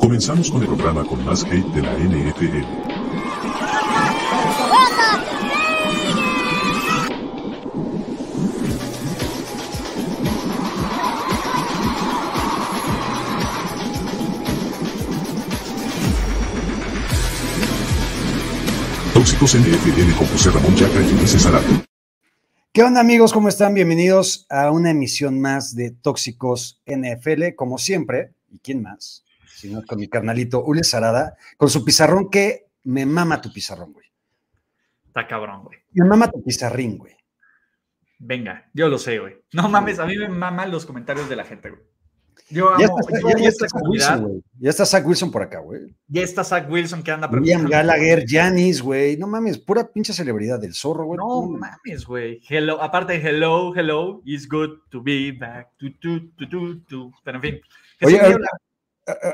[0.00, 2.62] Comenzamos con el programa con más hate de la NFL.
[19.14, 21.64] Tóxicos NFL con José Ramón Yaca y Ulises Arado.
[22.72, 23.32] ¿Qué onda amigos?
[23.32, 23.74] ¿Cómo están?
[23.74, 28.34] Bienvenidos a una emisión más de Tóxicos NFL, como siempre.
[28.50, 29.25] ¿Y quién más?
[29.56, 33.92] Si no, con mi carnalito Ulises Arada, con su pizarrón que me mama tu pizarrón,
[33.94, 34.06] güey.
[35.06, 35.78] Está cabrón, güey.
[35.92, 37.14] Me mama tu pizarrín, güey.
[38.18, 39.34] Venga, yo lo sé, güey.
[39.52, 41.82] No mames, a mí me maman los comentarios de la gente, güey.
[42.50, 43.88] Yo amo, Ya está, yo ya- amo ya esta está Zach.
[43.88, 44.42] Wilson, güey.
[44.58, 45.80] Ya está Zach Wilson por acá, güey.
[46.06, 49.16] Ya está Zach Wilson que anda William Gallagher, Janis, güey.
[49.16, 51.18] No mames, pura pinche celebridad del zorro, güey.
[51.18, 52.40] No mames, güey.
[52.48, 55.70] Hello, aparte, hello, hello, it's good to be back.
[55.78, 57.12] Tu, tu, tu, tu, tu.
[57.24, 57.60] Pero en fin.
[58.02, 58.48] Oye, ahorita,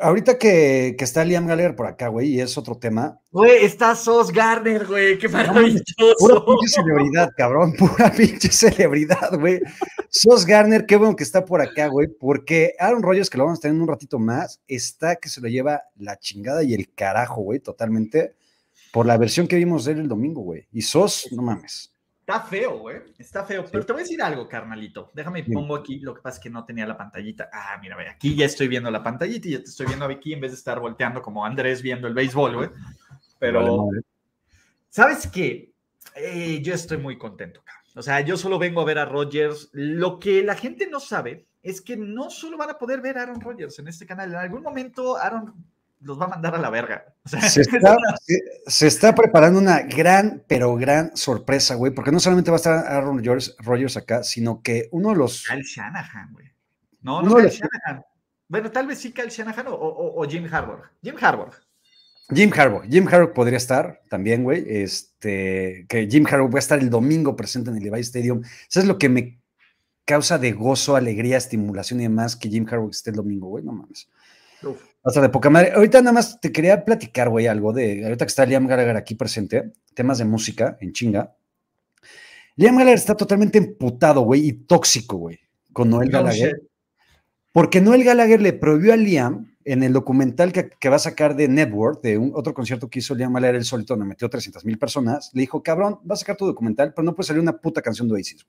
[0.02, 3.18] ahorita que, que está Liam Gallagher por acá, güey, y es otro tema.
[3.30, 5.18] Güey, está Sos Garner, güey.
[5.18, 5.82] Qué maravilloso.
[6.18, 7.72] Pura pinche celebridad, cabrón.
[7.78, 9.60] Pura pinche celebridad, güey.
[10.10, 13.60] Sos Garner, qué bueno que está por acá, güey, porque Aaron Rodgers, que lo vamos
[13.60, 16.92] a tener en un ratito más, está que se lo lleva la chingada y el
[16.92, 18.34] carajo, güey, totalmente,
[18.92, 20.66] por la versión que vimos de él el domingo, güey.
[20.70, 21.91] Y Sos, no mames.
[22.22, 23.02] Está feo, güey.
[23.18, 23.64] Está feo.
[23.70, 25.10] Pero te voy a decir algo, carnalito.
[25.12, 25.54] Déjame Dime.
[25.54, 25.98] pongo aquí.
[25.98, 27.50] Lo que pasa es que no tenía la pantallita.
[27.52, 28.08] Ah, mira, ve.
[28.08, 30.56] Aquí ya estoy viendo la pantallita y ya te estoy viendo aquí en vez de
[30.56, 32.70] estar volteando como Andrés viendo el béisbol, güey.
[33.40, 34.02] Pero, Vale.
[34.88, 35.72] ¿sabes qué?
[36.14, 37.82] Eh, yo estoy muy contento, cabrón.
[37.96, 39.70] O sea, yo solo vengo a ver a Rodgers.
[39.72, 43.22] Lo que la gente no sabe es que no solo van a poder ver a
[43.22, 44.30] Aaron Rodgers en este canal.
[44.30, 45.54] En algún momento Aaron
[46.02, 47.04] los va a mandar a la verga.
[47.24, 52.12] O sea, Se está, se- se está preparando una gran, pero gran sorpresa, güey, porque
[52.12, 53.22] no solamente va a estar Aaron
[53.58, 55.46] Rodgers, acá, sino que uno de los...
[55.48, 56.46] Kyle Shanahan, güey.
[57.02, 58.04] No, no Kyle los- Shanahan.
[58.48, 60.82] Bueno, tal vez sí Kyle Shanahan o, o- o Jim Harbaugh.
[61.02, 61.52] Jim Harbaugh.
[62.34, 64.64] Jim Harbaugh, Jim Harbaugh podría estar también, güey.
[64.66, 68.42] Este, que Jim Harbaugh va a estar el domingo presente en el Levi Stadium.
[68.42, 69.38] Eso es lo que me
[70.04, 73.64] causa de gozo, alegría, estimulación y demás que Jim Harbaugh esté el domingo, güey.
[73.64, 74.08] No mames.
[74.62, 74.82] Uf.
[75.04, 75.72] Va a estar de poca madre.
[75.72, 78.04] Ahorita nada más te quería platicar, güey, algo de.
[78.04, 81.34] Ahorita que está Liam Gallagher aquí presente, temas de música en chinga.
[82.54, 85.40] Liam Gallagher está totalmente emputado, güey, y tóxico, güey,
[85.72, 86.62] con Noel No Gallagher.
[87.50, 91.34] Porque Noel Gallagher le prohibió a Liam en el documental que, que va a sacar
[91.34, 94.64] de Network, de un, otro concierto que hizo Liam Gallagher él solito, donde metió 300
[94.64, 97.56] mil personas, le dijo, cabrón, vas a sacar tu documental, pero no puede salir una
[97.56, 98.46] puta canción de Oasis.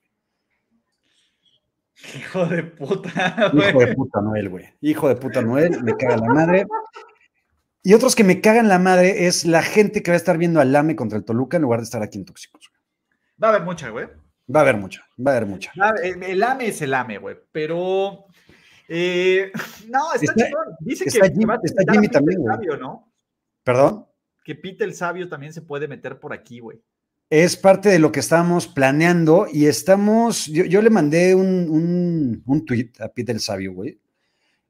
[2.15, 3.69] Hijo de puta, güey".
[3.69, 4.65] Hijo de puta Noel, güey.
[4.81, 6.65] Hijo de puta Noel, me caga la madre.
[7.83, 10.61] Y otros que me cagan la madre es la gente que va a estar viendo
[10.61, 12.71] al Lame contra el Toluca en lugar de estar aquí en Tóxicos.
[13.41, 14.07] Va a haber mucha, güey.
[14.53, 15.71] Va a haber mucha, va a haber mucha.
[16.01, 17.37] El, AME es el AME, güey.
[17.51, 18.25] Pero.
[18.87, 19.51] eh,
[19.89, 20.49] no, está, Está-.
[20.79, 22.79] Dice está que, Jim- que va a está a Jimmy también, el güey.
[22.79, 23.11] ¿no?
[23.63, 24.05] ¿Perdón?
[24.43, 26.81] Que Pete el Sabio también se puede meter por aquí, güey.
[27.35, 32.43] Es parte de lo que estábamos planeando y estamos, yo, yo le mandé un, un,
[32.45, 33.99] un tweet a Peter el Sabio, güey.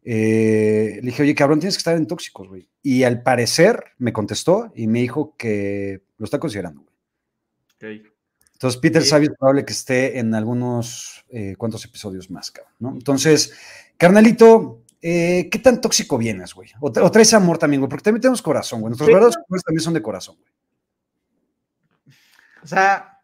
[0.01, 2.69] Eh, le dije, oye, cabrón, tienes que estar en tóxicos, güey.
[2.81, 7.99] Y al parecer me contestó y me dijo que lo está considerando, güey.
[8.01, 8.07] Ok.
[8.53, 9.09] Entonces, Peter Sí.
[9.09, 12.91] Sabio es probable que esté en algunos, eh, cuantos episodios más, cabrón, ¿no?
[12.93, 13.51] Entonces,
[13.97, 16.69] carnalito, eh, ¿qué tan tóxico vienes, güey?
[16.79, 18.91] O, tra- o traes amor también, güey, porque también tenemos corazón, güey.
[18.91, 19.13] Nuestros Sí.
[19.13, 20.49] verdaderos corazones también son de corazón, güey.
[22.63, 23.19] O sea,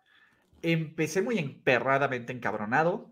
[0.62, 3.10] empecé muy emperradamente encabronado.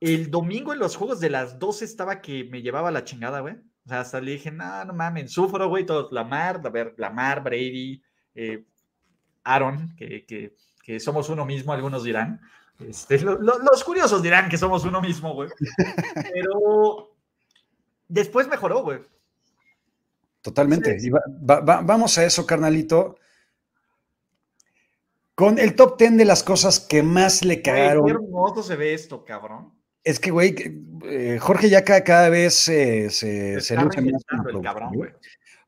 [0.00, 3.54] El domingo en los juegos de las 12 estaba que me llevaba la chingada, güey.
[3.84, 7.42] O sea, hasta le dije, no, no mames, sufro, güey, todos, Lamar, a ver, Lamar,
[7.42, 8.02] Brady,
[8.34, 8.64] eh,
[9.44, 12.40] Aaron, que, que, que somos uno mismo, algunos dirán.
[12.78, 15.50] Este, lo- lo- los curiosos dirán que somos uno mismo, güey.
[16.34, 17.14] Pero
[18.08, 19.00] después mejoró, güey.
[20.42, 20.98] Totalmente.
[20.98, 21.08] Sí.
[21.08, 23.18] Y va- va- va- vamos a eso, carnalito.
[25.40, 28.04] Con el top 10 de las cosas que más le cagaron.
[28.04, 29.72] qué hermoso se ve esto, cabrón.
[30.04, 30.54] Es que, güey,
[31.04, 35.10] eh, Jorge ya ca- cada, vez eh, se, Se se más el cabrón, güey.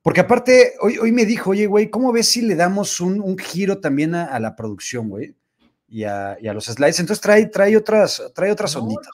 [0.03, 3.39] Porque aparte, hoy, hoy me dijo, oye, güey, ¿cómo ves si le damos un, un
[3.39, 5.35] giro también a, a la producción, güey?
[5.89, 7.01] Y a, y a los slides.
[7.01, 9.09] Entonces trae, trae otras, trae otras No, onditas.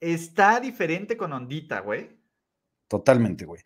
[0.00, 2.10] Está diferente con ondita, güey.
[2.88, 3.62] Totalmente, güey.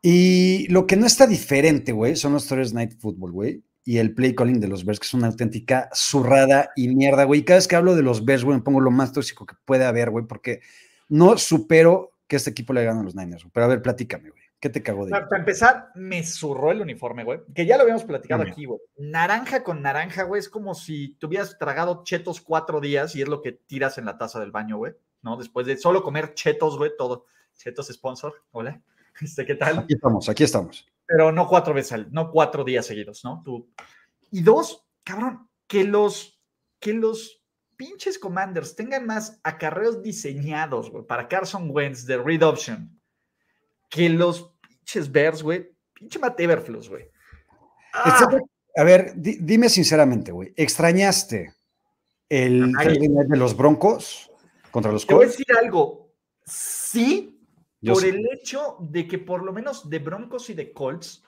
[0.00, 3.62] Y lo que no está diferente, güey, son los Thursday Night Football, güey.
[3.84, 7.40] Y el play calling de los Bears, que es una auténtica zurrada y mierda, güey.
[7.40, 9.56] Y cada vez que hablo de los Bears, güey, me pongo lo más tóxico que
[9.64, 10.60] puede haber, güey, porque
[11.08, 13.42] no supero que este equipo le gane a los Niners.
[13.42, 13.50] güey.
[13.52, 14.42] Pero a ver, platícame, güey.
[14.62, 17.40] ¿Qué te cagó de Para, para empezar, me zurró el uniforme, güey.
[17.52, 18.78] Que ya lo habíamos platicado aquí, güey.
[18.96, 20.38] Naranja con naranja, güey.
[20.38, 24.18] Es como si tuvieras tragado chetos cuatro días y es lo que tiras en la
[24.18, 24.92] taza del baño, güey.
[25.20, 25.36] ¿No?
[25.36, 27.26] Después de solo comer chetos, güey, todo.
[27.56, 28.80] Chetos sponsor, hola.
[29.20, 29.80] Este, ¿Qué tal?
[29.80, 30.91] Aquí estamos, aquí estamos.
[31.12, 33.42] Pero no cuatro veces, al, no cuatro días seguidos, ¿no?
[33.44, 33.70] Tú.
[34.30, 36.42] Y dos, cabrón, que los,
[36.80, 37.44] que los
[37.76, 42.98] pinches commanders tengan más acarreos diseñados, güey, para Carson Wentz de read option
[43.90, 45.70] que los pinches Bears, güey.
[45.92, 47.04] Pinche Matt Everflux, güey.
[47.92, 48.26] Ah.
[48.74, 51.52] A ver, di, dime sinceramente, güey, ¿extrañaste
[52.30, 54.30] el de los Broncos
[54.70, 55.08] contra los Colts?
[55.08, 56.14] Te voy a decir algo.
[56.46, 57.41] Sí,
[57.82, 61.24] Yo por el hecho de que por lo menos de Broncos y de Colts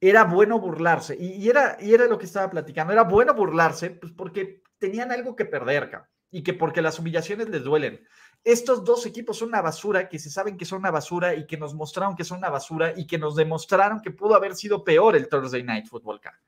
[0.00, 1.16] era bueno burlarse.
[1.18, 2.92] Y, y, era, y era lo que estaba platicando.
[2.92, 6.10] Era bueno burlarse, pues porque tenían algo que perder, cabrón.
[6.30, 8.04] Y que porque las humillaciones les duelen.
[8.44, 11.56] Estos dos equipos son una basura, que se saben que son una basura y que
[11.56, 15.16] nos mostraron que son una basura y que nos demostraron que pudo haber sido peor
[15.16, 16.42] el Thursday Night Football, cabrón.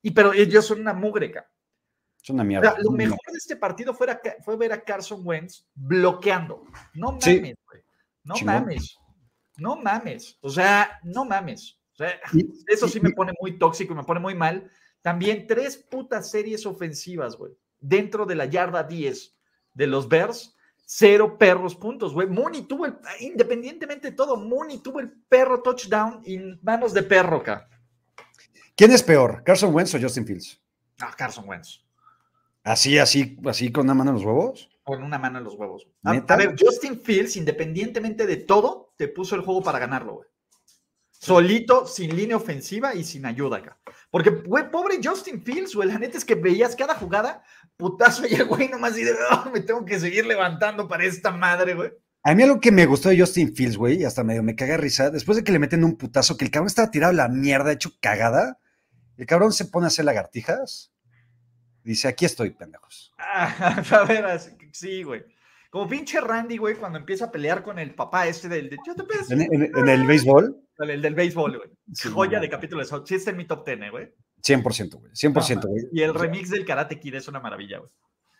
[0.00, 1.50] Y pero ellos son una mugre, cabrón.
[2.22, 2.70] Es una mierda.
[2.70, 6.64] O sea, lo mejor de este partido fue, a, fue, ver a Carson Wentz bloqueando.
[6.94, 7.82] No mames, güey.
[7.82, 7.83] Sí.
[8.24, 8.98] No mames.
[9.56, 10.38] No mames.
[10.40, 11.78] O sea, no mames.
[11.92, 12.20] O sea,
[12.66, 14.70] eso sí me pone muy tóxico y me pone muy mal.
[15.02, 17.52] También tres putas series ofensivas, güey.
[17.78, 19.36] Dentro de la yarda 10
[19.74, 20.56] de los Bears,
[20.86, 22.28] cero perros puntos, güey.
[22.28, 27.38] Mooney tuvo el, independientemente de todo, Mooney tuvo el perro touchdown en manos de perro,
[27.38, 27.68] acá.
[28.76, 30.60] ¿Quién es peor, Carson Wentz o Justin Fields?
[31.00, 31.84] Ah, Carson Wentz.
[32.62, 34.70] ¿Así, así, así con una mano en los huevos?
[34.84, 35.88] Con una mano en los huevos.
[36.04, 40.28] A, a, ver, Justin Fields, independientemente de todo, te puso el juego para ganarlo, güey.
[41.10, 43.78] Solito, sin línea ofensiva y sin ayuda acá.
[44.10, 47.42] Porque, güey, pobre Justin Fields, güey, la neta es que veías cada jugada,
[47.78, 51.30] putazo, y el güey nomás y de, oh, me tengo que seguir levantando para esta
[51.30, 51.92] madre, güey.
[52.22, 54.76] A mí algo que me gustó de Justin Fields, güey, y hasta medio me caga
[54.76, 57.28] risa, después de que le meten un putazo, que el cabrón estaba tirado a la
[57.28, 58.58] mierda, hecho cagada,
[59.16, 60.92] el cabrón se pone a hacer lagartijas,
[61.84, 63.12] dice, aquí estoy, pendejos.
[63.18, 64.40] Ah, a ver,
[64.72, 65.24] sí, güey.
[65.70, 68.70] Como pinche Randy, güey, cuando empieza a pelear con el papá este del...
[68.70, 69.04] De, yo te
[69.34, 70.56] ¿En, en, en, el béisbol?
[70.78, 71.70] El, el del béisbol, güey.
[71.92, 72.42] Sí, Joya no.
[72.42, 74.14] de capítulo de Sí está en mi top 10, ¿eh, güey.
[74.42, 75.12] 100%, güey.
[75.12, 75.82] 100%, güey.
[75.82, 77.90] No, y el remix del Karate Kid es una maravilla, güey.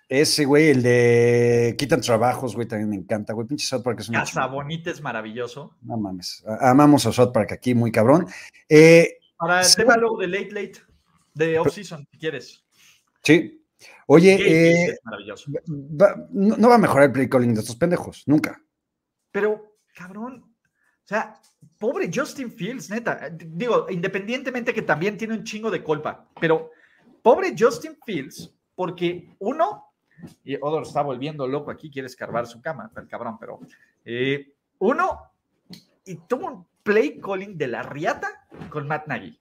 [0.08, 3.46] Ese, güey, el de Quitan Trabajos, güey, también me encanta, güey.
[3.46, 5.76] Pinche South Park es una Casa Bonita es maravilloso.
[5.82, 6.44] No mames.
[6.60, 8.26] Amamos a South Park aquí, muy cabrón.
[8.68, 10.82] Eh, Para el tema luego de Late Late,
[11.32, 12.63] de Off-Season, si quieres.
[13.24, 13.60] Sí.
[14.06, 15.50] Oye, eh, es maravilloso.
[15.70, 18.62] Va, no, no, va a mejorar el play calling de estos pendejos, nunca.
[19.32, 20.54] Pero, cabrón,
[21.04, 21.40] o sea,
[21.78, 23.30] pobre Justin Fields, neta.
[23.30, 26.70] Digo, independientemente que también tiene un chingo de culpa, pero
[27.22, 29.92] pobre Justin Fields, porque uno,
[30.44, 33.60] y Odor está volviendo loco aquí, quiere escarbar su cama, el cabrón, pero
[34.04, 35.32] eh, uno,
[36.04, 39.38] y tuvo un play calling de la riata con Matt Nagy.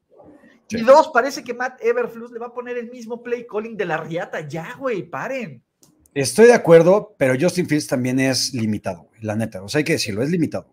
[0.67, 0.77] Sí.
[0.77, 3.85] Y dos, parece que Matt Everflux le va a poner el mismo play calling de
[3.85, 4.47] la riata.
[4.47, 5.63] Ya, güey, paren.
[6.13, 9.63] Estoy de acuerdo, pero Justin Fields también es limitado, la neta.
[9.63, 10.67] O sea, hay que decirlo, es limitado.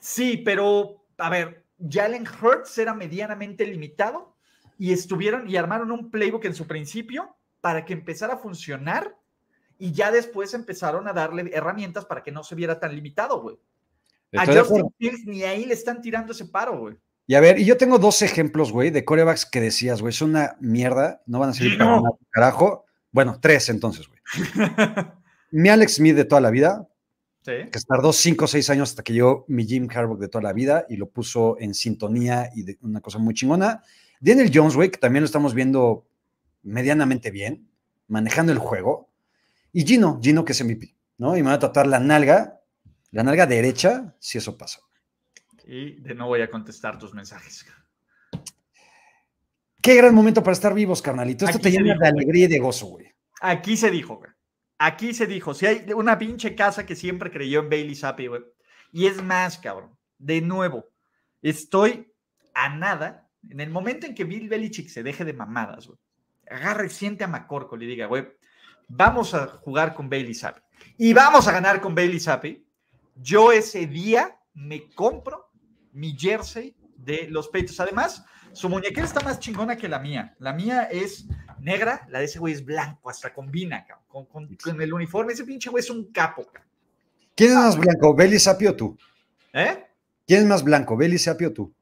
[0.00, 4.34] Sí, pero, a ver, Jalen Hurts era medianamente limitado
[4.78, 9.16] y estuvieron y armaron un playbook en su principio para que empezara a funcionar
[9.78, 13.58] y ya después empezaron a darle herramientas para que no se viera tan limitado, güey.
[14.36, 16.96] A Justin Fields ni ahí le están tirando ese paro, güey.
[17.26, 20.22] Y a ver, y yo tengo dos ejemplos, güey, de corebacks que decías, güey, es
[20.22, 22.84] una mierda, no van a servir para nada, carajo.
[23.12, 24.20] Bueno, tres entonces, güey.
[25.52, 26.88] mi Alex Smith de toda la vida,
[27.42, 27.52] sí.
[27.70, 30.52] que tardó cinco o seis años hasta que llegó mi Jim Harbaugh de toda la
[30.52, 33.82] vida y lo puso en sintonía y de una cosa muy chingona.
[34.20, 36.06] Daniel Jones, güey, que también lo estamos viendo
[36.62, 37.68] medianamente bien,
[38.08, 39.08] manejando el juego.
[39.72, 41.36] Y Gino, Gino que es MVP, ¿no?
[41.36, 42.60] Y me va a tratar la nalga,
[43.10, 44.80] la nalga derecha, si eso pasa.
[45.66, 47.66] Y de no voy a contestar tus mensajes.
[49.80, 51.44] Qué gran momento para estar vivos, carnalito.
[51.44, 53.12] Esto Aquí te llena dijo, de alegría y de gozo, güey.
[53.40, 54.30] Aquí se dijo, güey.
[54.78, 55.54] Aquí se dijo.
[55.54, 58.42] Si hay una pinche casa que siempre creyó en Bailey Zappi, güey.
[58.92, 59.96] Y es más, cabrón.
[60.18, 60.86] De nuevo,
[61.40, 62.12] estoy
[62.54, 63.28] a nada.
[63.48, 65.98] En el momento en que Bill Belichick se deje de mamadas, güey.
[66.48, 68.28] Agarre, siente a McCorkle y diga, güey,
[68.88, 70.60] vamos a jugar con Bailey Zappi.
[70.98, 72.64] Y vamos a ganar con Bailey Zappi.
[73.16, 75.51] Yo ese día me compro
[75.92, 77.78] mi jersey de los peitos.
[77.80, 80.34] Además, su muñequera está más chingona que la mía.
[80.38, 81.26] La mía es
[81.58, 85.32] negra, la de ese güey es blanco, hasta combina con, con, con, el uniforme.
[85.32, 86.46] Ese pinche güey es un capo.
[86.46, 86.70] Cabrón.
[87.34, 88.98] ¿Quién es más blanco, Belly Sapio tú?
[89.52, 89.86] ¿Eh?
[90.26, 91.72] ¿Quién es más blanco, Belly Sapio tú?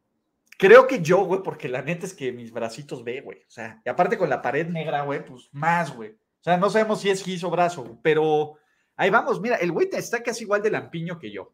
[0.57, 3.39] Creo que yo, güey, porque la neta es que mis bracitos ve, güey.
[3.39, 6.11] O sea, y aparte con la pared negra, güey, pues más, güey.
[6.11, 8.59] O sea, no sabemos si es gis o brazo, pero
[8.97, 9.41] ahí vamos.
[9.41, 11.53] Mira, el güey está casi igual de lampiño que yo.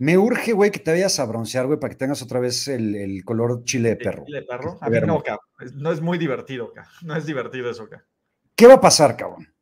[0.00, 2.94] Me urge, güey, que te vayas a broncear, güey, para que tengas otra vez el,
[2.94, 4.24] el color chile de perro.
[4.24, 4.78] ¿Chile de perro?
[4.80, 5.46] A mí no, cabrón.
[5.74, 6.92] No es muy divertido, cabrón.
[7.02, 8.08] No es divertido eso, cabrón.
[8.56, 9.52] ¿Qué va a pasar, cabrón?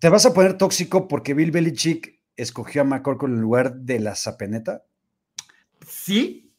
[0.00, 4.16] ¿Te vas a poner tóxico porque Bill Belichick escogió a McCorkle en lugar de la
[4.16, 4.82] zapeneta?
[5.86, 6.52] sí,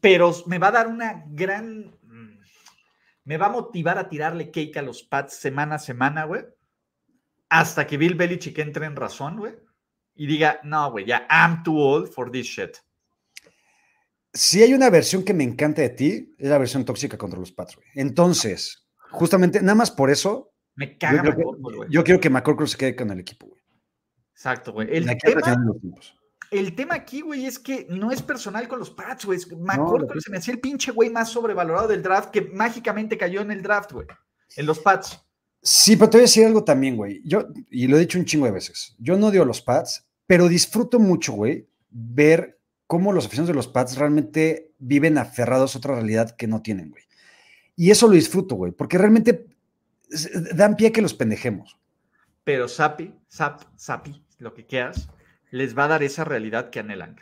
[0.00, 1.96] pero me va a dar una gran.
[2.02, 2.38] mm,
[3.24, 6.44] Me va a motivar a tirarle cake a los Pats semana a semana, güey.
[7.48, 9.54] Hasta que Bill Belichick entre en razón, güey.
[10.16, 12.78] Y diga, no, güey, ya, I'm too old for this shit.
[14.32, 17.52] Si hay una versión que me encanta de ti, es la versión tóxica contra los
[17.52, 17.88] Pats, güey.
[17.94, 21.88] Entonces, justamente, nada más por eso, Me yo, caga creo McCorkle, güey.
[21.90, 23.62] yo quiero que McCorkle se quede con el equipo, güey.
[24.32, 24.88] Exacto, güey.
[24.94, 25.70] El tema,
[26.50, 29.38] el aquí, güey, es que no es personal con los Pats, güey.
[29.58, 30.20] McCorkle no.
[30.20, 33.62] se me hacía el pinche güey más sobrevalorado del draft que mágicamente cayó en el
[33.62, 34.06] draft, güey.
[34.56, 35.18] En los Pats.
[35.62, 37.22] Sí, pero te voy a decir algo también, güey.
[37.24, 40.05] Yo, y lo he dicho un chingo de veces, yo no odio a los Pats,
[40.26, 45.78] pero disfruto mucho, güey, ver cómo los aficionados de los Pats realmente viven aferrados a
[45.78, 47.04] otra realidad que no tienen, güey.
[47.76, 49.46] Y eso lo disfruto, güey, porque realmente
[50.54, 51.78] dan pie a que los pendejemos.
[52.44, 55.08] Pero Sapi, Sap, Sapi, lo que quieras,
[55.50, 57.16] les va a dar esa realidad que anhelan.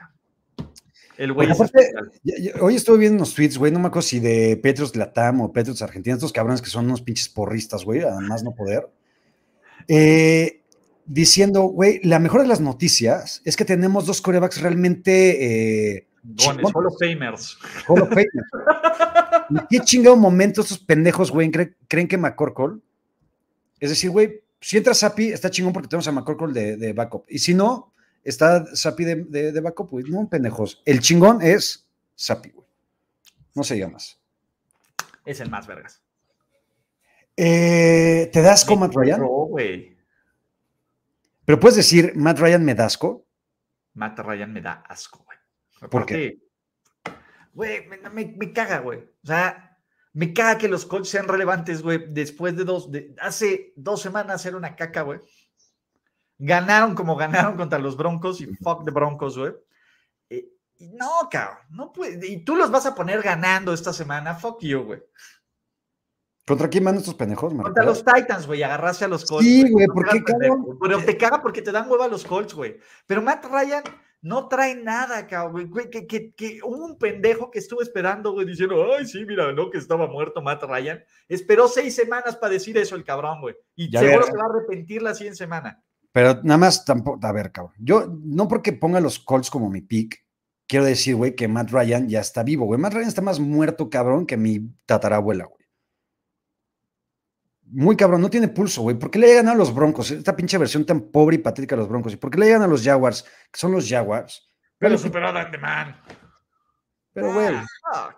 [1.16, 4.96] El güey ya- Hoy estuve viendo unos tweets, güey, no me acuerdo si de Petros
[4.96, 8.88] Latam o Petros Argentina, estos cabrones que son unos pinches porristas, güey, además no poder.
[9.88, 10.63] Eh,
[11.06, 16.64] diciendo, güey, la mejor de las noticias es que tenemos dos corebacks realmente eh, Dones,
[16.74, 17.58] Hall of Famers.
[17.86, 18.26] Hall of Fame.
[19.50, 22.80] ¿En qué chingado momento estos pendejos, güey, cre- creen que McCorkle?
[23.78, 27.26] Es decir, güey, si entra Sapi, está chingón porque tenemos a McCorkle de, de backup.
[27.28, 27.92] Y si no,
[28.22, 30.04] está Sapi de, de, de backup, güey.
[30.08, 30.80] No, pendejos.
[30.86, 32.66] El chingón es Sapi, güey.
[33.54, 34.18] No se diga más.
[35.26, 36.00] Es el más vergas.
[37.36, 39.20] Eh, ¿Te das con Matt Ryan?
[39.20, 39.93] No, güey.
[41.44, 43.26] Pero puedes decir, Matt Ryan me dasco.
[43.94, 45.38] Matt Ryan me da asco, güey.
[45.90, 46.38] ¿Por qué?
[47.52, 48.98] Güey, me, me- me caga, güey.
[49.00, 49.78] O sea,
[50.12, 52.06] me caga que los Colts sean relevantes, güey.
[52.08, 55.20] Después de dos, de, hace dos semanas era una caca, güey.
[56.38, 59.52] Ganaron como ganaron contra los Broncos y fuck de Broncos, güey.
[60.30, 60.48] Eh,
[60.94, 62.26] no, cabrón, no puede.
[62.26, 65.02] Y tú los vas a poner ganando esta semana, fuck you, güey.
[66.46, 67.54] ¿Contra quién van estos pendejos?
[67.54, 69.46] ¿Me Contra los Titans, güey, agarraste a los Colts.
[69.46, 70.78] Sí, güey, ¿por qué, cabrón?
[70.80, 72.76] Pero te caga porque te dan hueva a los Colts, güey.
[73.06, 73.82] Pero Matt Ryan
[74.20, 75.70] no trae nada, cabrón.
[75.70, 79.52] güey, que, que, que hubo un pendejo que estuvo esperando, güey, diciendo, ay, sí, mira,
[79.52, 81.02] no, que estaba muerto Matt Ryan.
[81.28, 83.54] Esperó seis semanas para decir eso el cabrón, güey.
[83.74, 85.82] Y Ya seguro se va a arrepentir la siguiente semana.
[86.12, 87.74] Pero nada más tampoco, a ver, cabrón.
[87.78, 90.24] Yo no porque ponga los Colts como mi pick,
[90.66, 92.78] quiero decir, güey, que Matt Ryan ya está vivo, güey.
[92.78, 95.63] Matt Ryan está más muerto, cabrón, que mi tatarabuela, güey.
[97.76, 98.96] Muy cabrón, no tiene pulso, güey.
[98.96, 100.10] ¿Por qué le llegan a los Broncos?
[100.12, 102.12] Esta pinche versión tan pobre y patética de los Broncos.
[102.12, 103.24] ¿Y por qué le llegan a los Jaguars?
[103.50, 104.48] Que son los Jaguars.
[104.78, 105.96] Pero superó a Dan de Man.
[107.12, 107.48] Pero, güey.
[107.92, 108.16] Ah.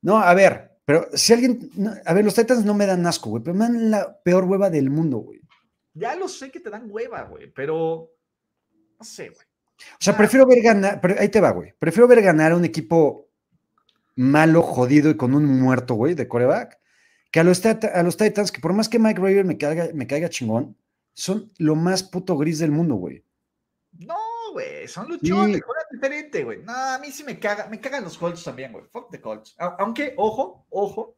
[0.00, 1.70] No, a ver, pero si alguien.
[1.74, 4.44] no, a ver, los Titans no me dan asco, güey, pero me dan la peor
[4.44, 5.40] hueva del mundo, güey.
[5.92, 8.10] Ya lo sé que te dan hueva, güey, pero
[8.98, 9.46] no sé, güey.
[9.92, 10.16] O sea, Ah.
[10.16, 11.74] prefiero ver ganar, pero ahí te va, güey.
[11.78, 13.28] Prefiero ver ganar a un equipo
[14.16, 16.77] malo, jodido y con un muerto, güey, de coreback,
[17.30, 20.06] que a los, a los Titans, que por más que Mike Raver me caiga, me
[20.06, 20.76] caiga chingón,
[21.14, 23.22] son lo más puto gris del mundo, güey.
[23.98, 24.16] No,
[24.52, 25.62] güey, son luchones, Sí.
[25.62, 26.62] juegan diferente, güey.
[26.62, 28.84] No, a mí sí me caga, me cagan los Colts también, güey.
[28.92, 29.56] Fuck the Colts.
[29.58, 31.16] Aunque, ojo, ojo,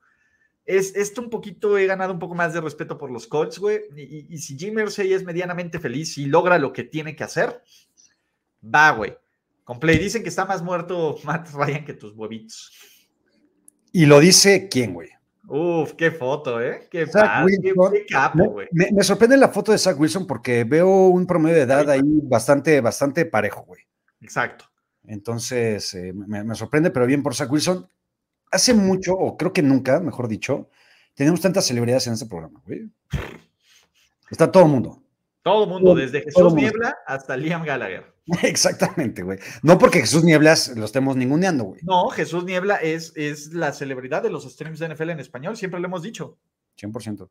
[0.64, 3.80] es esto un poquito, he ganado un poco más de respeto por los Colts, güey.
[3.96, 7.24] Y, y- y si Jim Irsay es medianamente feliz y logra lo que tiene que
[7.24, 7.62] hacer,
[8.62, 9.16] va, güey.
[9.64, 12.72] Con Play dicen que está más muerto Matt Ryan que tus huevitos.
[13.92, 15.10] Y lo dice quién, güey.
[15.52, 16.86] Uf, qué foto, ¿eh?
[16.90, 17.74] Qué, padre, qué,
[18.08, 18.68] capo, Me, güey.
[18.70, 22.00] me- me sorprende la foto de Zach Wilson porque veo un promedio de edad ahí
[22.04, 23.82] bastante, bastante parejo, güey.
[24.20, 24.66] Exacto.
[25.06, 27.88] Entonces, eh, me, me sorprende, pero bien por Zach Wilson.
[28.52, 30.70] Hace mucho, o creo que nunca, mejor dicho,
[31.14, 32.88] tenemos tantas celebridades en este programa, güey.
[34.30, 35.02] Está todo el mundo.
[35.42, 36.54] Todo el mundo, desde Jesús.
[36.54, 38.04] Niebla hasta Liam Gallagher.
[38.42, 39.38] Exactamente, güey.
[39.62, 41.80] No porque Jesús Nieblas lo estemos ninguneando, güey.
[41.82, 45.80] No, Jesús Niebla es, es la celebridad de los streams de NFL en español, siempre
[45.80, 46.38] lo hemos dicho.
[46.80, 47.28] 100%.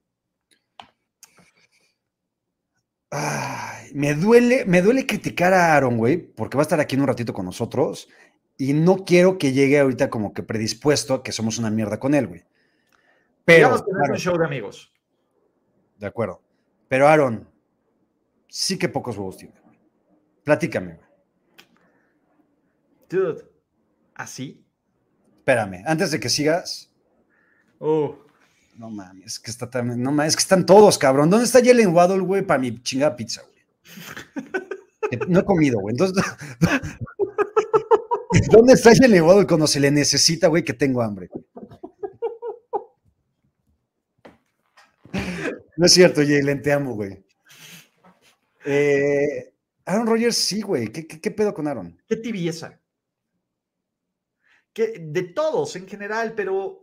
[3.11, 7.01] Ay, me duele, me duele criticar a Aaron, güey, porque va a estar aquí en
[7.01, 8.07] un ratito con nosotros
[8.57, 12.13] y no quiero que llegue ahorita como que predispuesto a que somos una mierda con
[12.13, 12.43] él, güey.
[13.45, 14.93] Pero, no es Aaron, un show de amigos.
[15.97, 16.41] de acuerdo.
[16.87, 17.49] Pero Aaron,
[18.47, 19.58] sí que pocos huevos tiene.
[20.49, 20.97] Platícame.
[23.07, 23.45] Dude,
[24.15, 24.65] ¿así?
[25.37, 26.91] Espérame, antes de que sigas,
[27.77, 28.15] Uh,
[28.77, 31.29] no mames, es que está también, no mames, es que están todos, cabrón.
[31.29, 33.63] ¿Dónde está Jalen Waddle, güey, para mi chingada pizza, güey?
[35.11, 35.93] Que No he comido, güey.
[35.93, 36.25] Entonces,
[38.51, 41.29] ¿dónde está Jalen Waddle cuando se le necesita, güey, que tengo hambre?
[45.77, 47.23] No es cierto, Jalen, te amo, güey.
[48.65, 49.53] Eh,
[49.89, 50.89] Aaron Rodgers, sí, güey.
[50.89, 51.99] ¿Qué, qué, qué pedo con Aaron?
[52.07, 52.79] qué tibieza.
[54.71, 56.81] que de todos en general, pero,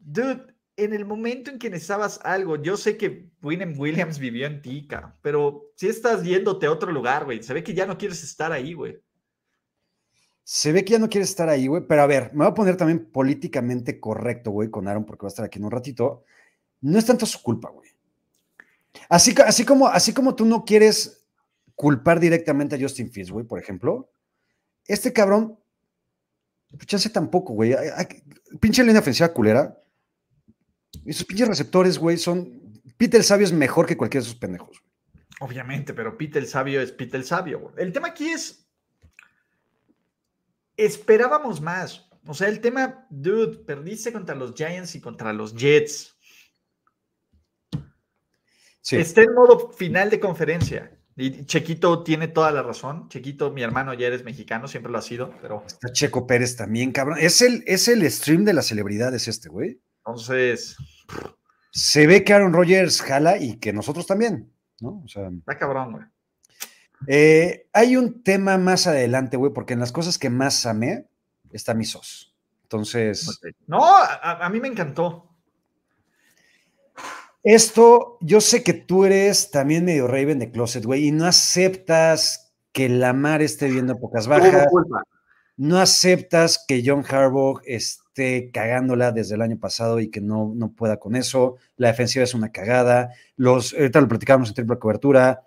[0.00, 0.44] dude,
[0.76, 5.16] en el momento en que necesitabas algo, yo sé que William Williams vivió en Tica,
[5.22, 8.50] pero si estás yéndote a otro lugar, güey, se ve que ya no quieres estar
[8.50, 9.00] ahí, güey.
[10.42, 12.54] Se ve que ya no quieres estar ahí, güey, pero a ver, me voy a
[12.54, 16.24] poner también políticamente correcto, güey, con Aaron, porque va a estar aquí en un ratito.
[16.80, 17.88] No es tanto su culpa, güey.
[19.08, 21.19] Así, así, como, así como tú no quieres
[21.80, 24.12] culpar directamente a Justin Fields, güey, por ejemplo,
[24.86, 25.58] este cabrón,
[26.68, 27.74] pues chance tampoco, güey.
[28.60, 29.82] Pinche línea ofensiva culera.
[31.06, 32.82] Y sus pinches receptores, güey, son.
[32.98, 34.84] Peter el Sabio es mejor que cualquiera de esos pendejos.
[35.40, 37.60] Obviamente, pero Peter el Sabio es Peter el Sabio.
[37.60, 37.74] Güey.
[37.78, 38.68] El tema aquí es.
[40.76, 42.10] Esperábamos más.
[42.26, 46.14] O sea, el tema, dude, perdiste contra los Giants y contra los Jets.
[48.82, 48.96] Sí.
[48.96, 50.99] Está en modo final de conferencia.
[51.16, 53.08] Y Chequito tiene toda la razón.
[53.08, 55.64] Chequito, mi hermano ya eres mexicano, siempre lo ha sido, pero.
[55.66, 57.18] Está Checo Pérez también, cabrón.
[57.20, 59.80] Es el, es el stream de las celebridades este, güey.
[59.98, 60.76] Entonces.
[61.72, 65.02] Se ve que Aaron Rodgers jala y que nosotros también, ¿no?
[65.04, 65.28] O sea.
[65.28, 66.04] Está cabrón, güey.
[67.06, 71.06] Eh, hay un tema más adelante, güey, porque en las cosas que más amé
[71.52, 72.34] está mi sos.
[72.62, 73.40] Entonces.
[73.66, 75.29] No, a, a mí me encantó.
[77.42, 82.52] Esto, yo sé que tú eres también medio Raven de Closet, güey, y no aceptas
[82.72, 84.66] que Lamar esté viendo pocas bajas.
[85.56, 90.72] No aceptas que John Harbaugh esté cagándola desde el año pasado y que no, no
[90.72, 91.56] pueda con eso.
[91.76, 93.10] La defensiva es una cagada.
[93.36, 95.46] Los, ahorita lo platicábamos en triple cobertura.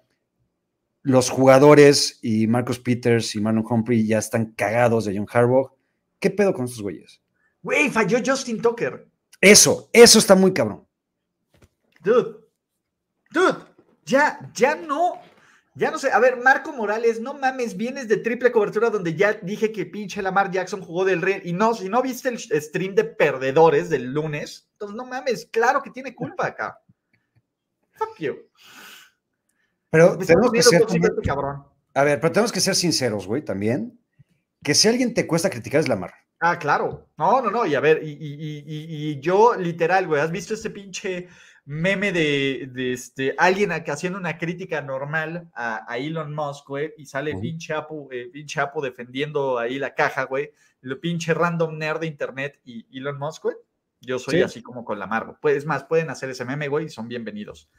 [1.01, 5.71] Los jugadores y Marcus Peters y Marlon Humphrey ya están cagados de John Harbaugh.
[6.19, 7.21] ¿Qué pedo con estos güeyes?
[7.62, 9.07] Güey, falló Justin Tucker.
[9.41, 10.82] Eso, eso está muy cabrón.
[12.03, 12.36] Dude,
[13.31, 13.60] dude,
[14.05, 15.22] ya, ya no,
[15.74, 16.12] ya no sé.
[16.12, 20.22] A ver, Marco Morales, no mames, vienes de triple cobertura donde ya dije que pinche
[20.22, 21.41] Lamar Jackson jugó del rey.
[21.45, 25.82] Y no, si no viste el stream de perdedores del lunes, entonces no mames, claro
[25.82, 26.77] que tiene culpa acá.
[27.93, 28.36] Fuck you.
[29.89, 30.86] Pero tenemos que ser.
[31.95, 33.97] A ver, pero tenemos que ser sinceros, güey, también.
[34.62, 36.13] Que si alguien te cuesta criticar es Lamar.
[36.39, 37.08] Ah, claro.
[37.17, 37.65] No, no, no.
[37.65, 41.30] Y a ver, y, y, y, y yo, literal, güey, ¿has visto este pinche
[41.65, 47.73] meme de, este, alguien haciendo una crítica normal a, Elon Musk, güey, y sale pinche,
[47.73, 52.60] Apu, eh, pinche Apu defendiendo ahí la caja, güey, lo pinche random nerd de internet
[52.65, 53.56] y Elon Musk, güey.
[54.02, 55.36] Yo soy así como con la Marvel.
[55.41, 57.69] Pues, es más, pueden hacer ese meme, güey, y son bienvenidos.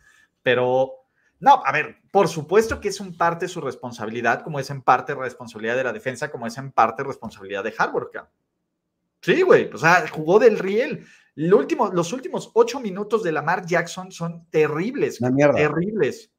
[0.43, 0.93] Pero,
[1.39, 5.15] no, a ver, por supuesto que es un parte su responsabilidad, como es en parte
[5.15, 8.09] responsabilidad de la defensa, como es en parte responsabilidad de Harvard,
[9.21, 14.13] Sí, güey, o sea, jugó del riel último, los últimos ocho minutos de Lamar Jackson
[14.13, 15.19] son terribles.
[15.55, 16.31] Terribles.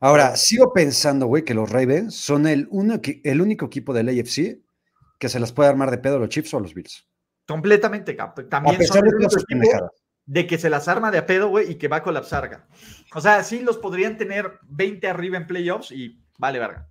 [0.00, 2.68] Ahora, sigo pensando, güey, que los Ravens son el,
[3.22, 4.60] el único equipo del AFC
[5.18, 7.06] que se las puede armar de pedo a los Chiefs o a los Bills.
[7.46, 8.16] Completamente,
[8.48, 9.80] También son de,
[10.26, 12.66] de que se las arma de a pedo, güey, y que va a colapsar.
[13.14, 16.88] O sea, sí los podrían tener 20 arriba en playoffs y vale, verga.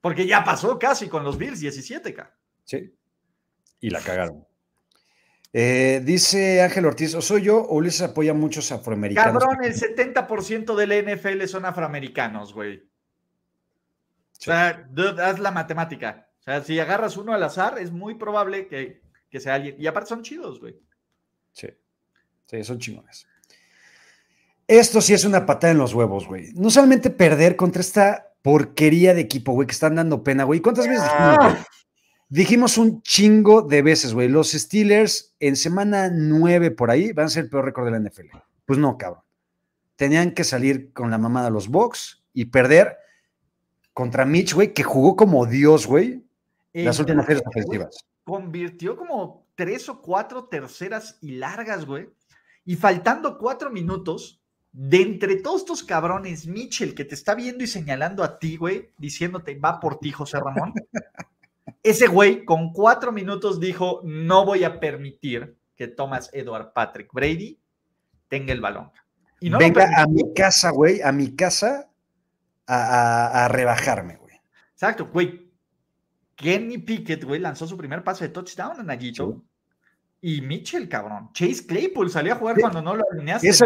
[0.00, 2.92] Porque ya pasó casi con los Bills, 17, k Sí.
[3.78, 4.47] Y la cagaron.
[5.52, 9.42] Eh, dice Ángel Ortiz, ¿o soy yo o Ulises apoya a muchos afroamericanos?
[9.42, 12.78] Cabrón, el 70% del NFL son afroamericanos, güey.
[12.78, 14.88] O sea,
[15.22, 16.28] haz la matemática.
[16.40, 19.76] O sea, si agarras uno al azar, es muy probable que, que sea alguien.
[19.78, 20.76] Y aparte son chidos, güey.
[21.52, 21.68] Sí.
[22.46, 23.26] Sí, son chingones.
[24.66, 26.52] Esto sí es una patada en los huevos, güey.
[26.54, 30.60] No solamente perder contra esta porquería de equipo, güey, que están dando pena, güey.
[30.60, 31.66] ¿Cuántas veces dijimos,
[32.30, 34.28] Dijimos un chingo de veces, güey.
[34.28, 38.00] Los Steelers en semana nueve por ahí van a ser el peor récord de la
[38.00, 38.26] NFL.
[38.66, 39.22] Pues no, cabrón.
[39.96, 42.98] Tenían que salir con la mamada los Bucks y perder
[43.94, 46.22] contra Mitch, güey, que jugó como Dios, güey,
[46.72, 48.06] las últimas series ofensivas.
[48.22, 52.08] Convirtió como tres o cuatro terceras y largas, güey.
[52.64, 57.66] Y faltando cuatro minutos, de entre todos estos cabrones, Mitchell, que te está viendo y
[57.66, 60.74] señalando a ti, güey, diciéndote, va por ti, José Ramón.
[61.82, 67.60] Ese güey con cuatro minutos dijo, no voy a permitir que Thomas Edward Patrick Brady
[68.28, 68.90] tenga el balón.
[69.40, 71.88] Y no Venga a mi casa, güey, a mi casa
[72.66, 74.34] a, rebajarme, güey.
[74.72, 75.48] Exacto, güey.
[76.34, 79.44] Kenny Pickett, güey, lanzó su primer pase de touchdown en Aguito.
[80.20, 81.30] Y Mitchell, cabrón.
[81.32, 83.48] Chase Claypool salió a jugar cuando no lo alineaste.
[83.48, 83.60] es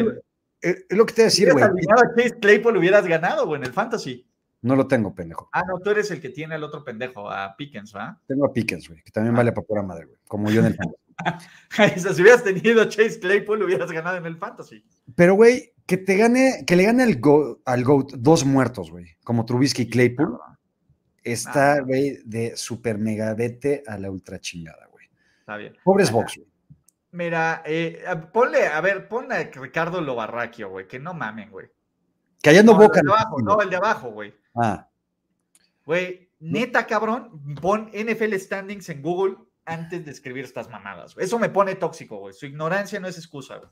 [0.91, 1.65] lo que te voy a decir, güey.
[1.65, 1.87] Si
[2.23, 4.27] Chase Claypool hubieras ganado, güey, en el fantasy.
[4.63, 5.49] No lo tengo, pendejo.
[5.53, 8.19] Ah, no, tú eres el que tiene al otro pendejo, a Pickens, ¿va?
[8.27, 9.39] Tengo a Pickens, güey, que también ah.
[9.39, 10.19] vale para pura madre, güey.
[10.29, 10.77] Como yo en el
[11.71, 12.15] fantasy.
[12.15, 14.85] si hubieras tenido Chase Claypool, hubieras ganado en el fantasy.
[15.17, 19.17] Pero, güey, que te gane, que le gane al, Go, al GOAT dos muertos, güey,
[19.25, 20.39] como Trubisky y Claypool.
[21.25, 21.81] está, Ah.
[21.81, 25.07] güey, de super mega vete a la ultra chingada, güey.
[25.41, 25.77] Está bien.
[25.85, 26.11] Pobres.
[26.11, 26.49] Box, güey.
[27.13, 31.67] Mira, eh, ponle, a ver, ponle a Ricardo Lobarraquio, güey, que no mamen, güey.
[32.43, 33.01] Callando No, boca.
[33.01, 34.35] el de abajo, no, el de abajo, güey.
[34.55, 34.89] Ah,
[35.85, 41.15] Güey, neta, cabrón, pon NFL Standings en Google antes de escribir estas mamadas.
[41.19, 42.35] Eso me pone tóxico, güey.
[42.35, 43.71] Su ignorancia no es excusa, güey.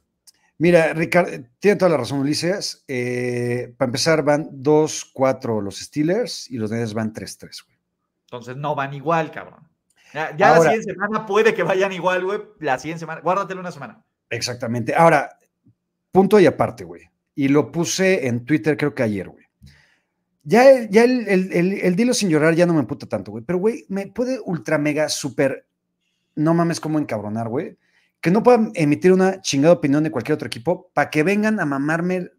[0.59, 2.85] Mira, Ricardo, tiene toda la razón, Ulises.
[2.87, 7.79] Eh, para empezar, van 2-4 los Steelers y los Niners van 3-3, güey.
[8.27, 9.67] Entonces no van igual, cabrón.
[10.13, 12.41] Ya, ya Ahora- la siguiente semana puede que vayan igual, güey.
[12.59, 14.05] La siguiente semana, guárdatelo una semana.
[14.29, 14.95] Exactamente.
[14.95, 15.39] Ahora,
[16.13, 17.09] punto y aparte, güey.
[17.35, 19.47] Y lo puse en Twitter, creo que ayer, güey.
[20.43, 23.31] Ya, el- ya el, el, el- el dilo sin llorar ya no me emputa tanto,
[23.31, 23.45] güey.
[23.45, 25.67] Pero, güey, me puede ultra mega super.
[26.35, 27.77] No mames cómo encabronar, güey.
[28.21, 31.67] Que no puedan emitir una chingada opinión de cualquier otro equipo para que vengan a
[31.67, 32.31] mamarme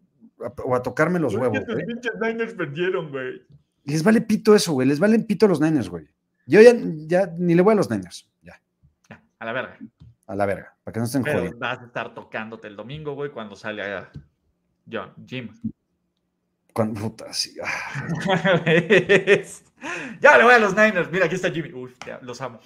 [0.44, 1.86] a- o a tocarme los huevos, güey.
[1.86, 3.42] pinches Niners perdieron, güey.
[3.84, 4.88] Les vale pito eso, güey.
[4.88, 6.08] Les vale pito a los Niners, güey.
[6.46, 6.72] Yo ya,
[7.06, 8.28] ya ni le voy a los Niners.
[8.42, 8.60] Ya,
[9.08, 9.78] Ya, a la verga.
[10.26, 10.76] a la verga.
[10.82, 11.58] Para que no estén Pero jodiendo.
[11.58, 14.10] vas a estar tocándote el domingo, güey, cuando salga
[14.90, 15.48] John, Jim.
[16.72, 18.12] Cuando, puta, sí, ah.
[20.20, 21.10] ya le voy a los Niners.
[21.10, 21.72] Mira, aquí está Jimmy.
[21.72, 22.60] Uf, ya, los amo.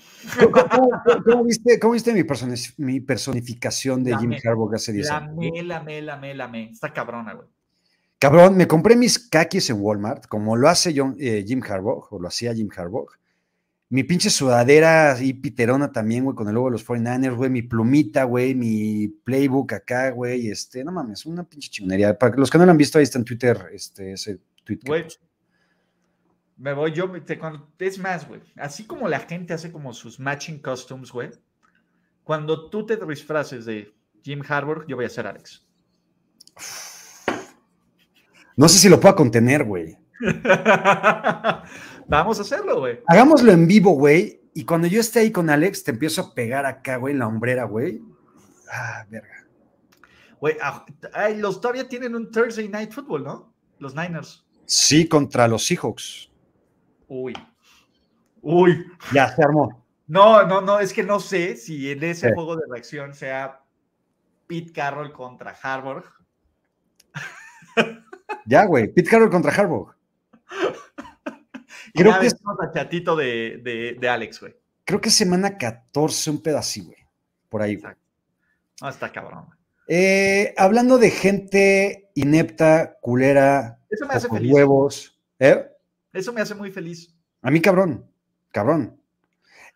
[1.24, 5.08] ¿Cómo, viste, cómo viste mi, personi- mi personificación de La Jim me- Harbaugh hace 10
[5.08, 5.36] La años?
[5.64, 6.70] la me, la me, la me.
[6.70, 7.48] Está cabrona, güey.
[8.18, 12.18] Cabrón, me compré mis kakis en Walmart, como lo hace John- eh, Jim Harbaugh, o
[12.20, 13.08] lo hacía Jim Harbaugh.
[13.88, 17.62] Mi pinche sudadera y piterona también, güey, con el logo de los 49ers, güey, mi
[17.62, 22.18] plumita, güey, mi playbook acá, güey, este, no mames, una pinche chingonería.
[22.18, 24.80] Para los que no lo han visto, ahí está en Twitter, este, ese tweet.
[24.84, 25.06] Güey,
[26.56, 27.06] me voy yo.
[27.06, 28.40] me- te- cuando- es más, güey.
[28.56, 31.30] Así como la gente hace como sus matching costumes, güey.
[32.24, 33.94] Cuando tú te disfraces de
[34.24, 35.64] Jim Harbaugh, yo voy a ser Alex.
[38.56, 39.96] No sé si lo pueda contener, güey.
[42.08, 43.00] Vamos a hacerlo, güey.
[43.06, 46.64] Hagámoslo en vivo, güey, y cuando yo esté ahí con Alex, te empiezo a pegar
[46.66, 48.00] acá, güey, en la hombrera, güey.
[48.72, 49.46] Ah, verga.
[50.40, 50.56] Güey,
[51.36, 53.52] los todavía tienen un Thursday Night Football, ¿no?
[53.78, 54.46] Los Niners.
[54.64, 56.30] Sí, contra los Seahawks.
[57.08, 57.34] Uy.
[58.42, 58.86] Uy.
[59.12, 59.84] Ya, se armó.
[60.06, 62.34] No, no, no, es que no sé si en ese Sí.
[62.34, 63.62] juego de reacción sea
[64.46, 66.04] Pete Carroll contra Harbaugh.
[68.46, 68.88] Ya, güey.
[68.92, 69.95] Pete Carroll contra Harbaugh.
[71.96, 72.36] Creo que es-
[72.74, 74.54] chatito de, de, de Alex, güey.
[74.84, 76.98] Creo que semana 14, un pedacito, güey.
[77.48, 77.94] Por ahí, güey.
[78.80, 79.46] No, está cabrón.
[79.46, 79.58] güey.
[79.88, 84.52] Eh, hablando de gente inepta, culera, Eso me hace pocos feliz.
[84.52, 85.20] huevos.
[85.38, 85.66] ¿eh?
[86.12, 87.14] Eso me hace muy feliz.
[87.42, 88.04] A mí, cabrón.
[88.52, 89.00] Cabrón.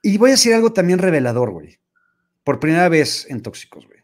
[0.02, 1.78] Y voy a decir algo también revelador, güey.
[2.44, 4.00] Por primera vez en Tóxicos, güey.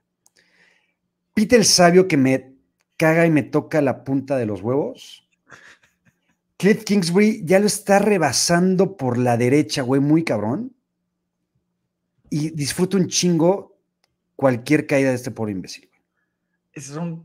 [1.34, 2.54] Pete el sabio que me
[2.96, 5.25] caga y me toca la punta de los huevos.
[6.56, 10.74] Cliff Kingsbury ya lo está rebasando por la derecha, güey, muy cabrón.
[12.30, 13.76] Y disfruto un chingo
[14.34, 15.88] cualquier caída de este pobre imbécil.
[15.88, 16.00] güey.
[16.72, 17.24] Es un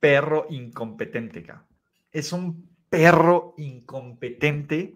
[0.00, 1.66] perro incompetente, cabrón.
[2.12, 4.94] Es un perro incompetente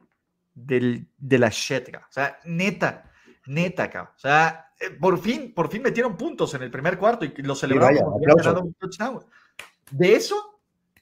[0.54, 2.08] del, de la shit, cabrón.
[2.08, 3.10] O sea, neta,
[3.46, 4.14] neta, cabrón.
[4.16, 7.54] O sea, eh, por fin, por fin metieron puntos en el primer cuarto y lo
[7.54, 9.24] celebraron vaya, un touchdown.
[9.90, 10.51] De eso,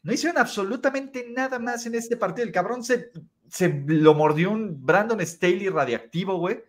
[0.02, 2.46] no hicieron absolutamente nada más en este partido.
[2.46, 3.10] El cabrón se,
[3.48, 6.62] se lo mordió un Brandon Staley radiactivo, güey.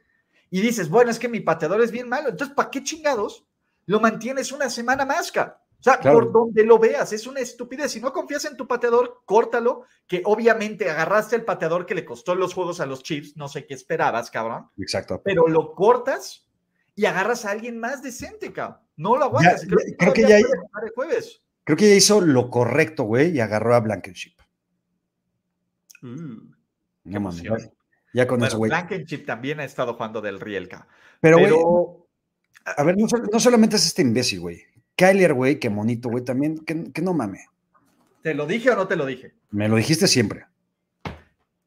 [0.50, 2.30] Y dices, bueno, es que mi pateador es bien malo.
[2.30, 3.46] Entonces, ¿para qué chingados
[3.86, 5.56] lo mantienes una semana más, cabrón?
[5.80, 6.20] O sea, Claro.
[6.20, 7.92] por donde lo veas, es una estupidez.
[7.94, 12.36] Si no confías en tu pateador, córtalo, que obviamente agarraste el pateador que le costó
[12.36, 15.22] los juegos a los Chiefs, no sé qué esperabas, cabrón, Exacto.
[15.24, 16.46] pero lo cortas
[16.96, 18.78] y agarras a alguien más decente, cabrón.
[18.98, 19.62] No lo aguantas.
[19.64, 21.42] Ya- creo, que creo que todavía ya- el jueves.
[21.64, 24.34] Creo que ya hizo lo correcto, güey, y agarró a Blankenship.
[26.02, 26.52] Uh,
[27.04, 27.44] No mames,
[28.14, 28.70] ya- con eso, bueno, güey.
[28.70, 30.88] Blankenship también ha estado jugando del Rielka.
[31.20, 32.08] Pero, güey, Pero,
[32.78, 34.64] A ver, no solamente es este imbécil, güey.
[34.96, 37.46] Kyler, güey, qué monito, güey, también, que, que no mame.
[38.22, 39.34] ¿te lo dije o no te lo dije?
[39.50, 40.46] Me lo dijiste siempre.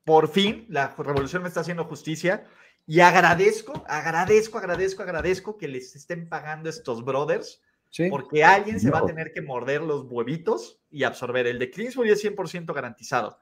[0.04, 2.46] por fin la revolución me está haciendo justicia
[2.87, 7.61] y agradezco, agradezco, agradezco, agradezco que les estén pagando estos brothers
[7.96, 8.09] Sí.
[8.11, 11.46] porque alguien se va a tener que morder los huevitos y absorber.
[11.46, 13.38] El de Clinsbury es 100% garantizado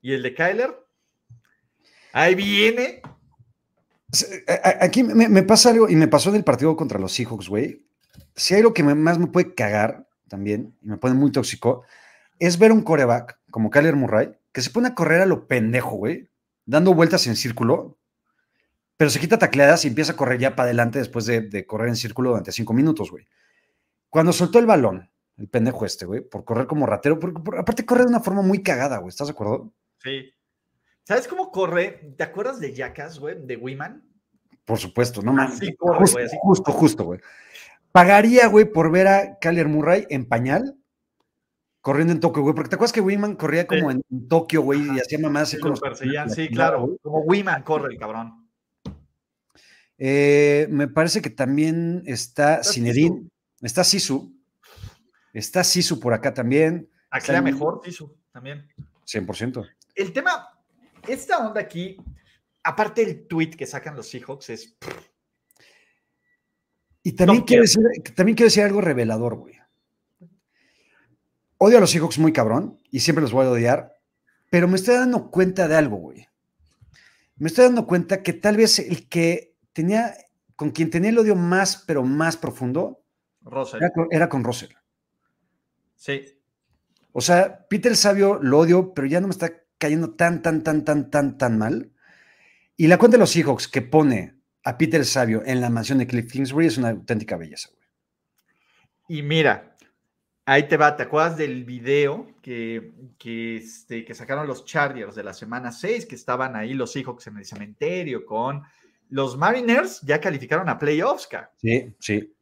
[0.00, 0.74] y el de Kyler,
[2.14, 3.02] ahí viene.
[4.80, 7.86] Aquí me, me pasa algo, y me pasó en el partido contra los Seahawks, güey.
[8.34, 11.84] Si hay algo que me- más me puede cagar también, y me pone muy tóxico,
[12.38, 15.96] es ver un coreback como Kyler Murray, que se pone a correr a lo pendejo,
[15.96, 16.30] güey,
[16.64, 17.98] dando vueltas en círculo,
[18.96, 21.88] pero se quita tacleadas y empieza a correr ya para adelante después de, de correr
[21.88, 23.26] en círculo durante cinco minutos, güey.
[24.12, 27.86] Cuando soltó el balón, el pendejo este, güey, por correr como ratero, porque por- aparte
[27.86, 29.72] corre de una forma muy cagada, güey, ¿estás de acuerdo?
[30.02, 30.30] Sí.
[31.04, 32.12] ¿Sabes cómo corre?
[32.18, 33.36] ¿Te acuerdas de Jackass, güey?
[33.46, 34.04] De Wiman.
[34.66, 35.54] Por supuesto, no mames.
[35.54, 36.36] Así corre, Justo, güey, así.
[36.42, 37.20] justo, justo, güey.
[37.90, 40.76] Pagaría, güey, por ver a Kyler Murray en pañal
[41.80, 42.54] corriendo en Tokio, güey.
[42.54, 45.62] Porque te acuerdas que Wiman corría como en Tokio, güey, y hacía mamás así Sí,
[45.66, 46.84] los perseguían, sí, claro.
[46.86, 46.98] güey.
[47.02, 48.46] Como Wiman corre el cabrón.
[49.98, 53.28] Eh, me parece que también está Zinedine,
[53.66, 54.34] está Sisu,
[55.32, 58.66] está Sisu por acá también, Está- mejor, Tisu, también.
[59.04, 59.66] 100%.
[59.94, 60.48] El tema,
[61.06, 61.96] esta onda aquí,
[62.62, 64.76] aparte del tweet que sacan los Seahawks, es
[67.02, 67.62] Y también, No quiero.
[67.62, 67.82] decir,
[68.14, 69.58] también quiero decir algo revelador, güey.
[71.58, 73.92] Odio a los Seahawks muy cabrón y siempre los voy a odiar,
[74.50, 76.28] pero me estoy dando cuenta de algo, güey.
[77.36, 80.14] Me estoy dando cuenta que tal vez el que tenía,
[80.54, 83.01] con quien tenía el odio más, pero más profundo,
[83.44, 83.78] Russell.
[83.78, 84.72] era con, era con Russell.
[85.94, 86.22] Sí.
[87.12, 90.62] O sea, Peter el Sabio lo odio, pero ya no me está cayendo tan, tan,
[90.62, 91.92] tan, tan, tan, tan mal.
[92.76, 95.98] Y la cuenta de los Seahawks que pone a Peter el Sabio en la mansión
[95.98, 97.82] de Cliff Kingsbury es una auténtica belleza, güey.
[99.08, 99.76] Y mira,
[100.46, 105.24] ahí te va, ¿te acuerdas del video que, que, este, que sacaron los Chargers de
[105.24, 108.62] la semana 6, que estaban ahí los Seahawks en el cementerio con
[109.10, 111.52] los Mariners, ya calificaron a playoffs, ca.
[111.58, 112.34] Sí, sí.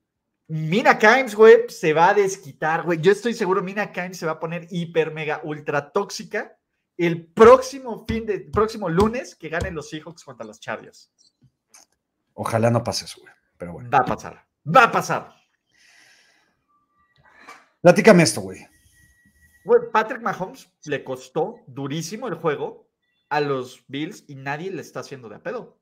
[0.51, 3.01] Mina Kimes, güey, se va a desquitar, güey.
[3.01, 6.57] Yo estoy seguro, Mina Kimes se va a poner hiper, mega, ultra tóxica
[6.97, 11.13] el próximo fin de, próximo lunes que ganen los Seahawks contra los Chargers.
[12.35, 13.33] Ojalá no pase eso, güey.
[13.57, 13.91] Pero bueno.
[13.91, 15.35] Va a pasar, va a pasar.
[17.81, 18.67] Platícame esto, güey.
[19.65, 22.91] Güey, Patrick Mahomes le costó durísimo el juego
[23.29, 25.81] a los Bills y nadie le está haciendo de a pedo.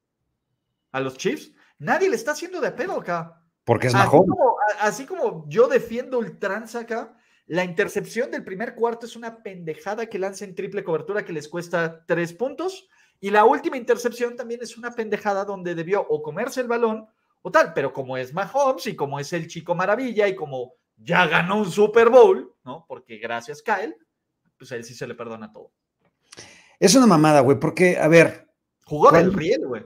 [0.93, 3.38] A los Chiefs, nadie le está haciendo de a pedo acá.
[3.69, 4.31] Porque es Así Mahomes.
[4.31, 10.07] como, así como yo defiendo ultranza acá, la intercepción del primer cuarto es una pendejada
[10.07, 12.89] que lanza en triple cobertura que les cuesta tres puntos.
[13.21, 17.09] Y la última intercepción también es una pendejada donde debió o comerse el balón
[17.43, 17.75] o tal.
[17.75, 21.71] Pero como es Mahomes y como es el chico maravilla y como ya ganó un
[21.71, 22.87] Super Bowl, ¿no?
[22.89, 23.95] Porque gracias, Kyle,
[24.57, 25.73] pues a él sí se le perdona todo.
[26.81, 28.49] Es una mamada, güey, porque, a ver,
[28.89, 29.83] Jugó del riel, güey.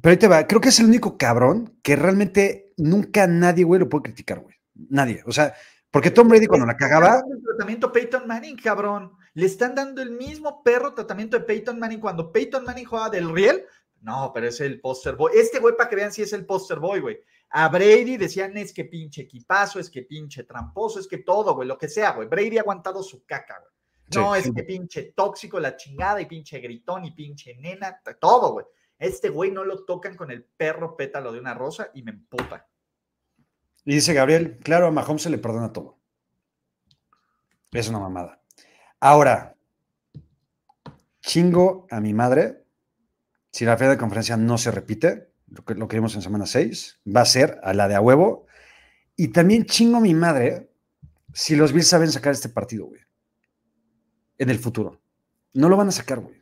[0.00, 0.46] Pero ahí te va.
[0.46, 4.56] Creo que es el único cabrón que realmente nunca nadie, güey, lo puede criticar, güey.
[4.74, 5.22] Nadie.
[5.26, 5.54] O sea,
[5.90, 9.12] porque Tom Brady cuando la cagaba, El tratamiento Peyton Manning, cabrón.
[9.34, 13.32] Le están dando el mismo perro tratamiento de Peyton Manning cuando Peyton Manning jugaba del
[13.34, 13.64] riel.
[14.02, 15.32] No, pero es el poster boy.
[15.34, 17.18] Este güey, para que vean si es el poster boy, güey.
[17.50, 21.66] A Brady decían es que pinche equipazo, es que pinche tramposo, es que todo, güey,
[21.66, 22.28] lo que sea, güey.
[22.28, 23.72] Brady ha aguantado su caca, güey.
[24.14, 24.52] No, Sí, es sí.
[24.54, 28.66] que pinche tóxico, la chingada, y pinche gritón, y pinche nena, todo, güey.
[28.98, 32.68] Este güey no lo tocan con el perro pétalo de una rosa y me emputa.
[33.84, 35.98] Y dice Gabriel, claro, a Mahomes se le perdona todo.
[37.72, 38.42] Es una mamada.
[39.00, 39.56] Ahora,
[41.20, 42.64] chingo a mi madre,
[43.52, 47.20] si la final de conferencia no se repite, lo que, lo en semana 6, va
[47.20, 48.46] a ser a la de a huevo.
[49.14, 50.70] Y también chingo a mi madre
[51.32, 53.02] si los Bills saben sacar este partido, güey.
[54.38, 55.00] En el futuro.
[55.52, 56.35] No lo van a sacar, güey.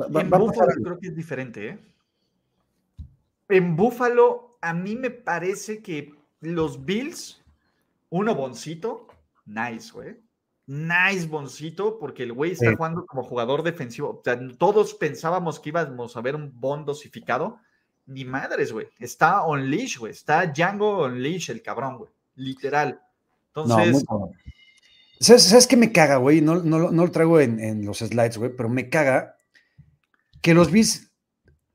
[0.00, 1.78] Va- va- en Búfalo creo que es diferente, ¿eh?
[3.48, 7.42] En Búfalo, a mí me parece que los Bills,
[8.10, 9.06] uno boncito,
[9.46, 10.16] nice, güey.
[10.66, 12.76] Nice boncito, porque el güey está Sí.
[12.76, 14.10] jugando como jugador defensivo.
[14.10, 17.58] O sea, todos pensábamos que íbamos a ver un bon dosificado.
[18.06, 18.88] Ni madres, güey.
[18.98, 20.12] Está on leash, güey.
[20.12, 22.10] Está Django on leash, el cabrón, güey.
[22.34, 23.00] Literal.
[23.48, 24.04] Entonces.
[25.20, 26.40] ¿Sabes, ¿Sabes qué me caga, güey?
[26.40, 29.35] No, no, lo- no lo traigo en, en los slides, güey, pero me caga
[30.46, 31.10] que los Bills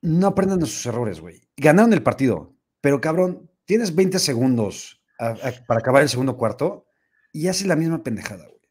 [0.02, 1.42] no aprendan de sus errores, güey.
[1.58, 6.86] Ganaron el partido, pero cabrón, tienes 20 segundos a- a- para acabar el segundo cuarto
[7.34, 8.62] y haces la misma pendejada, güey.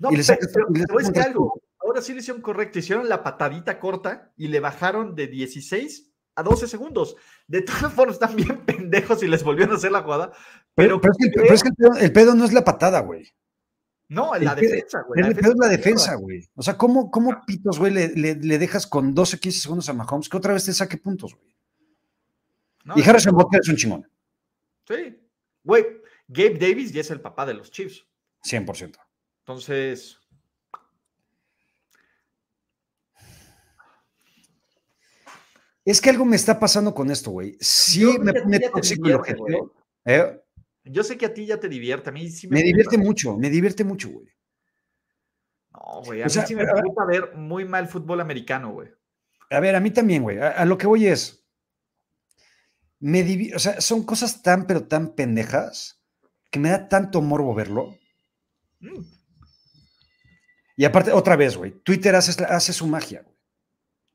[0.00, 1.54] No, Y le pe- sacas- pero le algo.
[1.78, 2.80] Ahora sí lo hicieron correcto.
[2.80, 7.14] Hicieron la patadita corta y le bajaron de 16 a 12 segundos.
[7.46, 10.32] De todas formas, están bien pendejos y les volvieron a hacer la jugada.
[10.74, 12.44] Pero, Pero, pero es que, el, creo- pero es que el pedo, el pedo no
[12.44, 13.32] es la patada, güey.
[14.08, 15.20] No, en la defensa, güey.
[15.20, 16.22] Es la defensa, mierda.
[16.22, 16.48] güey.
[16.54, 19.92] O sea, ¿cómo, cómo pitos, güey, le, le- le dejas con 12, 15 segundos a
[19.92, 21.54] Mahomes que otra vez te saque puntos, güey?
[22.84, 24.08] No, y Harrison Butker es un chingón,
[24.86, 25.18] Sí.
[25.64, 25.86] Güey,
[26.28, 28.04] Gabe Davis ya es el papá de los Chiefs.
[28.44, 28.98] 100%.
[29.40, 30.18] Entonces,
[35.84, 37.56] Es que algo me está pasando con esto, güey.
[37.60, 39.72] Sí Yo me te tóxico el objetivo.
[40.06, 40.40] ¿eh?
[40.84, 42.10] Yo sé que a ti ya te divierte.
[42.10, 44.28] A mí sí me, Me divierte mucho, me divierte mucho, güey.
[45.72, 46.20] No, güey.
[46.20, 48.88] A O mí sea, sí me gusta ver muy mal fútbol americano, güey.
[49.50, 50.38] A ver, a mí también, güey.
[50.38, 51.44] A, a lo que voy es.
[53.00, 56.02] Me o sea, son cosas tan, pero tan pendejas
[56.50, 57.98] que me da tanto morbo verlo.
[58.80, 59.02] Mm.
[60.76, 63.36] Y aparte, otra vez, güey, Twitter hace, hace su magia, güey.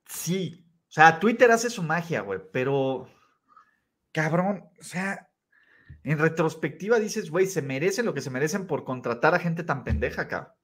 [0.05, 0.65] Sí.
[0.87, 3.07] O sea, Twitter hace su magia, güey, pero.
[4.11, 5.28] Cabrón, o sea,
[6.03, 9.83] en retrospectiva dices, güey, se merecen lo que se merecen por contratar a gente tan
[9.83, 10.55] pendeja acá.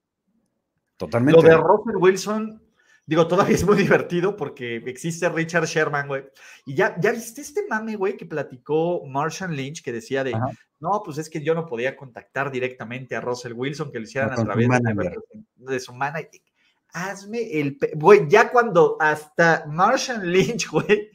[0.98, 1.41] Totalmente.
[1.41, 2.63] Lo de Russell Wilson,
[3.06, 6.24] digo, todavía es muy divertido porque existe Richard Sherman, güey.
[6.65, 10.34] Y ya, ya viste este mame, güey, que platicó Marshall Lynch, que decía de,
[10.80, 14.32] no, pues es que yo no podía contactar directamente a Russell Wilson, que lo hicieran
[14.32, 15.17] a través de,
[15.56, 16.41] de, su manager.
[16.93, 21.14] Hazme el, güey, ya cuando hasta Marshall Lynch, güey,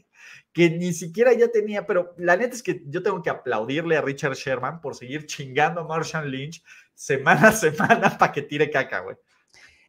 [0.53, 4.03] que ni siquiera ya tenía, pero la neta es que yo tengo que aplaudirle a
[4.03, 6.63] Richard Sherman por seguir chingando a Marshall Lynch
[6.95, 9.17] semana a semana para que tire caca, güey.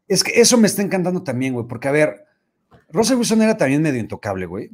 [0.07, 2.25] Es que eso me está encantando también, güey, porque a ver,
[2.89, 4.69] Russell Wilson era también medio intocable, güey.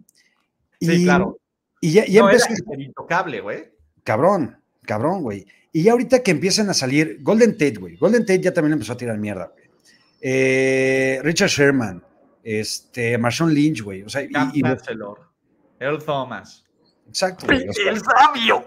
[0.80, 1.40] Sí, claro.
[1.80, 2.48] Y ya, ya no, empezó.
[2.72, 3.72] Era intocable, güey.
[4.04, 5.46] Cabrón, cabrón, güey.
[5.72, 7.98] Y ya ahorita que empiezan a salir, Golden Tate, güey.
[7.98, 9.68] Golden Tate ya también empezó a tirar mierda, güey.
[10.20, 12.04] Eh, Richard Sherman,
[12.44, 14.02] este, Marshawn Lynch, güey.
[14.02, 14.64] O sea, y, y,
[15.80, 16.66] Earl Thomas.
[17.08, 17.46] Exacto.
[17.46, 17.64] Güey.
[17.64, 18.66] el sabio.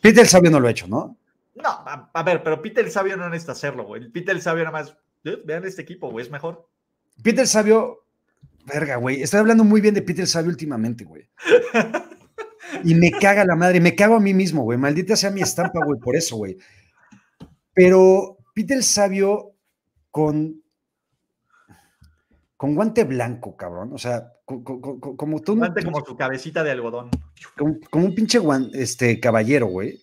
[0.00, 1.16] Pete el sabio no lo ha hecho, ¿no?
[1.54, 4.08] No, a, a, ver, pero Pete el sabio no necesita hacerlo, güey.
[4.10, 6.68] Pete el sabio nada más Vean este equipo, güey, es mejor.
[7.22, 8.04] Peter Sabio,
[8.66, 9.22] verga, güey.
[9.22, 11.28] Estoy hablando muy bien de Peter Sabio últimamente, güey.
[12.84, 14.78] y me caga la madre, me cago a mí mismo, güey.
[14.78, 16.56] Maldita sea mi estampa, güey, por eso, güey.
[17.72, 19.54] Pero Peter Sabio
[20.10, 20.60] con
[22.56, 23.92] con guante blanco, cabrón.
[23.92, 25.56] O sea, como tú.
[25.56, 27.10] Guante como su cabecita de algodón.
[27.56, 30.00] Como, como un pinche guante, este, caballero, güey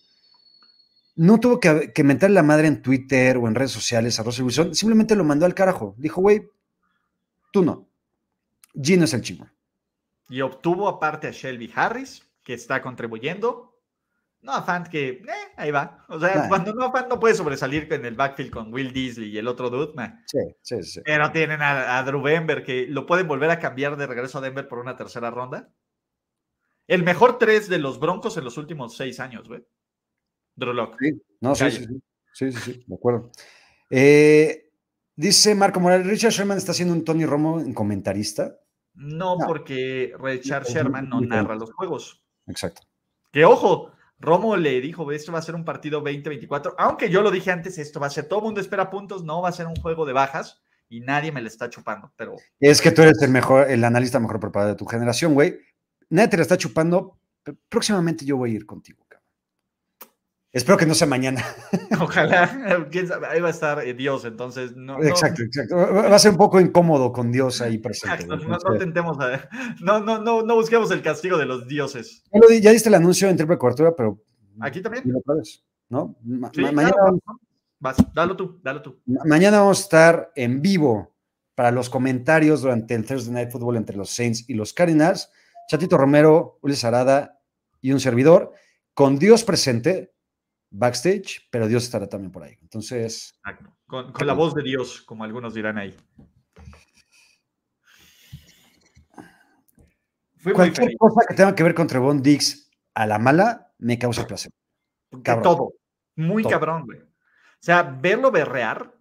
[1.20, 4.46] no tuvo que, que mentar la madre en Twitter o en redes sociales a Russell
[4.46, 5.94] Wilson, simplemente lo mandó al carajo.
[5.98, 6.50] Dijo, güey,
[7.52, 7.90] tú no.
[8.82, 9.52] Gino es el chingón.
[10.30, 13.69] Y obtuvo aparte a Shelby Harris, que está contribuyendo.
[14.42, 16.06] No a Fant que, eh, ahí va.
[16.08, 19.38] O sea, cuando no Fant no puede sobresalir en el backfield con Will Disley y
[19.38, 19.94] el otro dude,
[20.26, 21.02] Sí, sí, sí.
[21.04, 24.42] Pero tienen a, a Drew Denver, que lo pueden volver a cambiar de regreso a
[24.42, 25.70] Denver por una tercera ronda.
[26.88, 29.64] El mejor tres de los Broncos en los últimos seis años, güey.
[30.56, 32.02] Drew Sí, no, sí, sí, sí,
[32.34, 33.32] sí, sí, sí, de acuerdo.
[33.90, 34.72] Eh,
[35.16, 38.60] dice Marco Morales, ¿Richard Sherman está haciendo un Tony Romo en comentarista?
[38.94, 39.48] No, no.
[39.48, 42.24] porque Richard Sherman no narra los juegos.
[42.48, 42.82] Exacto.
[43.32, 47.32] Que ojo, Romo le dijo, esto va a ser un partido 20-24, aunque yo lo
[47.32, 49.68] dije antes, esto va a ser, todo el mundo espera puntos, no va a ser
[49.68, 52.36] un juego de bajas y nadie me le está chupando, pero...
[52.60, 55.58] Es que tú eres el mejor, el analista mejor preparado de tu generación, güey.
[56.10, 57.20] Nadie te la está chupando,
[57.70, 59.06] próximamente yo voy a ir contigo.
[60.52, 61.46] Espero que no sea mañana.
[62.02, 62.80] Ojalá,
[63.30, 65.02] ahí va a estar eh, Dios, entonces no.
[65.04, 65.76] Exacto, exacto.
[65.76, 68.24] Va a ser un poco incómodo con Dios ahí presente.
[68.24, 69.48] Exacto, no, no, tentemos a,
[69.82, 72.24] no, no, no, no busquemos el castigo de los dioses.
[72.62, 74.20] Ya diste el anuncio en triple cobertura, pero.
[74.60, 75.04] Aquí también.
[75.88, 76.16] ¿No?
[76.24, 76.92] Ma sí, mañana.
[76.92, 77.20] Claro.
[77.80, 79.00] Vas, dalo tú, dalo tú.
[79.06, 81.16] Mañana vamos a estar en vivo
[81.54, 85.30] para los comentarios durante el Thursday Night Football entre los Saints y los Cardinals.
[85.68, 87.40] Chatito Romero, Ulises Arada
[87.82, 88.52] y un servidor,
[88.96, 90.12] con Dios presente
[90.72, 92.58] backstage, pero Dios estará también por ahí.
[92.62, 93.40] Entonces.
[93.88, 95.96] Con, con la voz de Dios, como algunos dirán ahí.
[100.44, 104.52] Cualquier cosa que tenga que ver con Trevon Dix a la mala me causa placer.
[105.24, 105.44] Cabrón.
[105.44, 105.74] todo.
[106.16, 106.52] Muy todo.
[106.52, 107.00] cabrón, güey.
[107.00, 108.94] O sea, verlo berrear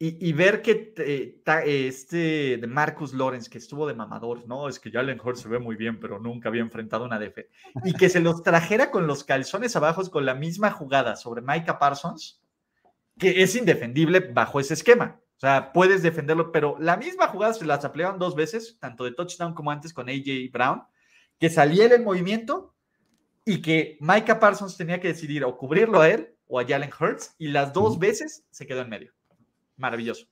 [0.00, 4.78] y, y, ver que eh, este de Marcus Lawrence, que estuvo de mamador, no, es
[4.78, 7.38] que Jalen Hurts se ve muy bien, pero nunca había enfrentado una DF,
[7.84, 11.80] y que se los trajera con los calzones abajo con la misma jugada sobre Micah
[11.80, 12.40] Parsons,
[13.18, 15.20] que es indefendible bajo ese esquema.
[15.36, 19.12] O sea, puedes defenderlo, pero la misma jugada se las aplicaron dos veces, tanto de
[19.12, 20.82] touchdown como antes con AJ Brown,
[21.40, 22.72] que saliera el movimiento
[23.44, 27.34] y que Micah Parsons tenía que decidir o cubrirlo a él o a Jalen Hurts,
[27.36, 29.17] y las dos veces se quedó en medio.
[29.78, 30.26] Maravilloso.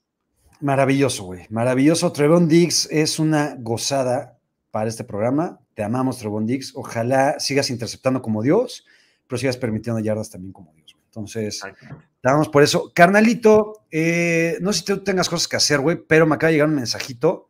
[0.61, 1.47] Maravilloso, güey.
[1.51, 2.13] Maravilloso.
[2.13, 4.39] Trevon Diggs es una gozada
[4.71, 5.61] para este programa.
[5.75, 6.73] Te amamos, Trevon Diggs.
[6.75, 8.85] Ojalá sigas interceptando como Dios,
[9.27, 10.97] pero sigas permitiendo yardas también como Dios.
[11.07, 11.63] Entonces,
[12.21, 12.93] te amamos por eso.
[12.95, 16.55] Carnalito, eh, no sé si tú tengas cosas que hacer, güey, pero me acaba de
[16.55, 17.49] llegar un mensajito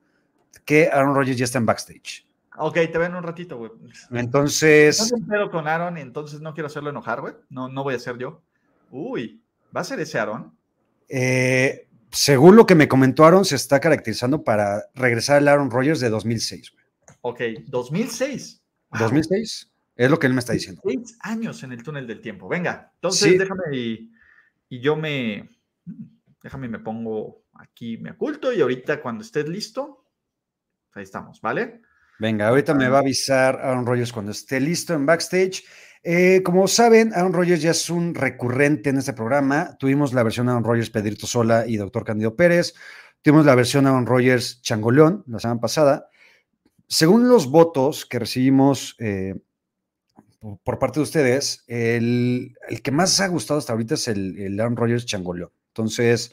[0.64, 2.26] que Aaron Rodgers ya está en backstage.
[2.58, 3.70] Ok, te veo en un ratito, güey.
[4.12, 5.12] Entonces.
[5.26, 7.34] No con Aaron, entonces no quiero hacerlo enojar, güey.
[7.50, 8.42] No, no voy a ser yo.
[8.90, 9.42] Uy,
[9.74, 10.56] ¿va a ser ese Aaron?
[11.08, 11.85] Eh,
[12.16, 16.08] según lo que me comentó Aaron, se está caracterizando para regresar al Aaron Rodgers de
[16.08, 16.72] 2006.
[16.72, 16.84] Güey.
[17.20, 18.62] Ok, 2006.
[18.90, 19.00] Wow.
[19.02, 20.80] 2006, es lo que él me está diciendo.
[20.82, 22.48] Seis años en el túnel del tiempo.
[22.48, 23.38] Venga, entonces sí.
[23.38, 24.10] déjame y,
[24.70, 25.50] y, yo me,
[26.42, 30.06] déjame me pongo aquí, me oculto y ahorita cuando estés listo,
[30.94, 31.82] ahí estamos, ¿vale?
[32.18, 35.64] Venga, ahorita me va a avisar Aaron Rodgers cuando esté listo en backstage.
[36.08, 39.76] Eh, como saben, Aaron Rodgers ya es un recurrente en este programa.
[39.76, 42.74] Tuvimos la versión Aaron Rodgers, Pedrito Sola y Doctor Candido Pérez.
[43.22, 46.08] Tuvimos la versión Aaron Rodgers Changoleón la semana pasada.
[46.86, 49.34] Según los votos que recibimos eh,
[50.62, 52.54] por parte de ustedes, el,
[52.84, 55.50] que más ha gustado hasta ahorita es el, el Aaron Rodgers Changoleón.
[55.70, 56.30] Entonces,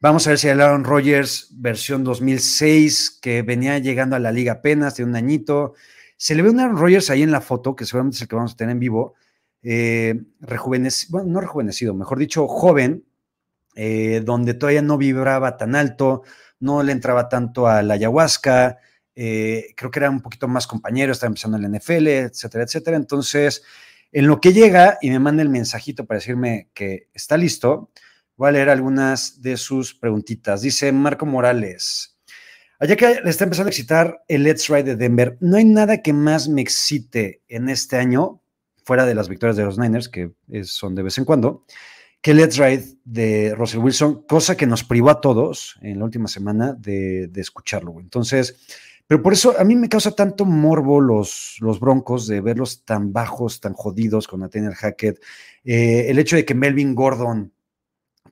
[0.00, 4.52] vamos a ver si el Aaron Rodgers versión 2006, que venía llegando a la liga
[4.52, 5.72] apenas, de un añito.
[6.18, 8.34] Se le ve un Aaron Rodgers ahí en la foto, que seguramente es el que
[8.36, 9.14] vamos a tener en vivo,
[9.62, 13.04] eh, rejuvenecido, bueno, no rejuvenecido, mejor dicho, joven,
[13.76, 16.24] eh, donde todavía no vibraba tan alto,
[16.58, 18.78] no le entraba tanto a la ayahuasca,
[19.14, 22.96] eh, creo que era un poquito más compañero, estaba empezando en la NFL, etcétera, etcétera.
[22.96, 23.62] Entonces,
[24.10, 27.90] en lo que llega y me manda el mensajito para decirme que está listo,
[28.36, 30.62] voy a leer algunas de sus preguntitas.
[30.62, 32.17] Dice Marco Morales.
[32.80, 36.00] Allá que le está empezando a excitar el Let's Ride de Denver, no hay nada
[36.00, 38.40] que más me excite en este año,
[38.84, 40.30] fuera de las victorias de los Niners, que
[40.62, 41.64] son de vez en cuando,
[42.20, 46.28] que Let's Ride de Russell Wilson, cosa que nos privó a todos en la última
[46.28, 47.98] semana de, escucharlo.
[47.98, 48.56] Entonces,
[49.08, 53.12] pero por eso a mí me causa tanto morbo los, los broncos de verlos tan
[53.12, 55.20] bajos, tan jodidos con Nathaniel Hackett.
[55.64, 57.52] Eh, el hecho de que Melvin Gordon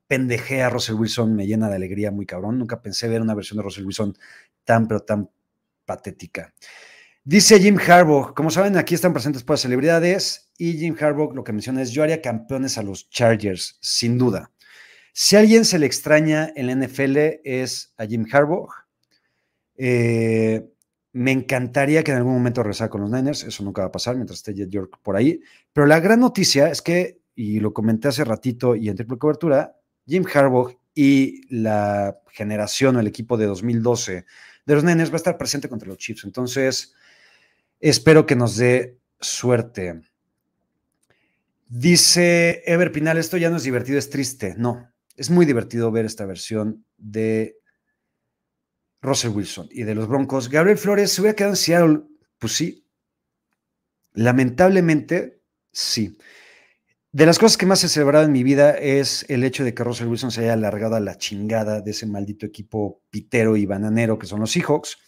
[0.06, 2.58] pendejea a Russell Wilson me llena de alegría muy cabrón.
[2.58, 4.16] Nunca pensé ver una versión de Russell Wilson
[4.64, 5.30] tan, pero tan
[5.84, 6.52] patética.
[7.24, 11.52] Dice Jim Harbaugh, como saben, aquí están presentes por celebridades y Jim Harbaugh lo que
[11.52, 14.52] menciona es yo haría campeones a los Chargers, sin duda.
[15.12, 18.68] Si a alguien se le extraña en la NFL es a Jim Harbaugh.
[19.76, 20.68] Eh,
[21.14, 24.16] me encantaría que en algún momento regresara con los Niners, eso nunca va a pasar
[24.16, 25.40] mientras esté Jet York por ahí.
[25.72, 29.75] Pero la gran noticia es que, y lo comenté hace ratito y en triple cobertura,
[30.06, 34.24] Jim Harbaugh y la generación o el equipo de 2012
[34.64, 36.24] de los Niners va a estar presente contra los Chiefs.
[36.24, 36.94] Entonces,
[37.80, 40.02] Espero que nos dé suerte.
[41.68, 44.54] Dice Ever Pinal, esto ya no es divertido, es triste.
[44.56, 47.58] No, es muy divertido ver esta versión de
[49.02, 50.48] Russell Wilson y de los Broncos.
[50.48, 52.02] Gabriel Flores se hubiera quedado en Seattle.
[52.38, 52.86] Pues sí.
[54.14, 55.42] Lamentablemente,
[55.72, 56.16] sí.
[57.16, 59.82] De las cosas que más he celebrado en mi vida es el hecho de que
[59.82, 64.18] Russell Wilson se haya alargado a la chingada de ese maldito equipo pitero y bananero
[64.18, 64.98] que son los Seahawks.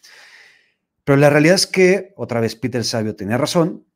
[1.05, 3.87] Pero la realidad es que, otra vez, Peter Sabio tenía razón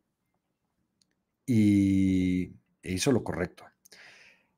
[1.46, 3.64] y hizo lo correcto.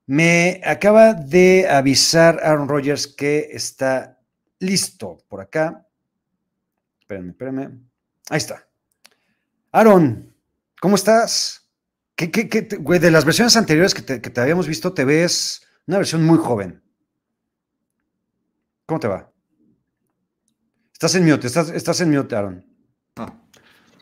[0.05, 4.19] Me acaba de avisar Aaron Rodgers que está
[4.59, 5.87] listo por acá.
[6.99, 7.69] Espérenme, espérenme.
[8.29, 8.67] Ahí está.
[9.71, 10.35] Aaron,
[10.81, 11.64] ¿cómo estás?
[12.15, 16.81] ¿Qué, de las versiones anteriores que te, habíamos visto, te ves una versión muy joven.
[18.85, 19.31] ¿Cómo te va?
[20.93, 22.65] Estás en mute, estás, estás en mute, Aaron.
[23.17, 23.33] Ah,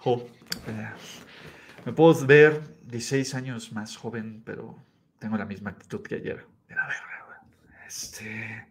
[0.05, 0.89] eh,
[1.85, 4.77] me puedo ver 16 años más joven, pero
[5.19, 6.45] tengo la misma actitud que ayer.
[7.87, 8.67] Este,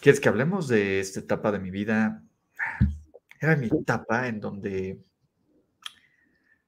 [0.00, 2.22] ¿Quieres que hablemos de esta etapa de mi vida?
[3.40, 5.04] Era mi etapa en donde,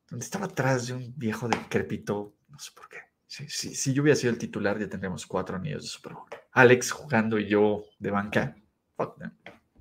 [0.09, 2.99] donde estaba atrás de un viejo decrépito, no sé por qué.
[3.27, 6.29] Si, yo hubiera sido el titular, ya tendríamos cuatro anillos de Super Bowl.
[6.53, 8.57] Alex jugando y yo de banca.
[8.97, 9.21] Fuck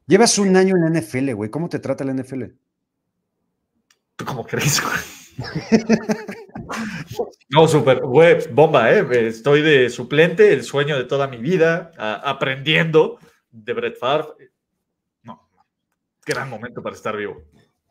[0.08, 1.50] Llevas un año en la NFL, güey.
[1.50, 2.44] ¿Cómo te trata la NFL?
[4.16, 4.82] ¿Tú cómo crees,
[7.50, 9.06] no, súper, güey, bomba, ¿eh?
[9.28, 13.20] Estoy de suplente, el sueño de toda mi vida, aprendiendo
[13.52, 14.52] de Brett Favre.
[15.24, 15.50] No,
[16.26, 17.44] gran momento para estar vivo.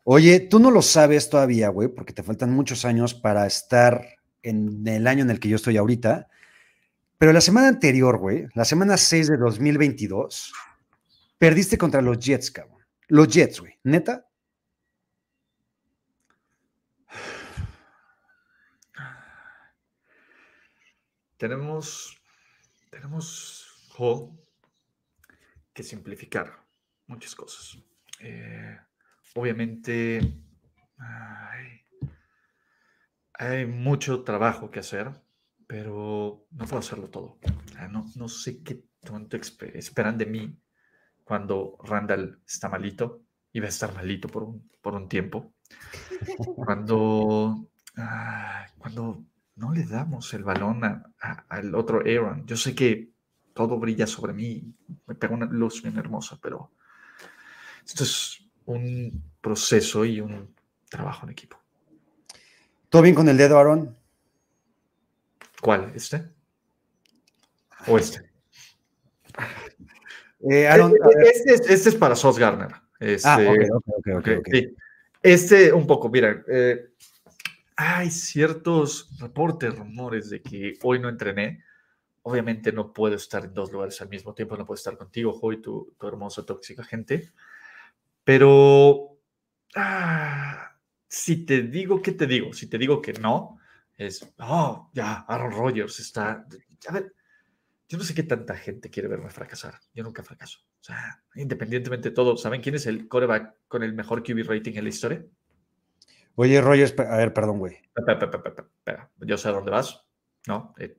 [0.07, 4.87] Oye, tú no lo sabes todavía, güey, porque te faltan muchos años para estar en
[4.87, 6.27] el año en el que yo estoy ahorita.
[7.17, 10.53] Pero la semana anterior, güey, la semana 6 de 2022,
[11.37, 12.85] Perdiste contra los Jets, cabrón.
[13.07, 13.77] Los Jets, güey.
[13.83, 14.27] ¿Neta?
[21.37, 22.17] Tenemos,
[22.89, 23.91] tenemos
[25.73, 26.63] que simplificar
[27.07, 27.77] muchas cosas.
[28.19, 28.77] Eh,
[29.33, 30.19] obviamente
[33.33, 35.11] hay, mucho trabajo que hacer,
[35.67, 37.39] pero no puedo hacerlo todo.
[37.91, 40.59] no, no sé qué tanto esperan de mí
[41.23, 45.53] cuando Randall está malito y va a estar malito por un, por un tiempo.
[46.55, 47.67] Cuando,
[47.97, 50.81] ah, cuando no le damos el balón
[51.49, 52.45] al otro Aaron.
[52.45, 53.09] Yo sé que
[53.53, 54.75] todo brilla sobre mí,
[55.07, 56.71] me pega una luz bien hermosa, pero
[57.85, 58.34] esto es
[58.65, 60.53] un proceso y un
[60.89, 61.59] trabajo en equipo.
[62.89, 63.95] ¿Todo bien con el dedo, Aaron?
[65.61, 65.91] ¿Cuál?
[65.95, 66.23] ¿Este?
[67.87, 68.29] ¿O este?
[70.47, 70.69] Eh,
[71.23, 72.69] este, este, es para Sos Garner.
[72.99, 73.39] Este, ah,
[75.23, 76.89] Este, un poco, mira, eh,
[77.75, 81.63] hay ciertos reportes, rumores de que hoy no entrené
[82.27, 85.61] obviamente no puedo estar en dos lugares al mismo tiempo, no puedo estar contigo, Joy,
[85.61, 87.31] tu, tu hermosa, tóxica gente.
[88.25, 89.19] Pero
[89.75, 90.75] ah,
[91.07, 92.51] si te digo, ¿qué te digo?
[92.51, 93.59] Si te digo que no,
[93.95, 96.45] es, oh, ya, Aaron Rodgers está.
[96.87, 97.13] A ver,
[97.87, 99.75] yo no sé qué tanta gente quiere verme fracasar.
[99.93, 100.59] Yo nunca fracaso.
[100.81, 104.73] O sea, independientemente de todo, ¿saben quién es el coreback con el mejor QB rating
[104.75, 105.25] en la historia?
[106.33, 107.77] Oye, Rogers, a ver, perdón, güey.
[107.95, 110.03] Espera, yo sé a dónde vas.
[110.47, 110.97] No, eh,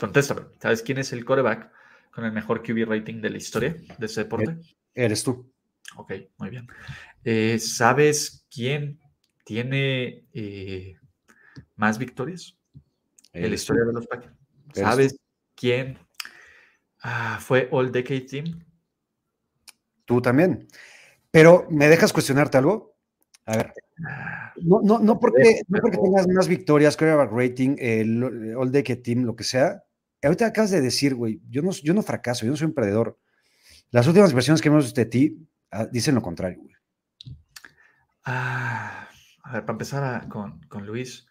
[0.00, 0.46] contéstame.
[0.60, 1.70] ¿Sabes quién es el coreback
[2.10, 4.58] con el mejor QB rating de la historia de ese deporte?
[4.94, 5.53] Eres tú.
[5.96, 6.66] Ok, muy bien.
[7.24, 9.00] Eh, ¿Sabes quién
[9.44, 10.96] tiene eh,
[11.76, 12.58] más victorias
[13.32, 14.34] en la historia de los Packers?
[14.72, 15.16] ¿Sabes
[15.54, 15.98] quién
[17.02, 18.64] ah, fue All Decade Team?
[20.04, 20.66] Tú también.
[21.30, 22.96] Pero, ¿me dejas cuestionarte algo?
[23.46, 23.72] A ver.
[24.06, 29.00] Ah, no, no, no, porque, no porque tengas más victorias, quarterback rating, el All Decade
[29.00, 29.84] Team, lo que sea.
[30.22, 33.18] Ahorita acabas de decir, güey, yo no, yo no fracaso, yo no soy un perdedor.
[33.90, 35.48] Las últimas versiones que hemos visto de ti
[35.90, 36.74] dicen lo contrario, güey.
[38.24, 39.08] Ah,
[39.42, 41.26] a ver, para empezar con, con Luis.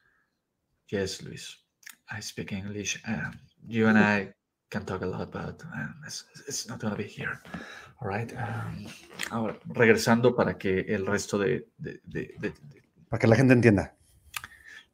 [0.88, 1.64] Yes, Luis.
[2.12, 3.02] I speak English.
[3.08, 4.34] Um, you and I
[4.70, 7.40] can talk a lot, but um, it's, it's, not going to be here.
[8.00, 8.32] All right.
[8.34, 8.86] Um,
[9.32, 12.54] ahora, regresando para que el resto de, de, de, de,
[13.10, 13.96] Para que la gente entienda.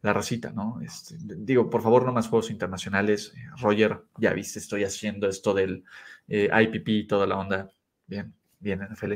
[0.02, 0.80] La racita, ¿no?
[0.82, 3.34] Este, digo, por favor, no más juegos internacionales.
[3.60, 5.84] Roger, ya viste, estoy haciendo esto del
[6.30, 7.70] eh, IPP y toda la onda.
[8.08, 9.14] Bien, bien, NFL.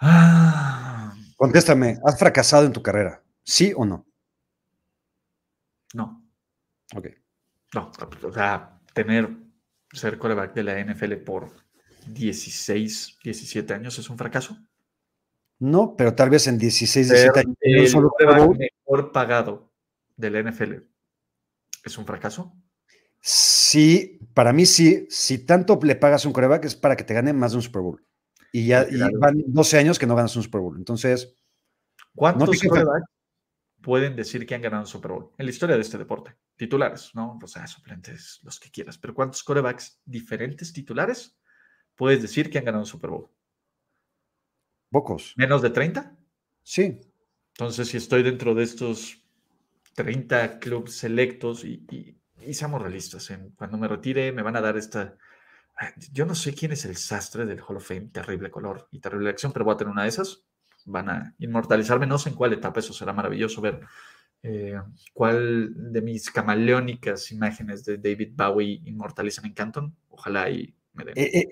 [0.00, 1.14] Ah.
[1.36, 3.22] Contéstame, ¿has fracasado en tu carrera?
[3.42, 4.06] ¿Sí o no?
[5.94, 6.22] No.
[6.94, 7.08] Ok.
[7.74, 7.90] No,
[8.22, 9.28] o sea, tener,
[9.92, 11.50] ser coreback de la NFL por
[12.06, 14.56] 16, 17 años es un fracaso.
[15.58, 17.56] No, pero tal vez en 16, 17 años.
[17.60, 19.72] El solo mejor pagado
[20.16, 20.74] de la NFL
[21.84, 22.54] es un fracaso.
[23.28, 25.08] Sí, para mí sí.
[25.10, 27.82] Si tanto le pagas un coreback es para que te gane más de un Super
[27.82, 28.06] Bowl.
[28.52, 30.76] Y ya y van 12 años que no ganas un Super Bowl.
[30.76, 31.34] Entonces,
[32.14, 33.04] ¿cuántos corebacks
[33.82, 36.36] pueden decir que han ganado un Super Bowl en la historia de este deporte.
[36.56, 37.36] Titulares, ¿no?
[37.42, 38.96] O sea, suplentes, los que quieras.
[38.96, 41.36] Pero ¿cuántos corebacks diferentes titulares
[41.96, 43.28] puedes decir que han ganado un Super Bowl?
[44.90, 45.34] Pocos.
[45.36, 46.16] ¿Menos de 30?
[46.62, 47.00] Sí.
[47.54, 49.24] Entonces, si estoy dentro de estos
[49.94, 52.15] 30 clubes selectos y, y,
[52.54, 55.16] seamos realistas, en, cuando me retire me van a dar esta...
[56.12, 59.28] Yo no sé quién es el sastre del Hall of Fame, terrible color y terrible
[59.28, 60.46] acción, pero voy a tener una de esas
[60.86, 62.06] van a inmortalizarme.
[62.06, 63.80] No sé en cuál etapa, eso será maravilloso ver
[64.42, 64.80] eh,
[65.12, 69.96] cuál de mis camaleónicas imágenes de David Bowie inmortalizan en Canton.
[70.08, 71.14] Ojalá y me den.
[71.16, 71.46] Eh, eh,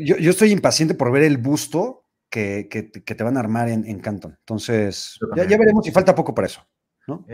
[0.00, 4.36] yo, estoy impaciente por ver el busto que, te van a armar en, Canton.
[4.40, 6.66] Entonces, ya, veremos si falta poco para eso.
[7.08, 7.24] ¿no?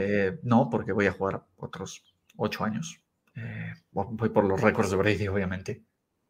[0.43, 3.01] no, porque voy a jugar otros ocho años.
[3.91, 5.85] voy por los récords de Brady, obviamente.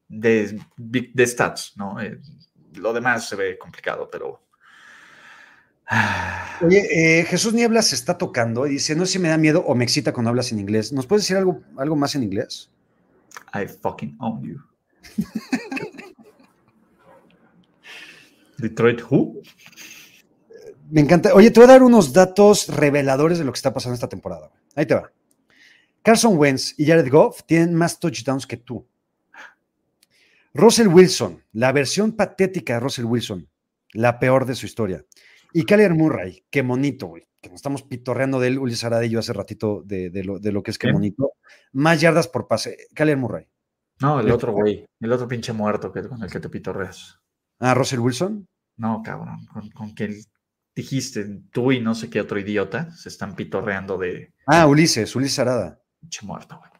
[0.08, 1.96] De, de stats, ¿no?
[2.74, 4.42] lo demás se ve complicado, pero
[6.62, 9.62] Oye, eh, Jesús Niebla se está tocando y dice, no sé si me da miedo
[9.66, 10.92] o me excita cuando hablas en inglés.
[10.92, 12.70] ¿Nos puedes decir algo, algo más en inglés?
[13.52, 14.58] I fucking own you.
[18.58, 19.42] Detroit Who?
[20.90, 21.34] Me encanta.
[21.34, 24.50] Oye, te voy a dar unos datos reveladores de lo que está pasando esta temporada.
[24.76, 25.10] Ahí te va.
[26.02, 28.86] Carson Wentz y Jared Goff tienen más touchdowns que tú.
[30.54, 33.48] Russell Wilson, la versión patética de Russell Wilson,
[33.92, 35.04] la peor de su historia.
[35.52, 37.26] Y Kyler Murray, qué monito, güey.
[37.40, 40.52] Que nos estamos pitorreando de él, Ulises Arada y yo hace ratito de, lo, de
[40.52, 41.32] lo, que es qué monito.
[41.72, 42.76] Más yardas por pase.
[42.94, 43.48] Kyler Murray.
[44.00, 44.86] No, el otro güey.
[45.00, 47.20] El otro pinche muerto que, con el que te pitorreas.
[47.58, 48.46] Ah, Russell Wilson.
[48.76, 49.46] No, cabrón.
[49.52, 50.22] Con, con que
[50.74, 54.32] dijiste tú y no sé qué otro idiota se están pitorreando de.
[54.46, 55.81] Ah, Ulises, Ulises Arada.
[56.02, 56.70] Pinche muerto, güey.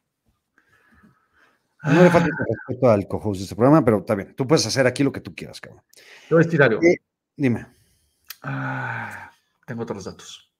[1.94, 4.34] No le falta respeto al cojos de este programa, pero está bien.
[4.36, 5.82] Tú puedes hacer aquí lo que tú quieras, cabrón.
[6.28, 6.82] Yo voy a decir algo.
[6.82, 6.96] Eh,
[7.36, 7.66] dime.
[8.42, 9.30] Ah,
[9.66, 10.52] tengo otros datos.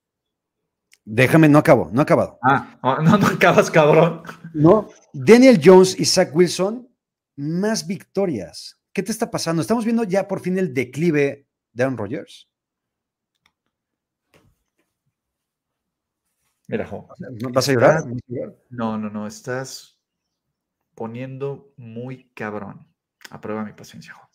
[1.05, 2.39] Déjame, no acabo, no he acabado.
[2.43, 4.23] Ah, oh, no, no acabas, cabrón.
[4.55, 6.89] No, Daniel Jones y Zach Wilson,
[7.37, 8.81] más victorias.
[8.93, 9.63] ¿Qué te está pasando?
[9.63, 12.49] Estamos viendo ya por fin el declive de Aaron Rodgers.
[16.69, 17.09] Mira, Jo.
[17.53, 18.05] ¿Vas a llorar?
[18.71, 20.01] No, no, no, estás
[20.95, 22.89] poniendo muy cabrón.
[23.31, 24.29] Aprueba mi paciencia, Jo.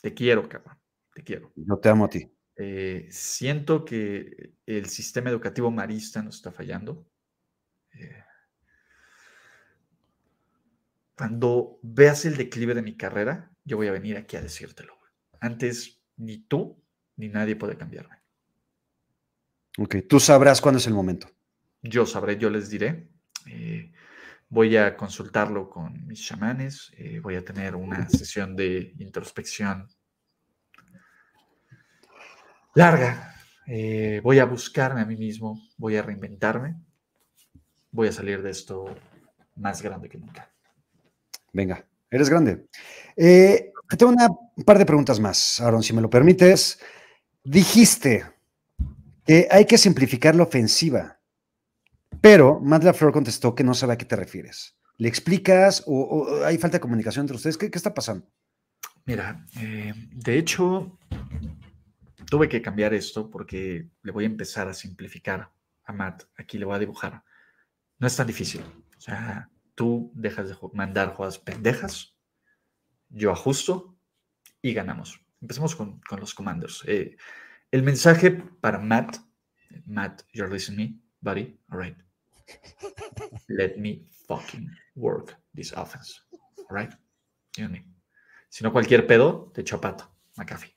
[0.00, 0.78] Te quiero, cabrón.
[1.14, 1.52] Te quiero.
[1.56, 2.30] Yo te amo a ti.
[2.56, 7.06] Eh, siento que el sistema educativo marista nos está fallando.
[7.92, 8.24] Eh,
[11.16, 14.94] cuando veas el declive de mi carrera, yo voy a venir aquí a decírtelo.
[15.40, 16.82] Antes, ni tú
[17.16, 18.16] ni nadie puede cambiarme.
[19.78, 21.28] Ok, tú sabrás cuándo es el momento.
[21.82, 23.08] Yo sabré, yo les diré.
[23.46, 23.92] Eh,
[24.52, 26.90] Voy a consultarlo con mis chamanes.
[26.96, 29.86] eh, voy a tener una sesión de introspección
[32.74, 33.36] larga.
[33.68, 35.60] eh, voy a buscarme a mí mismo.
[35.76, 36.74] Voy a reinventarme.
[37.92, 38.92] Voy a salir de esto
[39.54, 40.52] más grande que nunca.
[41.52, 42.66] Venga, eres grande.
[43.14, 44.26] Te tengo una,
[44.56, 46.80] un par de preguntas más, Aaron, si me lo permites.
[47.44, 48.24] Dijiste
[49.24, 51.19] que hay que simplificar la ofensiva,
[52.20, 54.76] pero Matt LaFleur contestó que no sabe a qué te refieres.
[54.96, 57.56] ¿Le explicas o, o hay falta de comunicación entre ustedes?
[57.56, 58.30] ¿Qué, qué está pasando?
[59.06, 60.98] Mira, eh, de hecho,
[62.26, 65.50] tuve que cambiar esto porque le voy a empezar a simplificar
[65.84, 66.24] a Matt.
[66.36, 67.24] Aquí le voy a dibujar.
[67.98, 68.62] No es tan difícil.
[68.96, 72.14] O sea, tú dejas de mandar jugadas pendejas,
[73.08, 73.96] yo ajusto
[74.62, 75.20] y ganamos.
[75.40, 76.84] Empecemos con, con los comandos.
[76.86, 77.16] Eh,
[77.70, 79.16] el mensaje para Matt,
[79.86, 81.96] Matt, you're listening me, buddy, all right.
[83.48, 86.20] Let me fucking work this offense,
[86.68, 86.92] all right?
[87.56, 87.68] You.
[88.48, 90.74] Si no, cualquier pedo, te echo pato, McAfee.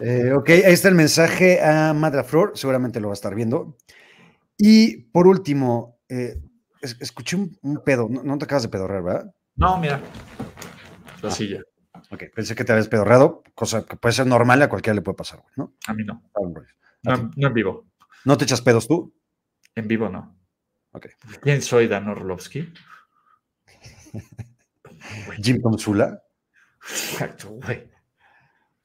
[0.00, 3.76] Eh, ok, ahí está el mensaje a Matt LaFleur, seguramente lo va a estar viendo.
[4.56, 6.36] Y por último, eh,
[6.80, 9.34] es- escuché un, un pedo, no, no te acabas de pedorrear, ¿verdad?
[9.56, 10.00] No, mira.
[11.22, 11.60] La silla.
[12.10, 15.16] Ok, pensé que te habías pedorreado, cosa que puede ser normal, a cualquiera le puede
[15.16, 15.74] pasar, ¿no?
[15.86, 16.22] A mí no.
[17.02, 17.86] No, no en vivo.
[18.24, 19.14] ¿No te echas pedos tú?
[19.74, 20.38] En vivo no.
[20.92, 21.06] Ok.
[21.40, 22.72] ¿Quién soy, Dan Orlovsky?
[25.42, 26.22] Jim Consula.
[26.82, 27.88] Exacto, güey.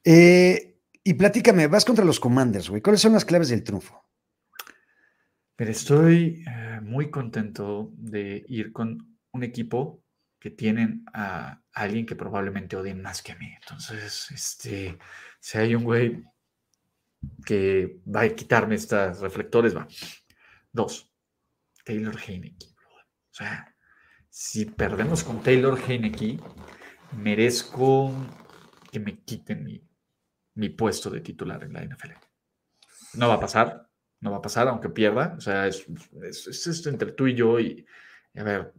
[0.04, 2.80] Eh, y platícame, vas contra los Commanders, güey.
[2.80, 4.02] ¿Cuáles son las claves del triunfo?
[5.56, 10.02] Pero estoy eh, muy contento de ir con un equipo
[10.38, 13.52] que tienen a alguien que probablemente odien más que a mí.
[13.60, 14.98] Entonces, este,
[15.40, 16.24] si hay un güey
[17.44, 19.88] que va a quitarme estos reflectores, va.
[20.78, 21.12] Dos,
[21.84, 22.66] Taylor Heineke.
[22.66, 23.74] O sea,
[24.30, 26.38] si perdemos con Taylor Heineke,
[27.16, 28.12] merezco
[28.92, 29.82] que me quiten mi,
[30.54, 32.12] mi puesto de titular en la NFL.
[33.14, 33.88] No va a pasar,
[34.20, 35.34] no va a pasar, aunque pierda.
[35.36, 35.84] O sea, es,
[36.22, 37.58] es- es esto entre tú y yo.
[37.58, 37.84] Y
[38.36, 38.72] a ver,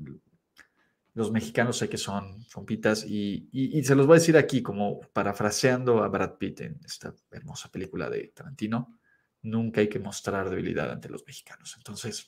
[1.16, 4.62] los mexicanos sé que son compitas y, y- y se los voy a decir aquí,
[4.62, 8.99] como parafraseando a Brad Pitt en esta hermosa película de Tarantino.
[9.42, 11.76] Nunca hay que mostrar debilidad ante los mexicanos.
[11.78, 12.28] Entonces,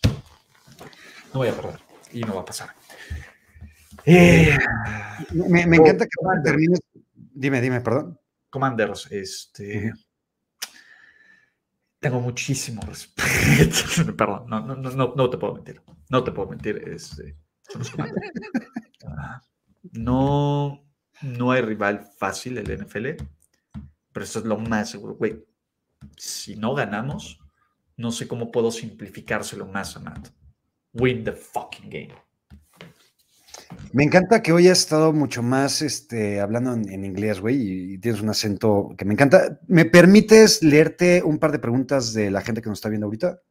[1.33, 1.79] no voy a perder
[2.13, 2.69] y no va a pasar.
[4.05, 4.57] Eh,
[5.31, 6.79] Me, me Oh, encanta que termines.
[7.13, 8.19] Dime, dime, perdón.
[8.49, 9.93] Commanders, este.
[11.99, 14.13] Tengo muchísimo respeto.
[14.17, 15.81] Perdón, no, no, no, no, no te puedo mentir.
[16.09, 16.77] No te puedo mentir.
[16.87, 17.37] Este,
[17.69, 18.31] son los Commanders.
[19.05, 19.41] Ah,
[19.93, 20.83] no,
[21.21, 23.07] no hay rival fácil en el NFL,
[24.11, 25.13] pero esto es lo más seguro.
[25.15, 25.45] Güey,
[26.17, 27.39] si no ganamos,
[27.97, 30.29] no sé cómo puedo simplificárselo más a Matt.
[30.93, 32.13] Win the fucking game.
[33.93, 37.93] Me encanta que hoy has estado mucho más este, hablando en, en inglés, güey, y,
[37.93, 39.59] y tienes un acento que me encanta.
[39.67, 43.41] ¿Me permites leerte un par de preguntas de la gente que nos está viendo ahorita?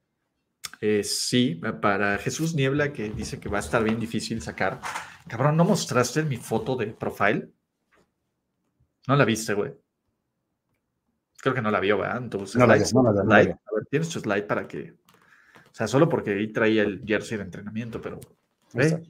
[0.81, 4.81] Eh, sí, para Jesús Niebla, que dice que va a estar bien difícil sacar.
[5.29, 7.51] Cabrón, ¿no mostraste mi foto de profile?
[9.07, 9.73] No la viste, güey.
[11.43, 12.21] Creo que no la vio, ¿verdad?
[12.21, 13.51] No vi, no no Slide.
[13.53, 14.93] A ver, tienes tu slide para que.
[15.71, 18.21] O sea, solo porque ahí traía el jersey de entrenamiento, pero.
[18.75, 18.97] Ahí está.
[18.99, 19.07] Ve,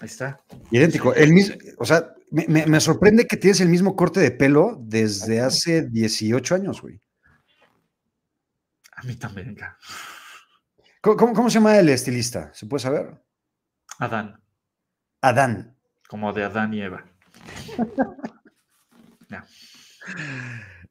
[0.00, 0.38] ahí está.
[0.70, 1.14] Idéntico.
[1.14, 4.76] El mismo, o sea, me, me- me sorprende que tienes el mismo corte de pelo
[4.80, 7.00] desde hace 18 años, güey.
[8.96, 9.56] A mí también,
[11.00, 12.52] ¿Cómo, cómo- cómo se llama el estilista?
[12.52, 13.22] ¿Se puede saber?
[13.98, 14.40] Adán,
[15.22, 15.76] Adán.
[16.08, 17.04] como de Adán y Eva.
[19.28, 19.46] Ya.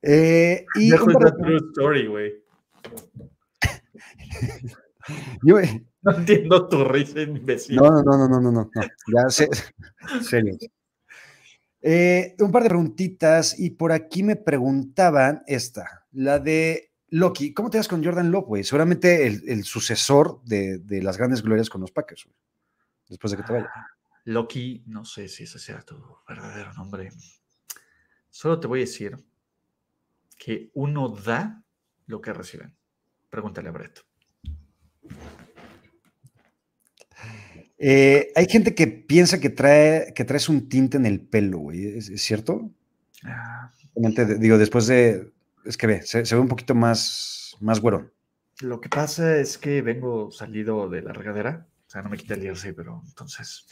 [0.01, 2.33] Eh, y Viejo, un es par de- la true story, güey.
[5.43, 5.57] yo-
[6.01, 7.75] No entiendo tu risa, imbécil.
[7.75, 8.71] No, no, no, no, no, no, no.
[9.13, 9.49] Ya sé.
[10.21, 10.57] Serio.
[11.81, 17.53] Eh, un par de preguntitas y por aquí me preguntaban esta, la de Loki.
[17.53, 18.63] ¿Cómo te das con Jordan Love, güey?
[18.63, 22.35] Seguramente el, el sucesor de, de las grandes glorias con los Packers, güey.
[23.07, 23.69] Después de que te vaya.
[24.25, 25.95] Loki, no sé si ese sea tu
[26.27, 27.09] verdadero nombre.
[28.29, 29.17] Solo te voy a decir
[30.39, 31.63] que uno da
[32.07, 32.73] lo que reciben.
[33.29, 33.99] Pregúntale a Brett.
[37.77, 41.97] Eh, hay gente que piensa que, trae, que traes un tinte en el pelo, güey.
[41.97, 42.71] ¿Es, es cierto?
[43.23, 43.71] Ah,
[44.39, 45.31] digo, después de.
[45.65, 48.11] Es que ve, se, se ve un poquito más, más güero.
[48.61, 51.67] lo que pasa es que vengo salido de la regadera.
[51.85, 53.67] O sea, no me quité el jersey, pero entonces.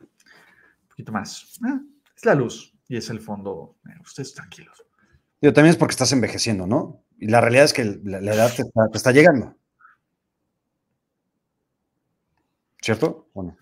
[0.00, 1.58] Un poquito más.
[1.64, 1.80] Ah,
[2.16, 3.76] es la luz y es el fondo.
[3.88, 4.84] Eh, ustedes tranquilos.
[5.44, 7.04] Digo, también es porque estás envejeciendo, ¿no?
[7.18, 9.54] Y la realidad es que la, la edad te está, te está llegando.
[12.80, 13.28] ¿Cierto?
[13.34, 13.54] Bueno,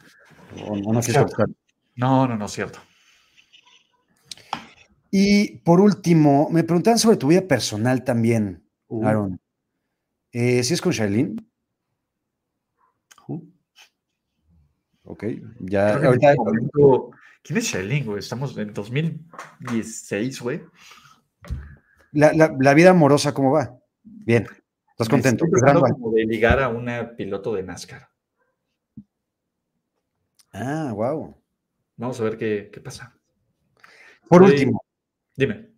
[0.64, 1.22] o, o no Cierto.
[1.22, 1.48] contestar.
[1.96, 2.78] No, no, no, cierto.
[5.10, 9.04] Y por último, me preguntaban sobre tu vida personal también, Uh.
[9.04, 9.40] Aaron.
[10.30, 11.34] Eh, ¿Sí es con Shailene?
[13.26, 13.42] Uh.
[15.02, 15.24] Ok,
[15.58, 15.94] ya.
[15.96, 17.10] Ahorita- este momento-
[17.42, 18.18] ¿Quién es Shailene, güey?
[18.20, 20.62] Estamos en 2016, güey.
[22.12, 23.78] La, la- la vida amorosa, ¿cómo va?
[24.02, 24.46] Bien,
[24.90, 25.44] estás contento.
[25.44, 28.08] estoy como de ligar a una piloto de NASCAR.
[30.52, 31.34] Ah, wow.
[31.96, 33.16] Vamos a ver qué, qué pasa.
[34.28, 34.82] Por último,
[35.36, 35.70] Dime.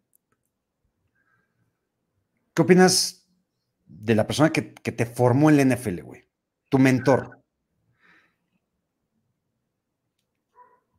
[2.54, 3.28] ¿qué opinas
[3.86, 6.28] de la persona que, que te formó en la NFL, güey?
[6.68, 7.40] Tu mentor.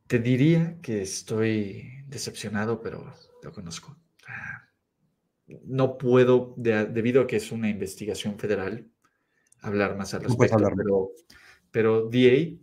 [0.06, 3.12] Te diría que estoy decepcionado, pero
[3.42, 3.96] lo conozco.
[5.64, 8.86] No puedo, de- debido a que es una investigación federal,
[9.60, 10.76] hablar más al No puedes respecto, hablar.
[10.76, 11.10] pero,
[11.70, 12.56] pero DA.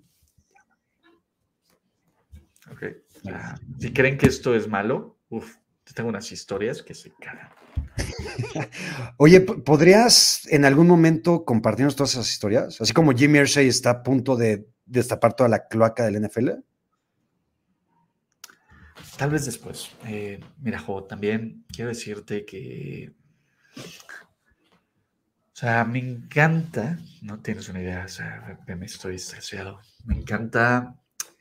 [2.72, 2.84] Ok.
[3.32, 5.56] ah, si creen que esto es malo, uff,
[5.94, 7.50] tengo unas historias que se cagan.
[9.18, 12.80] Oye, ¿podrías en algún momento compartirnos todas esas historias?
[12.82, 16.50] Así como Jimmy Irsay está a punto de destapar toda la cloaca del NFL.
[19.18, 19.91] Tal vez después.
[20.06, 23.12] Eh, mira, Jo, también quiero decirte que.
[23.76, 29.80] O sea, me encanta, no tienes una idea, o sea, me, estoy estresado.
[30.06, 30.96] Me encanta.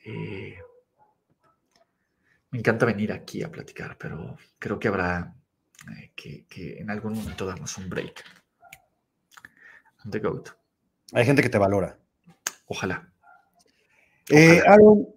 [0.05, 0.59] eh,
[2.51, 5.35] me encanta venir aquí a platicar, pero creo que habrá
[5.99, 8.23] eh, que, que en algún momento darnos un break.
[10.05, 10.51] I'm the GOAT.
[11.15, 11.99] Hay gente que te valora.
[12.67, 13.11] Ojalá.
[14.29, 14.75] Eh, Ojalá.
[14.75, 15.09] Aaron,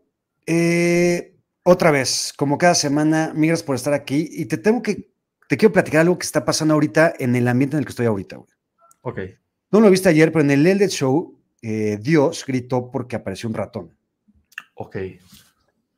[0.45, 1.34] eh,
[1.67, 5.11] otra vez, como cada semana, migras por estar aquí y te tengo que,
[5.49, 8.05] te quiero platicar algo que está pasando ahorita en el ambiente en el que estoy
[8.05, 8.49] ahorita, güey.
[9.01, 9.19] Ok.
[9.71, 13.55] No lo viste ayer, pero en el Late Show, eh, Dios gritó porque apareció un
[13.55, 13.97] ratón.
[14.75, 14.97] Ok.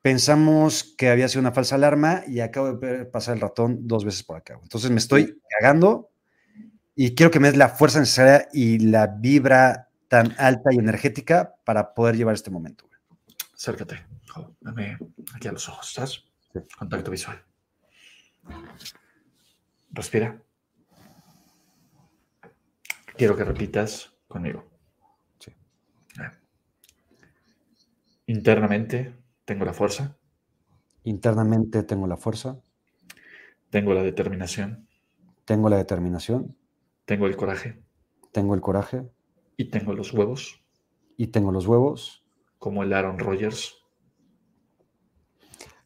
[0.01, 4.23] Pensamos que había sido una falsa alarma y acabo de pasar el ratón dos veces
[4.23, 4.53] por acá.
[4.53, 4.63] güey.
[4.63, 6.11] Entonces me estoy cagando
[6.95, 11.55] y quiero que me des la fuerza necesaria y la vibra tan alta y energética
[11.65, 12.87] para poder llevar este momento.
[12.87, 12.97] güey.
[13.53, 14.16] Acércate.
[14.61, 14.97] Dame
[15.33, 16.25] aquí a los ojos, ¿estás?
[16.53, 16.59] Sí.
[16.77, 17.43] Contacto visual.
[19.91, 20.41] Respira.
[23.15, 24.63] Quiero que repitas conmigo.
[25.39, 25.51] Sí.
[28.27, 29.15] Internamente
[29.45, 30.17] tengo la fuerza,
[31.03, 32.59] Internamente tengo la fuerza,
[33.69, 34.89] tengo la determinación,
[35.45, 36.57] tengo la determinación,
[37.05, 37.81] tengo el coraje
[38.37, 39.09] tengo el coraje
[39.55, 40.63] y tengo los huevos,
[41.17, 42.23] y tengo los huevos,
[42.59, 43.76] como el Aaron Rodgers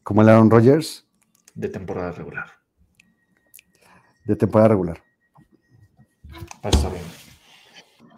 [0.02, 1.06] como el Aaron Rodgers
[1.54, 2.46] de temporada regular.
[4.24, 5.02] de temporada regular.
[6.34, 7.04] Va a estar bien.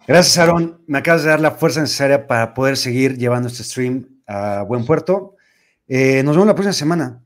[0.07, 0.83] Gracias, Aaron.
[0.87, 4.85] Me acabas de dar la fuerza necesaria para poder seguir llevando este stream a buen
[4.85, 5.35] puerto.
[5.87, 7.23] Eh, nos vemos la próxima semana.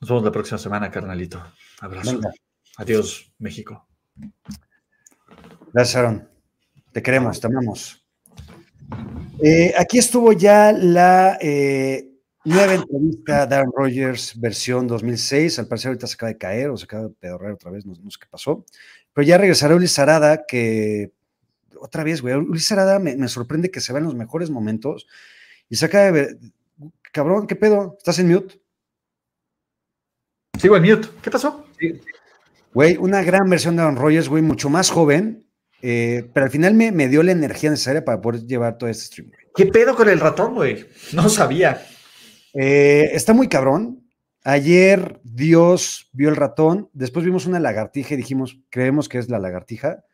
[0.00, 1.42] Nos vemos la próxima semana, carnalito.
[1.80, 2.12] Abrazo.
[2.12, 2.30] Venga.
[2.78, 3.86] Adiós, México.
[5.72, 6.28] Gracias, Aaron.
[6.92, 8.06] Te queremos, te amamos.
[9.42, 12.05] Eh, aquí estuvo ya la eh,
[12.46, 15.58] nueva entrevista de Aaron Rodgers, versión 2006.
[15.58, 17.94] Al parecer ahorita se acaba de caer o se acaba de pedorrear otra vez, no,
[18.00, 18.64] no sé qué pasó.
[19.12, 21.12] Pero ya regresará Ulises Arada, que
[21.78, 25.06] otra vez, güey, Ulises Arada me, me sorprende que se va en los mejores momentos
[25.68, 26.38] y se acaba de ver.
[27.12, 27.96] Cabrón, ¿qué pedo?
[27.98, 28.60] ¿Estás en mute?
[30.60, 31.08] Sigo en mute.
[31.22, 31.66] ¿Qué pasó?
[32.72, 35.46] Güey, una gran versión de Aaron Rodgers, güey, mucho más joven,
[35.82, 39.06] eh, pero al final me, me dio la energía necesaria para poder llevar todo este
[39.06, 39.40] stream, güey.
[39.54, 40.86] ¿Qué pedo con el ratón, güey?
[41.12, 41.82] No sabía.
[42.58, 44.02] Eh, está muy cabrón.
[44.44, 49.40] Ayer Dios vio el ratón, después vimos una lagartija y dijimos, creemos que es la
[49.40, 50.04] lagartija,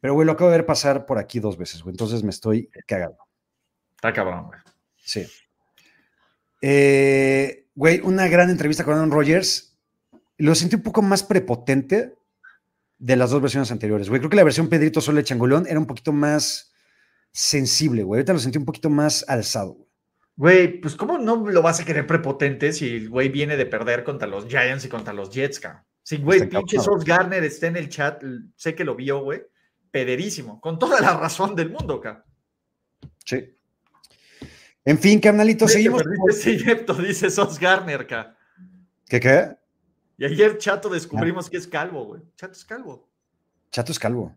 [0.00, 2.68] pero güey, lo acabo de ver pasar por aquí dos veces, güey, entonces me estoy
[2.86, 3.18] cagando.
[3.94, 4.60] Está cabrón, güey.
[4.98, 5.26] Sí.
[6.60, 9.78] Eh, güey, una gran entrevista con Aaron Rodgers.
[10.36, 12.14] Lo sentí un poco más prepotente
[12.98, 14.20] de las dos versiones anteriores, güey.
[14.20, 16.72] Creo que la versión Pedrito Sole Changolón era un poquito más
[17.32, 18.18] sensible, güey.
[18.18, 19.85] Ahorita lo sentí un poquito más alzado,
[20.36, 20.56] güey.
[20.66, 24.04] Güey, pues ¿cómo no lo vas a querer prepotente si el güey viene de perder
[24.04, 25.82] contra los Giants y contra los Jets, cabrón?
[26.02, 26.78] Sí, güey, Está pinche.
[26.78, 28.22] Sos Garner está en el chat,
[28.54, 29.42] sé que lo vio, güey.
[29.90, 32.22] Pederísimo, con toda la razón del mundo, cabrón.
[33.24, 33.56] Sí.
[34.84, 36.02] En fin, carnalito, seguimos.
[36.02, 38.36] Perdiste ese inepto, dice Sos Garner, cabrón.
[39.08, 39.56] ¿Qué qué?
[40.18, 42.22] Y ayer Chato descubrimos que es calvo, güey.
[42.36, 43.08] Chato es calvo.
[43.70, 44.34] Chato es calvo.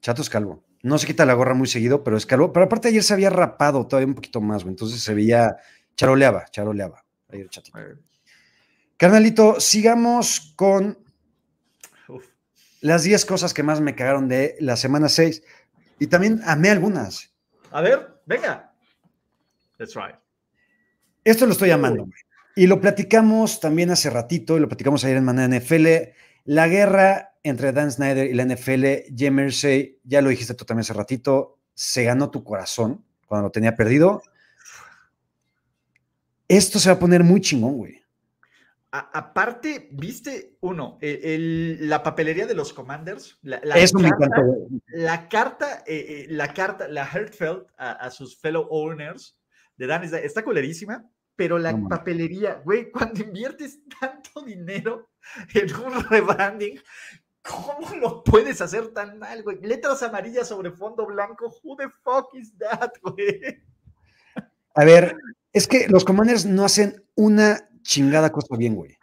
[0.00, 0.64] Chato es calvo.
[0.82, 2.52] No se quita la gorra muy seguido, pero es calvo.
[2.52, 4.72] Pero aparte ayer se había rapado todavía un poquito más, güey.
[4.72, 5.56] Entonces se veía,
[5.96, 7.04] charoleaba, charoleaba.
[7.30, 7.78] Ayer chatito.
[8.96, 10.98] Carnalito, sigamos con
[12.08, 12.24] uf.
[12.80, 15.42] las 10 cosas que más me cagaron de la semana 6.
[16.00, 17.32] Y también amé algunas.
[17.70, 18.72] A ver, venga.
[19.78, 20.16] That's right.
[21.24, 22.20] Esto lo estoy llamando, güey.
[22.54, 25.86] Y lo platicamos también hace ratito, y lo platicamos ayer en Manera NFL.
[26.44, 29.38] La guerra entre Dan Snyder y la NFL, Jim
[30.04, 34.22] ya lo dijiste tú también hace ratito, se ganó tu corazón cuando lo tenía perdido.
[36.48, 38.02] Esto se va a poner muy chingón, güey.
[38.90, 43.38] aparte, viste, uno, la papelería de los Commanders.
[43.42, 44.68] La, Eso carta, me encantó.
[44.88, 49.38] La carta, eh, eh, la carta, la Heartfelt a, a, sus fellow owners
[49.78, 55.10] de Dan está, está culerísima, pero la No, papelería, güey, cuando inviertes tanto dinero
[55.54, 56.78] en un rebranding,
[57.42, 59.58] ¿cómo lo puedes hacer tan mal, güey?
[59.60, 63.62] Letras amarillas sobre fondo blanco, who the fuck is that, güey?
[64.74, 65.16] A ver,
[65.52, 68.96] es que los Commanders no hacen una chingada cosa bien, güey.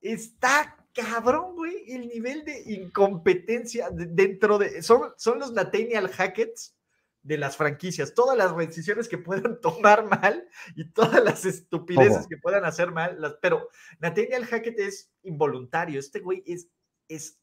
[0.00, 4.82] Está cabrón, güey, el nivel de incompetencia de- dentro de...
[4.82, 6.74] Son, son los Nathaniel Hackets
[7.22, 8.14] de las franquicias.
[8.14, 13.20] Todas las decisiones que puedan tomar mal y todas las estupideces que puedan hacer mal.
[13.20, 13.68] las- pero
[13.98, 15.98] Nathaniel Hackett es involuntario.
[15.98, 16.68] Este güey es,
[17.08, 17.38] es,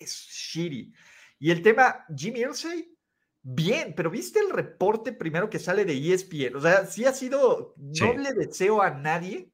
[0.00, 0.92] es shitty.
[1.38, 2.92] Y el tema, Jimmy Irsay,
[3.42, 6.56] bien, pero ¿viste el reporte primero que sale de ESPN?
[6.56, 7.74] O sea, sí ha sido...
[7.92, 8.04] Sí.
[8.04, 9.52] No le deseo a nadie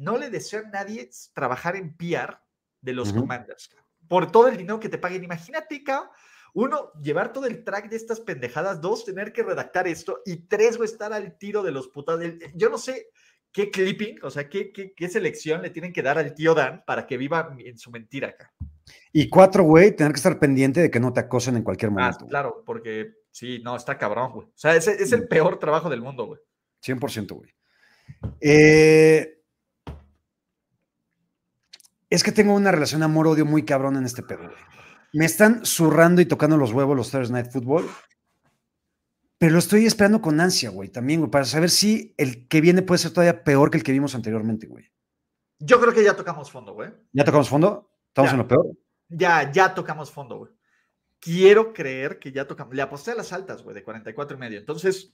[0.00, 2.38] no le deseo a nadie trabajar en PR
[2.80, 3.12] de los.
[3.12, 3.70] Commanders
[4.08, 5.22] por todo el dinero que te paguen.
[5.22, 6.08] Imagínate, cabrón,
[6.54, 10.78] uno, llevar todo el track de estas pendejadas, dos, tener que redactar esto, y tres,
[10.78, 12.22] güey, estar al tiro de los putados.
[12.22, 13.10] El- Yo no sé
[13.52, 16.82] qué clipping, o sea, qué, qué, qué selección le tienen que dar al tío Dan
[16.86, 18.52] para que viva en su mentira acá.
[19.12, 21.94] Y cuatro, güey, tener que estar pendiente de que no te acosen en cualquier Ah,
[21.94, 22.26] momento.
[22.26, 24.46] claro, porque sí, no, está cabrón, güey.
[24.48, 26.40] O sea, ese es el peor trabajo del mundo, güey.
[26.84, 27.50] 100%, güey.
[28.40, 29.36] Eh,
[32.08, 34.56] es que tengo una relación amor-odio muy cabrón en este pedo, güey.
[35.12, 37.88] Me están zurrando y tocando los huevos los Thursday Night Football,
[39.38, 42.82] pero lo estoy esperando con ansia, güey, también, güey, para saber si el que viene
[42.82, 44.84] puede ser todavía peor que el que vimos anteriormente, güey.
[45.58, 46.90] Yo creo que ya tocamos fondo, güey.
[47.12, 47.89] ¿Ya tocamos fondo?
[48.10, 48.34] ¿Estamos Ya.
[48.34, 48.66] en lo peor?
[49.08, 50.52] Ya, ya tocamos fondo, güey.
[51.18, 52.74] Quiero creer que ya tocamos.
[52.74, 54.58] Le aposté a las altas, güey, de 44 y medio.
[54.58, 55.12] Entonces,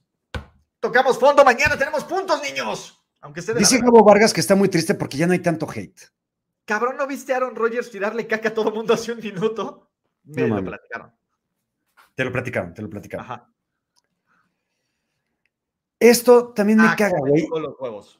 [0.81, 1.45] tocamos fondo.
[1.45, 3.03] Mañana tenemos puntos, niños.
[3.21, 3.79] Aunque esté de Dice.
[3.81, 6.01] Gabo Vargas que está muy triste porque ya no hay tanto hate.
[6.65, 9.91] Cabrón, ¿no viste a Aaron Rodgers tirarle caca a todo mundo hace un minuto?
[10.25, 11.13] Me No lo platicaron.
[12.15, 13.25] Te lo platicaron, te lo platicaron.
[13.27, 13.51] Ajá.
[15.99, 17.49] Esto también me Ah, caga, güey.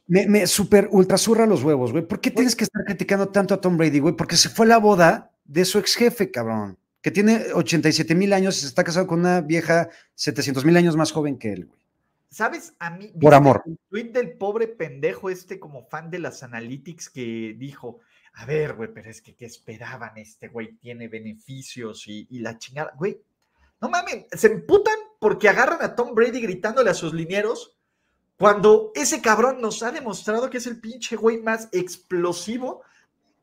[0.07, 2.07] Me, me super ultra zurra los huevos, güey.
[2.07, 4.17] ¿Por qué tienes que estar criticando tanto a Tom Brady, güey?
[4.17, 6.79] Porque se fue a la boda de su ex jefe, cabrón.
[7.03, 10.97] Que tiene 87 mil años y se está casado con una vieja 700 mil años
[10.97, 11.81] más joven que él, güey.
[12.31, 12.75] ¿Sabes?
[12.79, 13.09] A mí.
[13.09, 13.63] Por ¿viste amor.
[13.67, 18.01] El tweet del pobre pendejo este como fan de las analytics que dijo,
[18.35, 20.17] a ver, güey, pero es que ¿qué esperaban?
[20.17, 22.93] Este güey tiene beneficios y, y la chingada.
[22.99, 23.21] Güey,
[23.81, 27.77] no mames, se emputan porque agarran a Tom Brady gritándole a sus linieros
[28.39, 32.83] cuando ese cabrón nos ha demostrado que es el pinche güey más explosivo,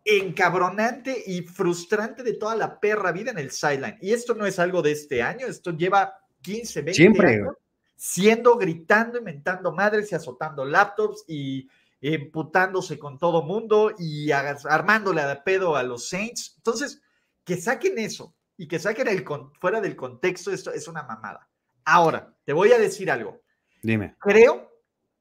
[0.06, 3.98] encabronante y frustrante de toda la perra vida en el sideline.
[4.02, 7.56] Y esto no es algo de este año, esto lleva 15, 20 Siempre, años
[7.96, 11.70] siendo, gritando, inventando madres y azotando laptops y
[12.02, 16.54] emputándose con todo mundo y armándole a pedo a los Saints.
[16.58, 17.02] Entonces,
[17.46, 21.48] que saquen eso y que saquen el con- fuera del contexto, esto es una mamada.
[21.86, 23.42] Ahora, te voy a decir algo.
[23.82, 24.72] Dime, Creo,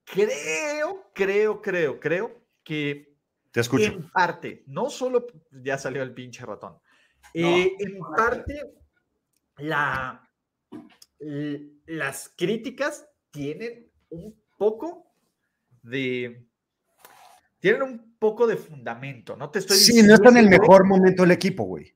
[0.05, 3.17] creo, creo, creo, creo que
[3.51, 3.85] te escucho.
[3.93, 6.79] en parte, no solo, ya salió el pinche ratón,
[7.35, 8.61] eh, en parte
[9.59, 10.29] la,
[11.87, 15.13] las críticas tienen un poco
[15.83, 16.47] de,
[17.59, 20.87] tienen un poco de fundamento, no te estoy Sí, no está en el diciendo- mejor
[20.87, 21.95] momento del equipo, güey.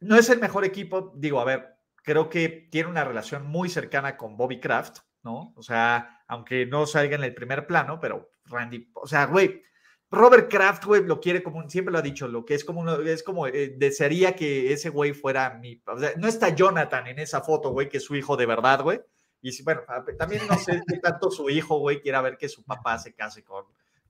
[0.00, 1.77] no es el mejor equipo, digo, a ver,
[2.08, 5.52] creo que tiene una relación muy cercana con Bobby Kraft, ¿no?
[5.56, 9.62] O sea, aunque no salga en el primer plano, pero Randy, o sea, güey,
[10.10, 12.98] Robert Kraft, güey, lo quiere como, siempre lo ha dicho, lo que es como, uno-
[13.02, 17.18] es como, eh, desearía que ese güey fuera mi, o sea, no está Jonathan en
[17.18, 19.00] esa foto, güey, que es su hijo de verdad, güey.
[19.42, 19.82] Y bueno,
[20.18, 23.44] también no sé qué tanto su hijo, güey, quiera ver que su papá se case
[23.44, 23.66] con,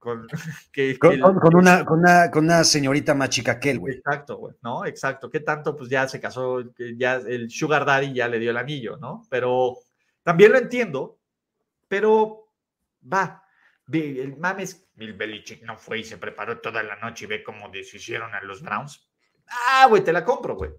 [0.08, 0.26] con,
[0.72, 3.70] que, que Con, el- con- con una, con, una, con una señorita más chica que
[3.70, 3.94] él, güey.
[3.96, 4.86] Exacto, güey, ¿no?
[4.86, 5.28] Exacto.
[5.30, 5.76] ¿Qué tanto?
[5.76, 6.62] Pues ya se casó,
[6.96, 9.26] ya el Sugar Daddy ya le dio el anillo, ¿no?
[9.28, 9.76] Pero
[10.22, 11.18] también lo entiendo,
[11.88, 12.48] pero
[13.12, 13.42] va.
[13.90, 17.70] El mames, Bill Belichick no fue y se preparó toda la noche y ve cómo
[17.70, 19.08] deshicieron a los Browns.
[19.48, 20.70] Ah, güey, te la compro, güey.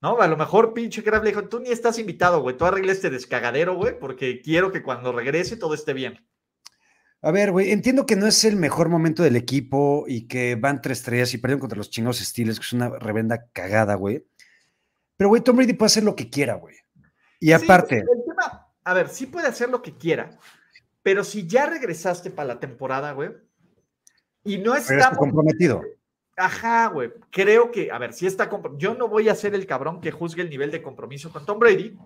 [0.00, 2.92] No, a lo mejor pinche Kraft le dijo, tú ni estás invitado, güey, tú arregla
[2.92, 6.26] este descagadero, güey, porque quiero que cuando regrese todo esté bien.
[7.22, 10.82] A ver, güey, entiendo que no es el mejor momento del equipo y que van
[10.82, 14.24] tres estrellas y perdieron contra los chingos Steelers, que es una revenda cagada, güey.
[15.16, 16.76] Pero, güey, Tom Brady puede hacer lo que quiera, güey.
[17.40, 20.30] Y Sí, aparte, el tema, a ver, sí puede hacer lo que quiera,
[21.02, 23.30] Pero si ya regresaste para la temporada, güey,
[24.44, 25.82] y no está comprometido.
[26.36, 27.12] Ajá, güey.
[27.30, 28.48] Creo que, a ver, si está.
[28.76, 31.58] Yo no voy a ser el cabrón que juzgue el nivel de compromiso con Tom
[31.58, 31.98] Brady.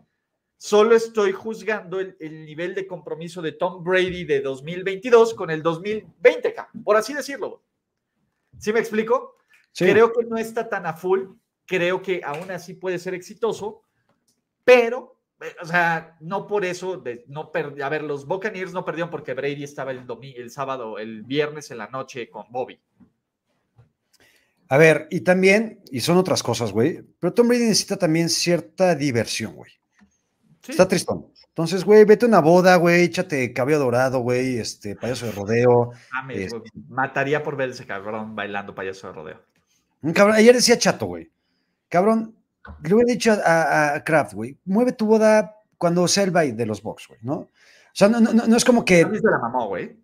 [0.63, 5.63] Solo estoy juzgando el, el nivel de compromiso de Tom Brady de 2022 con el
[5.63, 7.63] 2020, ca- por así decirlo.
[8.59, 9.39] ¿Sí me explico?
[9.73, 9.87] Sí.
[9.87, 11.23] Creo que no está tan a full.
[11.65, 13.81] Creo que aún así puede ser exitoso,
[14.63, 15.19] pero,
[15.63, 19.33] o sea, no por eso, de, no per- a ver, los Buccaneers no perdieron porque
[19.33, 22.79] Brady estaba el, domi- el sábado, el viernes en la noche con Bobby.
[24.69, 28.95] A ver, y también, y son otras cosas, güey, pero Tom Brady necesita también cierta
[28.95, 29.73] diversión, güey.
[30.63, 30.73] Sí.
[30.73, 31.27] Está tristón.
[31.49, 35.91] Entonces, güey, vete a una boda, güey, échate cabello dorado, güey, este, payaso de rodeo.
[36.13, 36.71] Mames, Este.
[36.89, 39.43] Mataría por ver ese cabrón bailando payaso de rodeo.
[40.03, 41.31] Un cabrón, ayer decía chato, güey.
[41.89, 42.35] Cabrón,
[42.83, 46.67] le hubiera dicho a, a- Kraft, güey, mueve tu boda cuando sea el baile de
[46.67, 47.35] los box, güey, ¿no?
[47.35, 47.49] O
[47.93, 49.03] sea, no, no, no- no es como que.
[49.03, 49.97] La güey.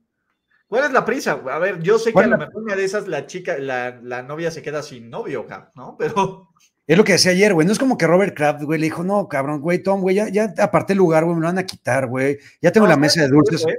[0.69, 1.41] ¿Cuál es la prisa?
[1.49, 4.01] A ver, yo sé que ¿Cuál a lo mejor una de esas la chica, la,
[4.03, 5.47] la novia se queda sin novio,
[5.77, 5.97] ¿no?
[5.97, 6.49] Pero
[6.87, 7.67] Es lo que decía ayer, güey.
[7.67, 10.29] No es como que Robert Kraft, güey, le dijo, no, cabrón, güey, Tom, güey, ya,
[10.29, 12.39] ya aparté el lugar, güey, me lo van a quitar, güey.
[12.63, 13.63] Ya tengo No, la mesa de dulces.
[13.65, 13.77] güey,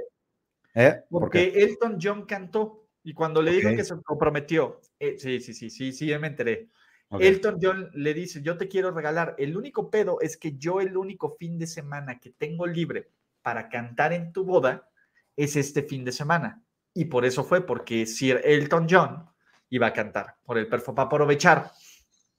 [0.74, 1.00] ¿Eh?
[1.08, 1.46] ¿Por qué?
[1.50, 3.76] porque Elton John cantó y cuando le dijo Ok.
[3.76, 6.68] que se comprometió, eh, sí, sí, sí, sí, sí, ya me enteré.
[7.18, 10.94] Elton John le dice, yo te quiero regalar, el único pedo es que yo el
[10.94, 13.08] único fin de semana que tengo libre
[13.40, 14.90] para cantar en tu boda
[15.34, 16.62] es este fin de semana.
[16.92, 19.24] Y por eso fue, porque Sir Elton John
[19.70, 21.70] iba a cantar, por el perfo, para aprovechar.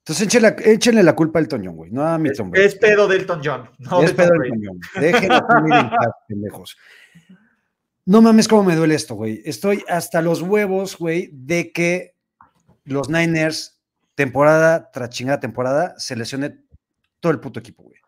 [0.09, 3.17] Entonces échenle, échenle la culpa al Toñón, güey, no a mi Es, es pedo de
[3.17, 3.69] Elton John.
[3.77, 4.49] No Es pedo del.
[4.49, 4.79] Toñón.
[4.91, 6.77] Paz, pendejos.
[8.05, 9.43] No mames cómo me duele esto, güey.
[9.45, 12.15] Estoy hasta los huevos, güey, de que
[12.85, 13.79] los Niners,
[14.15, 16.57] temporada tras chingada temporada, se lesione
[17.19, 17.99] todo el puto equipo, güey.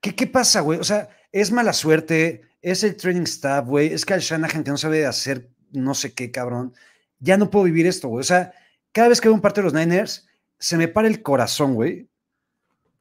[0.00, 0.78] ¿Qué, qué pasa, güey?
[0.78, 4.70] O sea, es mala suerte, es el training staff, güey, es que al Shanahan que
[4.70, 6.72] no sabe hacer no sé qué, cabrón.
[7.18, 8.20] Ya no puedo vivir esto, güey.
[8.20, 8.52] O sea,
[8.92, 10.28] cada vez que veo un partido de los Niners,
[10.58, 12.08] se me para el corazón, güey.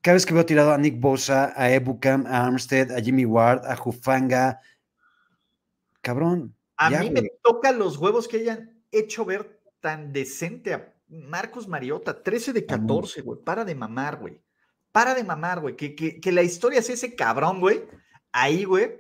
[0.02, 3.66] Cada vez que veo tirado a Nick Bosa, a Ebukam, a Armstead, a Jimmy Ward,
[3.66, 4.60] a Jufanga.
[6.02, 6.56] Cabrón.
[6.76, 7.24] A ya, mí güey.
[7.24, 12.66] me toca los huevos que hayan hecho ver tan decente a Marcos Mariota, 13 de
[12.66, 13.40] 14, güey.
[13.44, 14.42] Para de mamar, güey.
[14.92, 15.76] Para de mamar, güey.
[15.76, 17.84] Que, que, que la historia sea ese cabrón, güey.
[18.32, 19.00] Ahí, güey.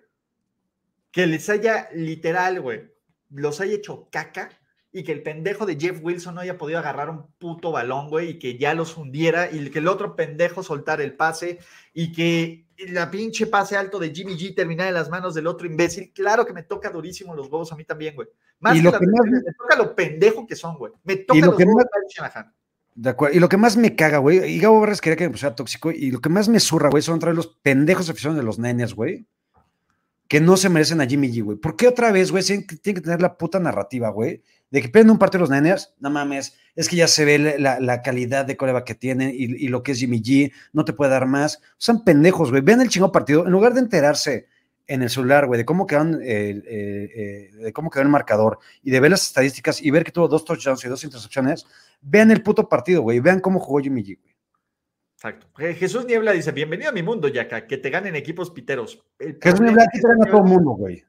[1.11, 2.91] Que les haya literal, güey.
[3.29, 4.49] Los haya hecho caca.
[4.95, 8.29] Y que el pendejo de Jeff Wilson no haya podido agarrar un puto balón, güey.
[8.29, 9.51] Y que ya los hundiera.
[9.51, 11.59] Y que el otro pendejo soltara el pase.
[11.93, 15.65] Y que la pinche pase alto de Jimmy G terminara en las manos del otro
[15.67, 16.11] imbécil.
[16.13, 18.27] Claro que me toca durísimo los huevos a mí también, güey.
[18.59, 20.93] Más Y que lo que más- me toca lo pendejo que son, güey.
[21.03, 21.83] Me toca lo los que huevos
[22.19, 22.45] más-.
[22.95, 23.35] De acuerdo.
[23.35, 25.91] Y lo que más me caga, güey, y Gabo Barras quería que me pusiera tóxico,
[25.91, 28.59] y lo que más me zurra, güey, son otra vez los pendejos aficionados de los
[28.59, 29.25] Niners, güey,
[30.33, 31.59] que no se merecen a Jimmy G, güey.
[31.59, 35.11] ¿Por qué otra vez, güey, tienen que, tener la puta narrativa, güey, de que pierden
[35.11, 35.93] un partido los Niners?
[35.99, 39.43] No mames, es que ya se ve la, la- calidad de coreback que tienen y,
[39.43, 41.61] y lo que es Jimmy G, no te puede dar más.
[41.77, 42.63] Son pendejos, güey.
[42.63, 44.47] Vean el chingado partido, en lugar de enterarse
[44.87, 48.99] en el celular, güey, de cómo quedaron, eh, de cómo quedó el marcador y de
[48.99, 51.67] ver las estadísticas y ver que tuvo dos touchdowns y dos intercepciones,
[52.01, 54.32] vean el puto partido, güey, y vean cómo jugó Jimmy G, güey.
[55.23, 55.47] Exacto.
[55.57, 57.65] Je- Jesús Niebla dice: Bienvenido a mi mundo, Yaka.
[57.65, 59.01] Que te ganen equipos piteros.
[59.19, 61.01] El un problema aquí te gana todo el mundo, güey.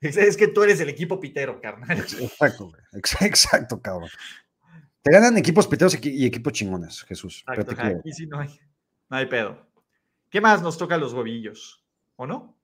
[0.00, 1.98] es, que tú eres el equipo pitero, carnal.
[1.98, 2.80] Exacto, güey.
[2.92, 4.08] Ex- Exacto, cabrón.
[5.02, 7.44] Te ganan equipos piteros y equipos chingones, Jesús.
[7.48, 8.48] Exacto, ajá, aquí sí no hay,
[9.08, 9.66] no hay pedo.
[10.30, 11.84] ¿Qué más nos toca los huevillos?
[12.16, 12.56] ¿O no?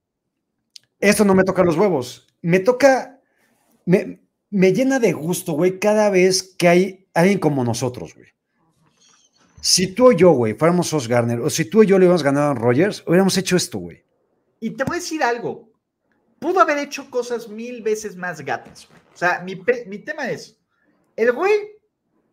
[1.00, 2.28] Esto no me toca los huevos.
[2.42, 3.20] Me toca.
[3.86, 8.28] Me, me llena de gusto, güey, cada vez que hay alguien como nosotros, güey.
[9.64, 12.24] Si tú o yo, güey, fuéramos Sos Garner, o si tú y yo le hubiéramos
[12.24, 14.04] ganado a Rogers, hubiéramos hecho esto, güey.
[14.58, 15.70] Y te voy a decir algo.
[16.40, 18.88] Pudo haber hecho cosas mil veces más gatas.
[19.14, 20.58] O sea, mi, mi tema es,
[21.14, 21.52] el güey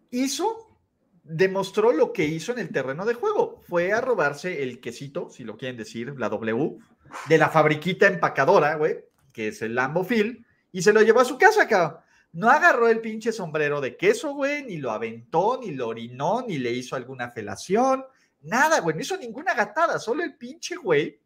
[0.09, 0.75] hizo,
[1.21, 3.61] demostró lo que hizo en el terreno de juego.
[3.67, 6.79] Fue a robarse el quesito, si lo quieren decir, la W,
[7.27, 11.25] de la fabriquita empacadora, güey, que es el Lambo Phil, y se lo llevó a
[11.25, 11.99] su casa, cabrón.
[12.31, 16.57] No agarró el pinche sombrero de queso, güey, ni lo aventó, ni lo orinó, ni
[16.57, 18.05] le hizo alguna felación.
[18.41, 21.19] Nada, güey, no hizo ninguna gatada, solo el pinche güey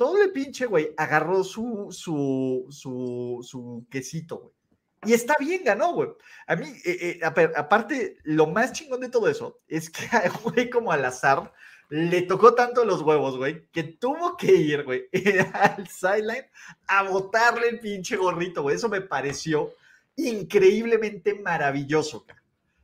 [0.00, 4.54] todo el pinche güey agarró su, su, su, su quesito, güey.
[5.04, 6.08] Y está bien, ganó, güey.
[6.46, 10.08] A mí, eh, eh, aparte, lo más chingón de todo eso es que
[10.42, 11.52] güey como al azar
[11.90, 15.06] le tocó tanto los huevos, güey, que tuvo que ir, güey,
[15.52, 16.46] al sideline
[16.86, 18.76] a botarle el pinche gorrito, güey.
[18.76, 19.74] Eso me pareció
[20.28, 22.42] increíblemente maravilloso, cara.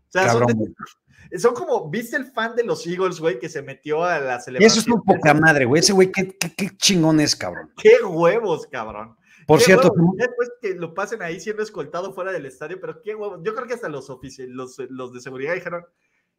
[0.09, 4.05] O sea, son, de- como, ¿viste el fan de los Eagles, güey, que se metió
[4.05, 4.83] a la Eso celebración?
[4.85, 5.81] es un poca madre, güey.
[5.81, 7.71] Ese güey, qué, qué, qué chingón es, cabrón.
[7.77, 9.17] ¡Qué huevos, cabrón!
[9.47, 13.01] Por Qué cierto, huevos, Después que lo pasen ahí siendo escoltado fuera del estadio, pero
[13.03, 13.41] qué huevos.
[13.45, 15.85] Yo creo que hasta los oficiales, los, los de seguridad dijeron,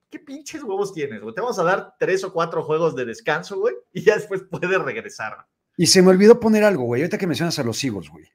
[0.09, 1.33] ¿qué pinches huevos tienes, güey?
[1.35, 4.81] Te vamos a dar tres o cuatro juegos de descanso, güey, y ya después puedes
[4.81, 5.45] regresar.
[5.77, 7.01] y se me olvidó poner algo, güey.
[7.01, 8.25] Ahorita que mencionas a los Eagles, güey.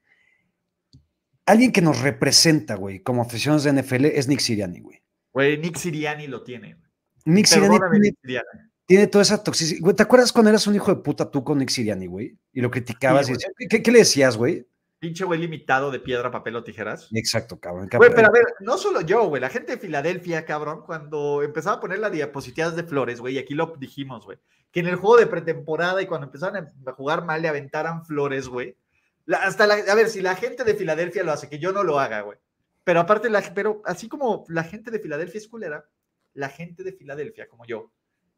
[1.45, 5.01] Alguien que nos representa, güey, como aficionados de NFL es Nick Siriani, güey.
[5.33, 6.77] Güey, Nick Siriani lo tiene.
[7.25, 8.47] Nick Siriani tiene, Siriani.
[8.85, 9.81] tiene toda esa toxicidad.
[9.81, 12.37] Güey, ¿te acuerdas cuando eras un hijo de puta tú con Nick Siriani, güey?
[12.53, 13.25] Y lo criticabas.
[13.25, 14.65] Sí, y decías- ¿qué, qué le decías, güey?
[14.99, 17.09] Pinche güey limitado de piedra, papel o tijeras.
[17.11, 17.89] Exacto, cabrón.
[17.93, 21.75] Güey, pero a ver, no solo yo, güey, la gente de Filadelfia, cabrón, cuando empezaba
[21.75, 24.37] a poner las diapositivas de flores, güey, y aquí lo dijimos, güey,
[24.71, 28.47] que en el juego de pretemporada y cuando empezaban a jugar mal le aventaran flores,
[28.47, 28.77] güey.
[29.25, 31.83] La- hasta la, a ver, si la gente de Filadelfia lo hace, que yo no
[31.83, 32.37] lo haga, güey.
[32.83, 35.89] Pero aparte, la, pero así como la gente de Filadelfia es culera,
[36.33, 37.91] la gente de Filadelfia, como yo,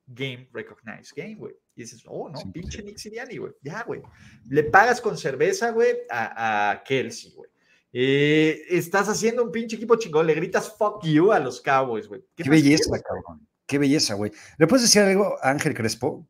[0.05, 1.55] game recognized game, güey.
[1.75, 2.83] Y dices, oh, no, Sí, pinche sí.
[2.83, 3.53] Nick Siriani, güey.
[3.61, 4.03] Ya, güey.
[4.49, 7.49] Le pagas con cerveza, güey, a, a Kelsey, güey.
[7.91, 12.23] Eh, estás haciendo un pinche equipo chingón, le gritas fuck you a los Cowboys, güey.
[12.35, 13.47] Qué belleza, quieres, cabrón.
[13.65, 14.31] Qué belleza, güey.
[14.59, 16.27] ¿Le puedes decir algo a Ángel Crespo?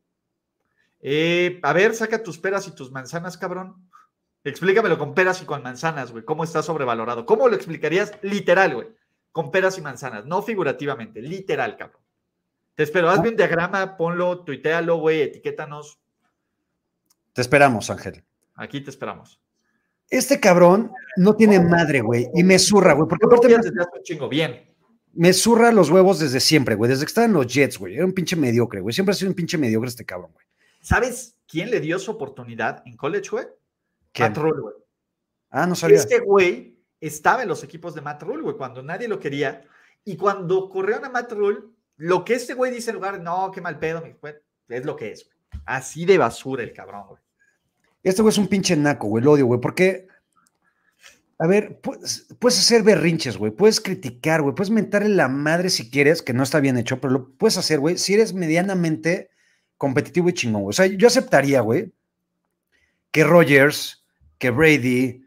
[1.01, 3.75] Eh, a ver, saca tus peras y tus manzanas, cabrón.
[4.45, 6.23] Explícamelo con peras y con manzanas, güey.
[6.23, 7.25] ¿Cómo está sobrevalorado?
[7.25, 8.87] ¿Cómo lo explicarías literal, güey?
[9.31, 12.01] Con peras y manzanas, no figurativamente, literal, cabrón.
[12.75, 15.99] Te espero, hazme un diagrama, ponlo, tuitealo, güey, etiquétanos.
[17.33, 18.23] Te esperamos, Ángel.
[18.53, 19.41] Aquí te esperamos.
[20.09, 22.29] Este cabrón no tiene madre, güey.
[22.35, 23.09] Y me zurra, güey.
[23.09, 24.75] Porque aparte me, desde hace un chingo, bien.
[25.13, 26.89] me zurra los huevos desde siempre, güey.
[26.89, 27.95] Desde que estaba en los Jets, güey.
[27.95, 28.93] Era un pinche mediocre, güey.
[28.93, 30.45] Siempre ha sido un pinche mediocre este cabrón, güey.
[30.81, 33.47] ¿Sabes quién le dio su oportunidad en college, güey?
[34.15, 34.29] ¿Quién?
[34.29, 34.75] Matt Rule, güey.
[35.49, 35.97] Ah, no sabía.
[35.97, 39.61] Este güey estaba en los equipos de Matt Rule, güey, cuando nadie lo quería.
[40.05, 41.59] Y cuando corrieron a Matt Rule,
[41.97, 44.35] lo que este güey dice en lugar, no, qué mal pedo, güey,
[44.69, 45.35] es lo que es, güey.
[45.65, 47.21] Así de basura el cabrón, güey.
[48.03, 49.23] Este güey es un pinche naco, güey.
[49.23, 49.59] Lo odio, güey.
[49.59, 50.07] Porque,
[51.39, 53.51] a ver, puedes, puedes hacer berrinches, güey.
[53.51, 54.55] Puedes criticar, güey.
[54.55, 57.79] Puedes mentarle la madre si quieres, que no está bien hecho, pero lo puedes hacer,
[57.79, 57.97] güey.
[57.97, 59.29] Si eres medianamente
[59.77, 60.69] competitivo y chingón, güey.
[60.69, 61.91] O sea, yo aceptaría, güey,
[63.11, 64.04] que Rogers,
[64.45, 65.25] que Brady,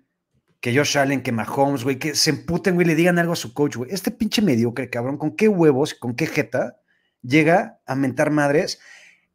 [0.60, 3.52] que Josh Allen, que Mahomes, güey, que se emputen, güey, le digan algo a su
[3.52, 3.90] coach, güey.
[3.90, 6.76] Este pinche mediocre, cabrón, con qué huevos, con qué jeta
[7.20, 8.78] llega a mentar madres.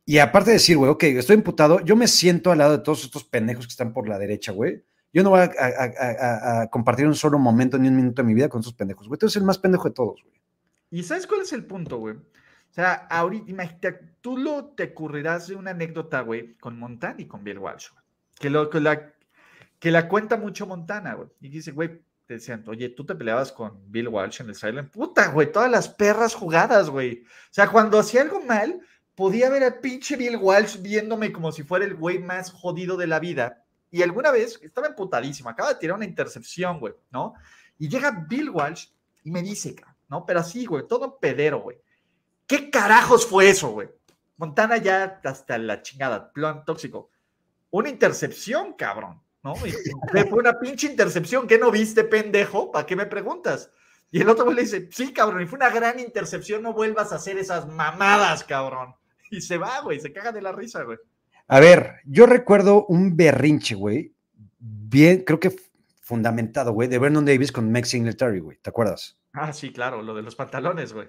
[0.05, 3.03] Y aparte de decir, güey, ok, estoy imputado, yo me siento al lado de todos
[3.03, 4.86] estos pendejos que están por la derecha, güey.
[5.11, 8.61] Yo no voy a, compartir un solo momento ni un minuto de mi vida con
[8.61, 9.19] estos pendejos, güey.
[9.19, 10.39] Tú eres el más pendejo de todos, güey.
[10.91, 12.15] ¿Y sabes cuál es el punto, güey?
[12.15, 17.25] O sea, ahorita, imagínate, tú lo te ocurrirás de una anécdota, güey, con Montana y
[17.25, 17.89] con Bill Walsh.
[18.39, 19.13] Que, lo, que, la,
[19.84, 21.27] que la cuenta mucho Montana, güey.
[21.41, 24.89] Y dice, güey, te decían, oye, tú te peleabas con Bill Walsh en el Silent.
[24.89, 27.25] Puta, güey, todas las perras jugadas, güey.
[27.25, 28.79] O sea, cuando hacía algo mal,
[29.13, 33.07] podía ver al pinche Bill Walsh viéndome como si fuera el güey más jodido de
[33.07, 33.65] la vida.
[33.91, 37.34] Y alguna vez estaba emputadísimo, acaba de tirar una intercepción, güey, ¿no?
[37.77, 38.88] Y llega Bill Walsh
[39.25, 39.75] y me dice,
[40.07, 40.25] ¿no?
[40.25, 41.75] Pero así, güey, todo pedero, güey.
[42.47, 43.89] ¿Qué carajos fue eso, güey?
[44.38, 47.09] Montana ya hasta la chingada, plan tóxico.
[47.69, 49.54] Una intercepción, cabrón, ¿no?
[49.66, 49.72] Y,
[50.30, 52.72] fue una pinche intercepción, ¿qué no viste, pendejo?
[52.72, 53.72] ¿Para qué me preguntas?
[54.12, 57.12] Y el otro güey le dice, sí, cabrón, y fue una gran intercepción, no vuelvas
[57.12, 58.94] a hacer esas mamadas, cabrón.
[59.32, 61.00] Y se va, güey, se caga de la risa, güey.
[61.48, 64.14] A ver, yo recuerdo un berrinche, güey,
[64.60, 65.56] bien, creo que
[66.02, 69.18] fundamentado, güey, de Vernon Davis con Max Singletary, güey, ¿te acuerdas?
[69.34, 71.07] Ah, sí, claro, lo de los pantalones, güey.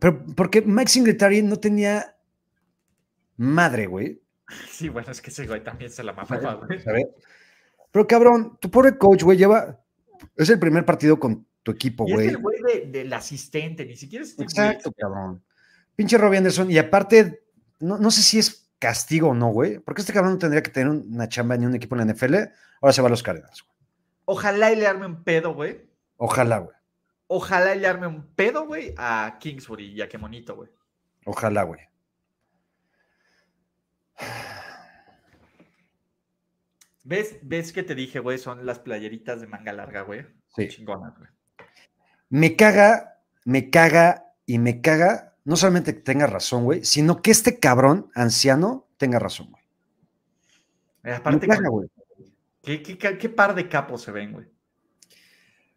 [0.00, 2.16] Pero porque Max Singletary no tenía
[3.36, 4.23] madre, güey.
[4.70, 6.80] Sí, bueno, es que ese güey también se la mamaba, güey.
[7.90, 9.80] Pero cabrón, tu pobre coach, güey, lleva,
[10.36, 12.28] es el primer partido con tu equipo, Y es güey.
[12.28, 14.50] el güey de- del asistente, ni siquiera es este güey.
[14.68, 15.42] Exacto, cabrón.
[15.96, 16.70] Pinche Robbie Anderson.
[16.70, 17.44] Y aparte,
[17.80, 19.78] no, no sé si es castigo o no, güey.
[19.78, 22.34] Porque este cabrón no tendría que tener una chamba ni un equipo en la NFL.
[22.82, 23.74] Ahora se va a los Cardinals, güey.
[24.26, 25.80] Ojalá y le arme un pedo, güey.
[26.16, 26.76] Ojalá, güey.
[27.28, 30.68] Ojalá y le arme un pedo, güey, a Kingsbury y a qué monito, güey.
[31.24, 31.80] Ojalá, güey.
[37.04, 38.38] ¿Ves, ¿Ves que te dije, güey?
[38.38, 40.24] Son las playeritas de manga larga, güey.
[40.56, 40.68] Sí.
[40.68, 41.28] Chingonas, güey.
[42.30, 45.34] Me caga, me caga y me caga.
[45.44, 49.62] No solamente que tenga razón, güey, sino que este cabrón anciano tenga razón, güey.
[51.04, 51.88] Eh, Me caga, güey.
[52.62, 54.46] ¿qué, qué, qué- qué par de capos se ven, güey?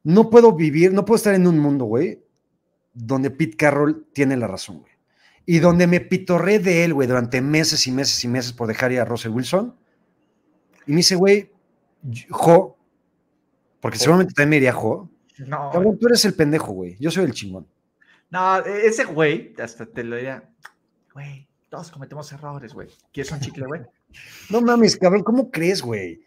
[0.03, 2.23] No puedo vivir, no puedo estar en un mundo, güey,
[2.93, 4.93] donde Pete Carroll tiene la razón, güey.
[5.47, 8.91] Y donde me pitorré de él, güey, durante meses y meses y meses por dejar
[8.91, 9.75] ir a Russell Wilson.
[10.85, 11.49] Y me dice, güey,
[12.29, 12.77] Jo,
[13.79, 14.03] porque Jo.
[14.03, 15.09] seguramente también me diría Jo.
[15.47, 16.95] No, Cabrón, tú eres el pendejo, güey.
[16.99, 17.65] Yo soy el chingón.
[18.29, 20.43] no, e- ese güey, hasta te lo diría,
[21.13, 22.89] güey, todos cometemos errores, güey.
[23.13, 23.81] ¿Quieres un chicle, güey?
[24.49, 26.21] No mames, cabrón, ¿cómo crees, güey?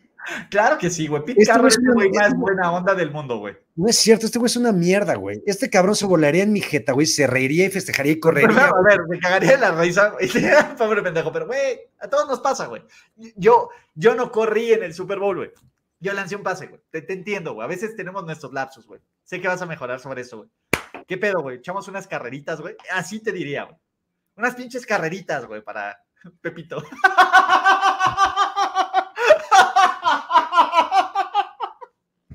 [0.51, 1.22] Claro que sí, güey.
[1.24, 3.56] Pete Este Carroll es el güey más buena onda del mundo, güey.
[3.76, 5.42] No es cierto, este güey es una mierda, güey.
[5.47, 8.48] Este cabrón se volaría en mi jeta, güey, se reiría y festejaría y correría.
[8.48, 10.28] Pero, a ver, me cagaría la risa, güey.
[10.78, 12.82] Pobre pendejo, pero, güey, a todos nos pasa, güey.
[13.36, 15.51] Yo, yo no corrí en el Super Bowl, güey.
[16.01, 16.80] Yo lancé un pase, güey.
[16.90, 17.64] Te, te entiendo, güey.
[17.64, 19.01] A veces tenemos nuestros lapsos, güey.
[19.24, 20.51] Sé que vas a mejorar sobre eso, güey.
[21.06, 21.59] ¿Qué pedo, güey?
[21.59, 22.76] Echamos unas carreritas, güey.
[22.92, 23.76] Así te diría, güey.
[24.36, 25.98] Unas pinches carreritas, güey, para
[26.40, 26.82] Pepito.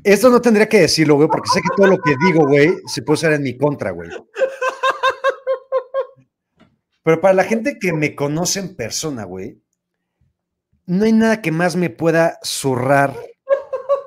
[0.05, 3.01] Esto no tendría que decirlo, güey, porque sé que todo lo que digo, güey, se
[3.01, 4.11] puede usar en mi contra, güey.
[7.01, 9.59] Pero para la gente que me conoce en persona, güey,
[10.85, 13.15] no hay nada que más me pueda zurrar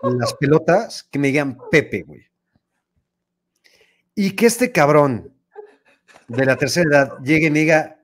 [0.03, 2.31] las pelotas que me digan Pepe, güey.
[4.15, 5.35] Y que este cabrón
[6.29, 8.01] de la tercera edad llegue y me diga,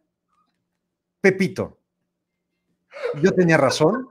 [1.20, 1.78] Pepito,
[3.22, 4.08] yo tenía razón,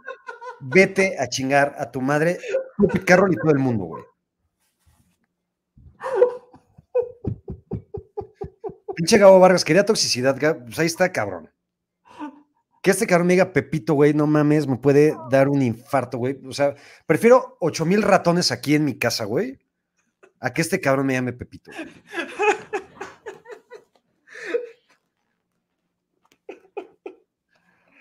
[0.64, 2.40] vete a chingar a tu madre,
[3.06, 4.03] Carroll y todo el mundo, güey.
[8.95, 11.49] Pinche Gabo Vargas, quería toxicidad, pues ahí está, cabrón.
[12.81, 16.40] Que este cabrón me diga Pepito, güey, no mames, me puede dar un infarto, güey.
[16.45, 16.76] O sea,
[17.06, 19.60] prefiero ocho mil ratones aquí en mi casa, güey,
[20.40, 21.72] a que este cabrón me llame Pepito.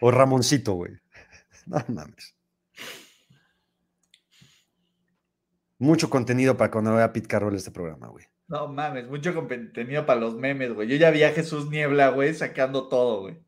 [0.00, 0.92] O Ramoncito, güey.
[1.64, 2.34] No mames.
[5.82, 8.24] Mucho contenido para cuando vea Pete Carroll este programa, güey.
[8.46, 10.86] No mames, mucho contenido para los memes, güey.
[10.86, 13.42] Yo ya vi a Jesús Niebla, güey, sacando todo, güey.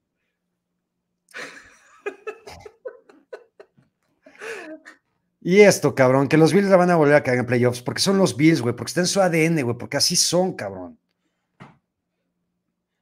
[5.46, 8.00] Y esto, cabrón, que los Bills la van a volver a caer en playoffs, porque
[8.00, 10.98] son los Bills, güey, porque está en su ADN, güey, porque así son, cabrón.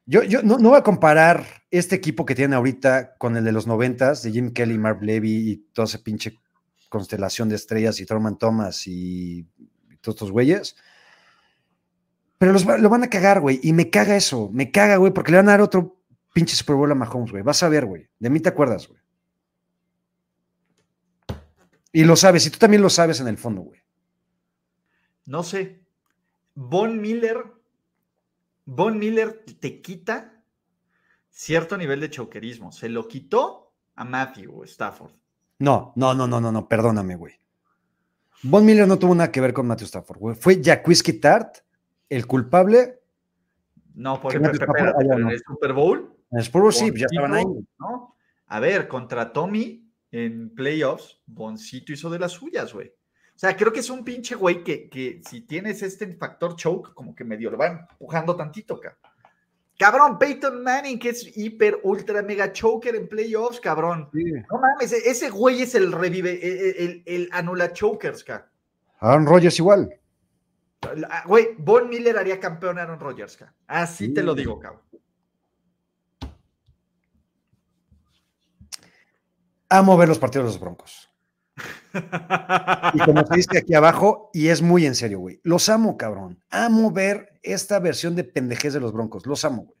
[0.05, 3.53] Yo, yo no, no voy a comparar este equipo que tienen ahorita con el de
[3.53, 6.37] los noventas, de Jim Kelly, Mark Levy y toda esa pinche
[6.93, 9.47] constelación de estrellas y Thurman Thomas y,
[9.99, 10.75] todos estos güeyes.
[12.37, 15.31] Pero los, lo van a cagar, güey, y me caga eso, me caga, güey, porque
[15.31, 15.97] le van a dar otro
[16.33, 17.41] pinche Super Bowl a Mahomes, güey.
[17.41, 18.07] Vas a ver, güey.
[18.19, 19.01] De mí te acuerdas, güey.
[21.91, 23.79] Y lo sabes, y tú también lo sabes en el fondo, güey.
[25.25, 25.83] No sé.
[26.53, 27.43] Von Miller.
[28.65, 30.43] Von Miller te quita
[31.29, 32.71] cierto nivel de choquerismo.
[32.71, 35.22] Se lo quitó a Matthew Stafford.
[35.63, 37.39] No, no, no, no, no, no, perdóname, güey.
[38.43, 40.35] Von Miller no tuvo nada que ver con Matthew Stafford, güey.
[40.35, 41.59] Fue Jacquisky Tart
[42.09, 42.99] el culpable
[43.93, 45.29] No, por Stafford no.
[45.29, 46.17] el Super Bowl.
[46.31, 47.45] en el Super Bowl, sí, ya estaban ahí.
[47.79, 48.13] ¿no?
[48.47, 52.89] A ver, contra Tommy en playoffs, Boncito hizo de las suyas, güey.
[52.89, 56.93] O sea, creo que es un pinche güey que, que si tienes este factor choke,
[56.93, 59.12] como que medio lo va empujando tantito, cabrón.
[59.77, 64.09] Cabrón, Peyton Manning, que es hiper, ultra, mega choker en playoffs, cabrón.
[64.13, 64.23] Sí.
[64.51, 68.49] No mames, e- ese güey es el revive, e- e- el, el anula chokers, cabrón.
[68.99, 69.99] Aaron Rodgers igual.
[71.09, 73.55] Ah, Güey, Von Miller haría campeón a Aaron Rodgers, cabrón.
[73.67, 74.81] Así te lo digo, cabrón.
[79.69, 81.09] Amo ver los partidos de los Broncos.
[81.93, 85.39] Y como se dice aquí abajo, y es muy en serio, güey.
[85.43, 86.41] Los amo, cabrón.
[86.49, 89.25] Amo ver esta versión de pendejez de los Broncos.
[89.25, 89.77] Los amo, güey.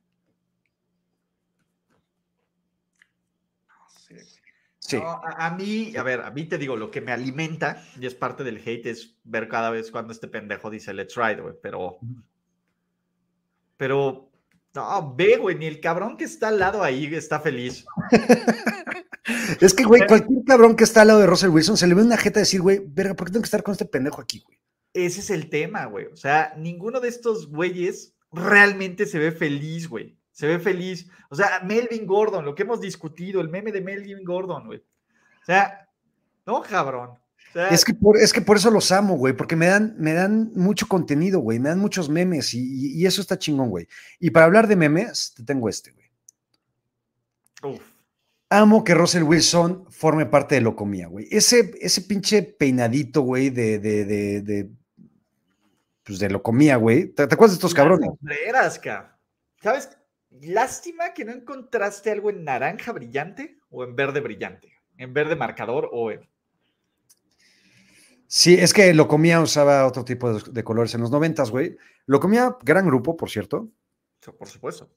[4.79, 4.97] Sí.
[4.97, 8.05] No, a, a mí, a ver, a mí te digo, lo que me alimenta, y
[8.05, 11.55] es parte del hate, es ver cada vez cuando este pendejo dice let's ride, güey,
[11.61, 11.99] pero.
[13.77, 14.29] Pero.
[14.75, 17.85] No, ve, güey, ni el cabrón que está al lado ahí está feliz.
[19.61, 22.01] Es que, güey, cualquier cabrón que está al lado de Russell Wilson se le ve
[22.03, 24.59] una jeta decir, güey, verga, ¿por qué tengo que estar con este pendejo aquí, güey?
[24.93, 26.05] Ese es el tema, güey.
[26.07, 30.17] O sea, ninguno de estos güeyes realmente se ve feliz, güey.
[30.31, 31.07] Se ve feliz.
[31.29, 34.79] O sea, Melvin Gordon, lo que hemos discutido, el meme de Melvin Gordon, güey.
[34.79, 35.87] O sea,
[36.45, 37.11] no, cabrón.
[37.11, 39.95] O sea, Es que, por, es que por eso los amo, güey, porque me dan,
[39.99, 43.69] me dan mucho contenido, güey, me dan muchos memes y, y- y eso está chingón,
[43.69, 43.87] güey.
[44.19, 46.07] Y para hablar de memes, te tengo este, güey.
[47.75, 47.92] uf.
[48.53, 51.27] Amo que Russell Wilson forme parte de Locomía, güey.
[51.31, 54.69] Ese, ese pinche peinadito, güey, de, de, de, de,
[56.03, 57.07] pues de Locomía, güey.
[57.07, 58.11] ¿Te, te acuerdas de estos cabrones?
[58.19, 59.19] sombreras, ca.
[59.59, 59.89] ¿Sabes?
[60.29, 64.71] Lástima que no encontraste algo en naranja brillante o en verde brillante.
[64.97, 66.29] En verde marcador o en.
[68.27, 71.75] Sí, es que Locomía usaba otro tipo de, de colores en los noventas, güey.
[72.05, 73.71] Locomía, gran grupo, por cierto.
[74.37, 74.91] Por supuesto.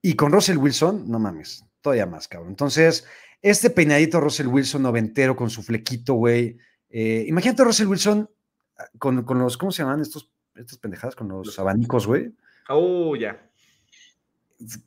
[0.00, 2.50] Y con Russell Wilson, no mames, todavía más, cabrón.
[2.50, 3.04] Entonces,
[3.42, 6.56] este peinadito Russell Wilson noventero con su flequito, güey.
[6.88, 8.30] eh, imagínate a Russell Wilson
[8.78, 11.14] ah, con, con los, ¿cómo se llaman estos, estas pendejadas?
[11.16, 12.32] Con los abanicos, güey.
[12.68, 13.48] Oh, ya.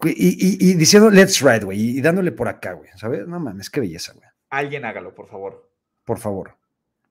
[0.06, 1.98] Y, y- y diciendo, let's ride, güey.
[1.98, 2.90] Y dándole por acá, güey.
[2.96, 3.28] ¿Sabes?
[3.28, 4.26] No mames, qué belleza, güey.
[4.50, 5.70] Alguien hágalo, por favor.
[6.06, 6.56] Por favor.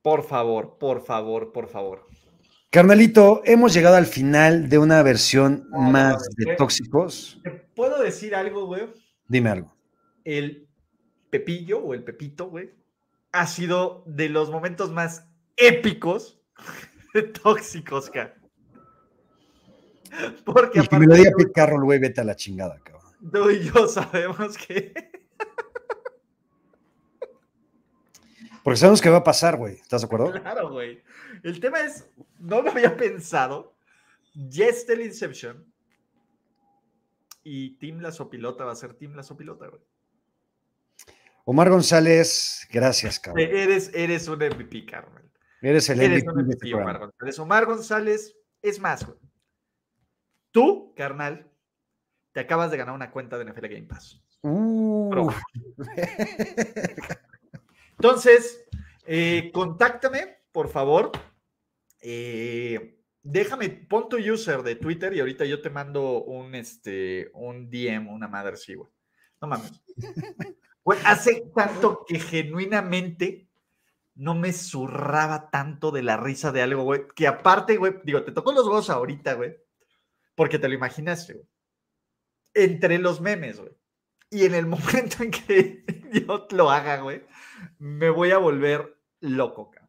[0.00, 2.06] Por favor, por favor, por favor.
[2.70, 7.38] Carnalito, hemos llegado al final de una versión no, más de tóxicos.
[7.44, 8.82] ¿Te puedo decir algo, güey?
[9.34, 9.74] Dime algo.
[10.22, 10.68] El
[11.28, 12.72] Pepillo o el Pepito, güey,
[13.32, 16.40] ha sido de los momentos más épicos
[17.12, 18.36] de tóxicos, cara.
[20.44, 23.10] Porque Y que me lo diga Pete Carroll, güey, vete a la chingada, cabrón.
[23.32, 24.94] tú y yo sabemos que
[28.62, 29.74] Porque sabemos que va a pasar, güey.
[29.74, 30.30] ¿Estás de acuerdo?
[30.30, 31.02] Claro, güey.
[31.42, 32.08] El tema es,
[32.38, 33.74] no lo había pensado.
[34.32, 35.73] Ya está el Inception.
[37.44, 39.82] Y Team La Sopilota va a ser Team La Sopilota, güey.
[41.44, 43.46] Omar González, gracias, cabrón.
[43.46, 45.30] Eres, eres un MVP, Carmen.
[45.60, 46.98] Eres el Eres MVP un de este MVP, Omar.
[46.98, 47.38] González.
[47.38, 49.18] Omar González, es más, güey.
[50.50, 51.50] Tú, carnal,
[52.32, 54.22] te acabas de ganar una cuenta de NFL Game Pass.
[54.42, 55.30] Uh.
[57.98, 58.64] Entonces,
[59.06, 61.12] eh, contáctame, por favor.
[62.00, 62.93] Eh,
[63.24, 68.08] déjame, pon tu user de Twitter y ahorita yo te mando un, este, un DM,
[68.08, 68.90] una madre sí, güey.
[69.40, 69.72] No mames.
[70.84, 73.48] Güey, hace tanto que genuinamente
[74.14, 78.32] no me zurraba tanto de la risa de algo, güey, que aparte, güey, digo, te
[78.32, 79.56] tocó los huevos ahorita, güey,
[80.34, 81.46] porque te lo imaginaste, güey.
[82.52, 83.72] Entre los memes, güey.
[84.28, 87.24] Y en el momento en que yo lo haga, güey,
[87.78, 89.83] me voy a volver loco, cabrón.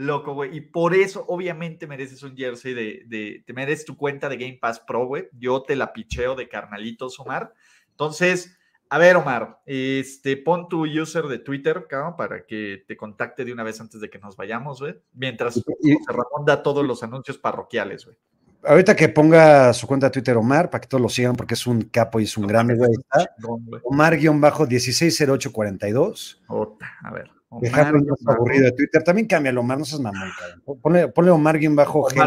[0.00, 0.56] Loco, güey.
[0.56, 4.56] Y por eso, obviamente, mereces un jersey de, de- Te mereces tu cuenta de Game
[4.60, 5.28] Pass Pro, güey.
[5.38, 7.52] Yo te la picheo de carnalitos, Omar.
[7.90, 8.56] Entonces,
[8.90, 13.52] a ver, Omar, este, pon tu user de Twitter, cabrón, para que te contacte de
[13.52, 14.94] una vez antes de que nos vayamos, güey.
[15.14, 15.62] Mientras Y-
[15.94, 18.16] José Ramón da todos los anuncios parroquiales, güey.
[18.64, 21.64] Ahorita que ponga su cuenta de Twitter Omar, para que todos lo sigan, porque es
[21.66, 22.90] un capo y es un grande, güey.
[22.92, 23.80] está Chingón, güey.
[23.84, 26.42] Omar-160842.
[26.48, 27.30] Ota, A ver.
[27.50, 27.94] Omar,
[28.26, 29.02] aburrido de Twitter.
[29.02, 30.80] También cámbialo, Omar, no seas mamón, cabrón.
[30.82, 31.74] Ponle, ponle Omar GL.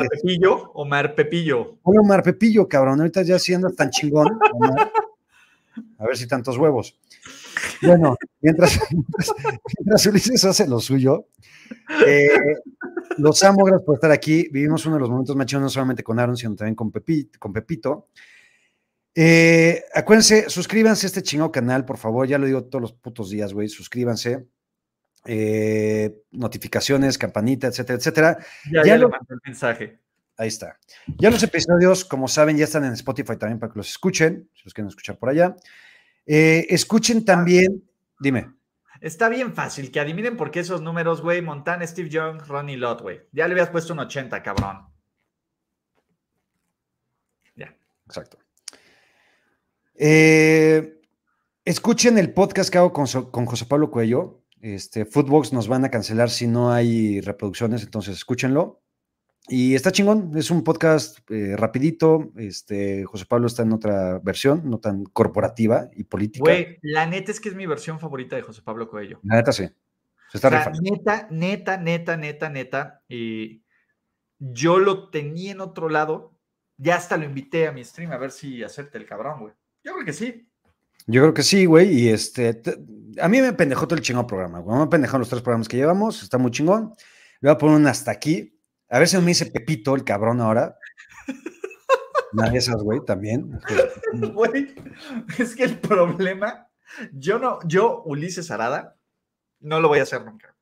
[0.10, 1.78] Pepillo, Omar Pepillo.
[1.84, 3.00] Ponle Omar Pepillo, cabrón.
[3.00, 4.40] Ahorita ya andas tan chingón.
[4.54, 4.92] Omar.
[6.00, 7.00] A ver si tantos huevos.
[7.82, 9.34] Bueno, mientras, mientras,
[9.78, 11.28] mientras Ulises hace lo suyo,
[12.06, 12.28] eh,
[13.18, 14.50] los amo, gracias por estar aquí.
[14.52, 17.30] Vivimos uno de los momentos más chidos, no solamente con Aaron, sino también con, Pepi-
[17.38, 18.08] con Pepito.
[19.14, 22.28] Eh, acuérdense, suscríbanse a este chingado canal, por favor.
[22.28, 23.70] Ya lo digo todos los putos días, güey.
[23.70, 24.46] Suscríbanse.
[25.26, 28.38] Eh, notificaciones, campanita, etcétera, etcétera.
[28.72, 30.00] Ya, Ya ya lo- le mandé el mensaje.
[30.38, 30.80] Ahí está.
[31.20, 34.62] Ya los episodios, como saben, ya están en Spotify también para que los escuchen, si
[34.64, 35.56] los quieren escuchar por allá.
[36.26, 37.84] Eh, escuchen también,
[38.20, 38.52] dime.
[39.02, 41.42] Está bien fácil que adivinen por qué esos números, güey.
[41.42, 43.22] Montana, Steve Young, Ronnie Lott, güey.
[43.32, 44.88] Ya le habías puesto un 80, cabrón.
[47.56, 47.76] Ya.
[48.06, 48.38] Exacto.
[49.96, 51.02] Eh,
[51.66, 54.41] escuchen el podcast que hago con, con José Pablo Cuello.
[54.62, 58.82] Este, Footbox nos van a cancelar si no hay reproducciones, entonces escúchenlo.
[59.48, 62.32] Y está chingón, es un podcast eh, rapidito.
[62.38, 66.44] Este, José Pablo está en otra versión, no tan corporativa y política.
[66.44, 69.20] Güey, la neta es que es mi versión favorita de José Pablo Coelho.
[69.24, 69.68] La neta sí.
[70.32, 73.04] Se está O sea, neta, neta, neta, neta, neta.
[73.10, 73.64] Y
[74.38, 76.38] yo lo tenía en otro lado.
[76.78, 79.54] Ya hasta lo invité a mi stream a ver si acepta el cabrón, güey.
[79.84, 80.51] Yo creo que sí.
[81.08, 81.92] Yo creo que sí, güey.
[81.94, 82.78] Y este, te-
[83.22, 84.60] a mí me pendejó todo el chingón programa.
[84.60, 84.80] güey.
[84.80, 86.24] Me pendejó los tres programas que llevamos.
[86.24, 86.94] Está muy chingón.
[87.42, 88.58] Le voy a poner un hasta aquí.
[88.90, 90.78] A ver si me dice Pepito, el cabrón, ahora.
[92.34, 93.60] Una de esas, güey, también.
[95.38, 96.68] Es que el problema,
[97.14, 98.98] yo no, yo, Ulises Arada,
[99.60, 100.56] no lo voy a hacer nunca.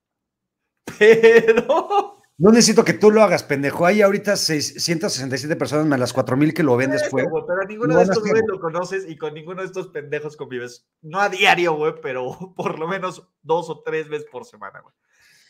[0.99, 3.85] Pero No necesito que tú lo hagas, pendejo.
[3.85, 7.25] Hay ahorita 667 personas más las 4000 que lo ven después.
[7.29, 10.87] Pero ninguno Lo de estos güeyes lo conoces y con ninguno de estos pendejos convives.
[11.01, 14.95] No a diario, güey, pero por lo menos dos o tres veces por semana, güey.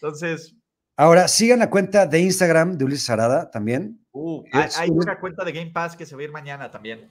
[0.01, 0.55] Entonces,
[0.97, 4.05] Ahora, sigan la cuenta de Instagram de Ulises Arada también.
[4.11, 6.31] uh, hay, Es hay un- una cuenta de Game Pass que se va a ir
[6.31, 7.09] mañana también.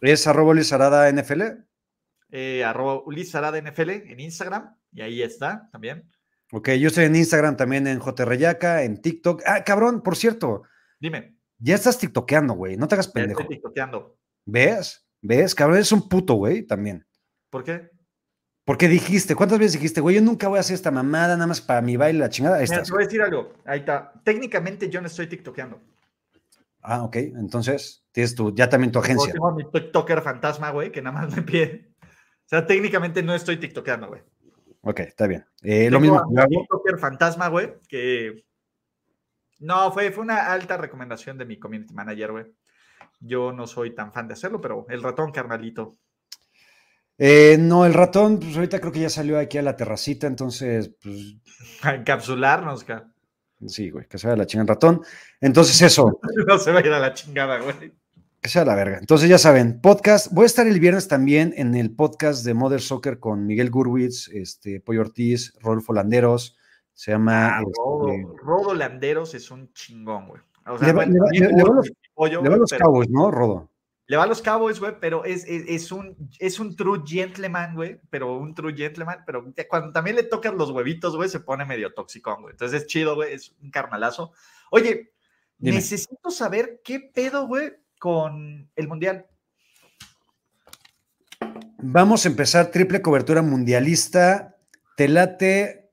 [0.00, 1.42] Es arroba Ulises Arada NFL.
[2.30, 6.08] Eh, arroba Ulises Arada NFL en Instagram y ahí está también.
[6.52, 9.42] Ok, yo estoy en Instagram también en JRyaca, en TikTok.
[9.44, 10.62] Ah, cabrón, por cierto,
[10.98, 12.76] Dime, ya estás tiktokeando, güey.
[12.76, 13.40] No te hagas ya pendejo.
[13.40, 14.16] estoy tiktokeando.
[14.46, 15.06] ¿Ves?
[15.20, 15.54] ¿Ves?
[15.54, 17.06] Cabrón, eres un puto, güey, también.
[17.50, 17.90] ¿Por qué?
[18.64, 21.60] Porque dijiste, ¿cuántas veces dijiste, güey, yo nunca voy a hacer esta mamada nada más
[21.60, 22.58] para mi baile, la chingada?
[22.58, 23.54] Ahí Mira, te voy a decir algo.
[23.64, 24.12] Ahí está.
[24.24, 25.80] Técnicamente yo no estoy tiktokeando.
[26.82, 27.16] Ah, ok.
[27.16, 29.32] Entonces, tienes tu, ya también tu Yo agencia.
[29.32, 31.94] Tengo a mi TikToker fantasma, güey, que nada más me pide.
[32.02, 34.22] O sea, técnicamente no estoy tiktokeando, güey.
[34.88, 35.44] Ok, está bien.
[35.60, 36.98] Eh, lo mismo yo hago.
[36.98, 38.42] Fantasma, güey, que.
[39.58, 42.46] No, fue, fue una alta recomendación de mi community manager, güey.
[43.20, 45.98] Yo no soy tan fan de hacerlo, pero el ratón, carnalito.
[47.18, 50.94] Eh, no, el ratón, pues ahorita creo que ya salió aquí a la terracita, entonces,
[51.02, 51.36] pues,
[51.82, 53.12] A encapsularnos, ca.
[53.66, 55.02] Sí, güey, que se vaya la chingada el ratón.
[55.38, 56.18] Entonces, eso.
[56.46, 57.92] no se va a ir a la chingada, güey.
[58.48, 58.96] Que sea la verga.
[58.96, 60.32] Entonces, ya saben, podcast.
[60.32, 64.28] Voy a estar el viernes también en el podcast de Mother Soccer con Miguel Gurwitz,
[64.28, 66.56] este, Pollo Ortiz, Rodolfo Landeros.
[66.94, 67.58] Se llama.
[67.58, 70.40] Ah, este, Rodo, Landeros es un chingón, güey.
[70.66, 72.48] O sea, le va, bueno, le va- también le- le va por los- pollo, le
[72.48, 73.70] va los pero- Cowboys, ¿no, Rodo?
[74.06, 77.74] Le va a los Cowboys, güey, pero es, es, es un, es un true gentleman,
[77.74, 81.66] güey, pero un true gentleman, pero cuando también le tocan los huevitos, güey, se pone
[81.66, 82.52] medio toxicón, güey.
[82.52, 84.32] Entonces es chido, güey, es un carnalazo.
[84.70, 85.12] Oye,
[85.58, 85.76] Dime.
[85.76, 89.26] necesito saber qué pedo, güey, con el Mundial.
[91.80, 94.56] Vamos a empezar triple cobertura mundialista.
[94.96, 95.90] Te late.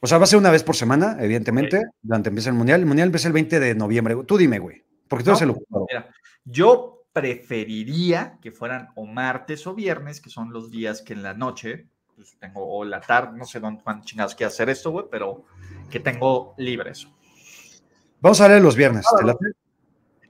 [0.00, 2.80] O sea, va a ser una vez por semana, evidentemente, durante empieza el mundial.
[2.80, 4.16] El mundial empieza el 20 de noviembre.
[4.26, 4.84] Tú dime, güey.
[5.08, 5.86] Porque tú eres No, el ocupado.
[5.90, 6.08] Mira,
[6.44, 11.34] yo preferiría que fueran o martes o viernes, que son los días que en la
[11.34, 15.06] noche, pues tengo, o la tarde, no sé dónde, cuándo chingados quiero hacer esto, güey,
[15.10, 15.44] pero
[15.90, 17.08] que tengo libres.
[18.20, 19.02] Vamos a hablar de los viernes.
[19.02, 19.38] ¿Te Sábado.
[19.42, 19.56] late?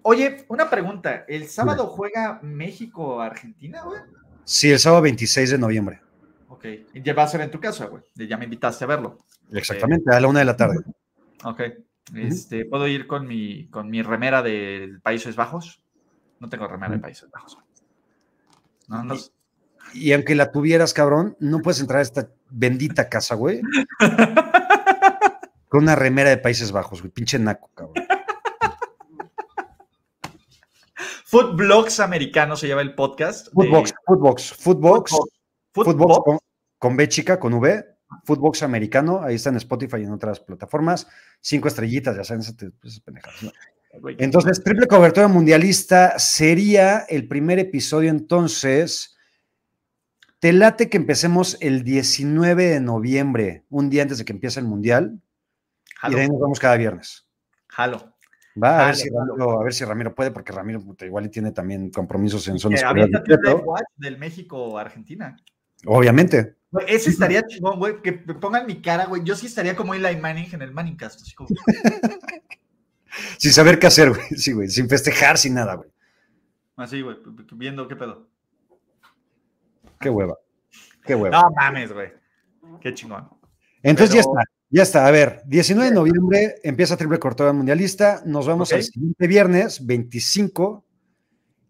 [0.03, 1.25] Oye, una pregunta.
[1.27, 4.01] ¿El sábado juega México-Argentina, güey?
[4.45, 6.01] Sí, el sábado 26 de noviembre.
[6.49, 6.65] Ok.
[6.95, 8.03] Y ya va a ser en tu casa, güey.
[8.15, 9.19] Ya me invitaste a verlo.
[9.53, 10.79] Exactamente, a la una de la tarde.
[11.45, 11.61] Ok.
[12.15, 15.83] Este, ¿Puedo ir con mi, con mi remera de Países Bajos?
[16.39, 17.59] No tengo remera de Países Bajos.
[18.89, 19.17] No, no.
[19.93, 23.61] Y aunque la tuvieras, cabrón, no puedes entrar a esta bendita casa, güey,
[25.69, 27.13] con una remera de Países Bajos, güey.
[27.13, 27.95] Pinche naco, cabrón.
[31.25, 33.49] Footblogs americano se llama el podcast.
[33.49, 35.31] de- Footbox, Footbox, Footbox, Footbox.
[35.75, 36.39] Footbox con,
[36.79, 37.85] con B chica, con V,
[38.25, 41.07] Footbox americano, ahí está en Spotify y en otras plataformas.
[41.41, 42.55] Cinco estrellitas, ya saben, esas,
[44.19, 48.11] Entonces, triple cobertura mundialista sería el primer episodio.
[48.11, 49.17] Entonces,
[50.39, 54.67] te late que empecemos el 19 de noviembre, un día antes de que empiece el
[54.67, 55.21] mundial,
[56.09, 57.27] y de ahí nos vamos cada viernes.
[57.69, 58.17] jalo.
[58.63, 59.11] Va a ver, si.
[59.11, 62.81] Ramiro, a ver si Ramiro puede, porque Ramiro igual y tiene también compromisos en zonas
[62.81, 65.37] de del México-Argentina.
[65.85, 66.57] Obviamente.
[66.71, 69.23] Güey, Ese estaría chingón, güey, que me pongan mi cara, güey.
[69.25, 71.21] Yo sí estaría como Eli Manning en el Manningcast.
[71.21, 71.49] Así como,
[73.39, 74.27] Sin saber qué hacer, güey.
[74.37, 74.69] Sí, güey.
[74.69, 75.91] Sin festejar, sin nada, güey.
[76.77, 77.17] así, güey,
[77.53, 78.27] viendo qué pedo.
[80.01, 80.37] Qué hueva.
[81.05, 81.43] Qué hueva.
[81.43, 82.13] No mames, güey.
[82.81, 83.29] Qué chingón.
[83.83, 84.41] Entonces ya está.
[84.71, 85.07] Ya está.
[85.07, 88.23] A ver, 19 de noviembre empieza triple cortada mundialista.
[88.27, 88.77] Nos vamos Ok.
[88.77, 90.85] al siguiente viernes, 25.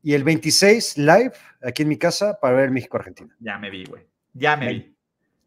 [0.03, 1.33] Y el 26, live,
[1.63, 3.35] aquí en mi casa, para ver México-Argentina.
[3.41, 4.07] Ya me vi, güey.
[4.35, 4.97] Ya me vi.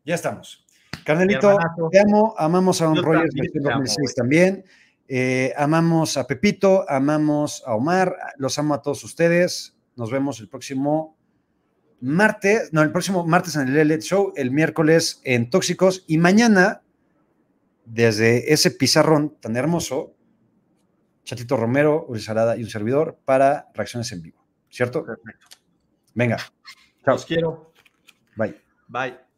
[0.05, 0.65] Ya estamos.
[1.05, 1.57] Carnelito,
[1.91, 2.35] te amo.
[2.37, 4.15] Amamos a Don Rogers también versión te amo, 2006 güey.
[4.15, 4.65] también.
[5.07, 8.15] Eh, amamos a Pepito, amamos a Omar.
[8.37, 9.75] Los amo a todos ustedes.
[9.95, 11.17] Nos vemos el próximo
[12.01, 16.81] martes, no, el próximo martes en el LLED Show, el miércoles en Tóxicos y mañana,
[17.89, 20.15] desde ese pizarrón tan hermoso,
[21.23, 24.45] Chatito Romero, Uri Salada y un servidor para reacciones en vivo.
[24.69, 25.03] ¿Cierto?
[25.03, 25.47] Perfecto.
[26.13, 27.15] Venga, Chao.
[27.15, 27.73] Los quiero.
[28.35, 28.55] bye.
[28.87, 29.28] Bye.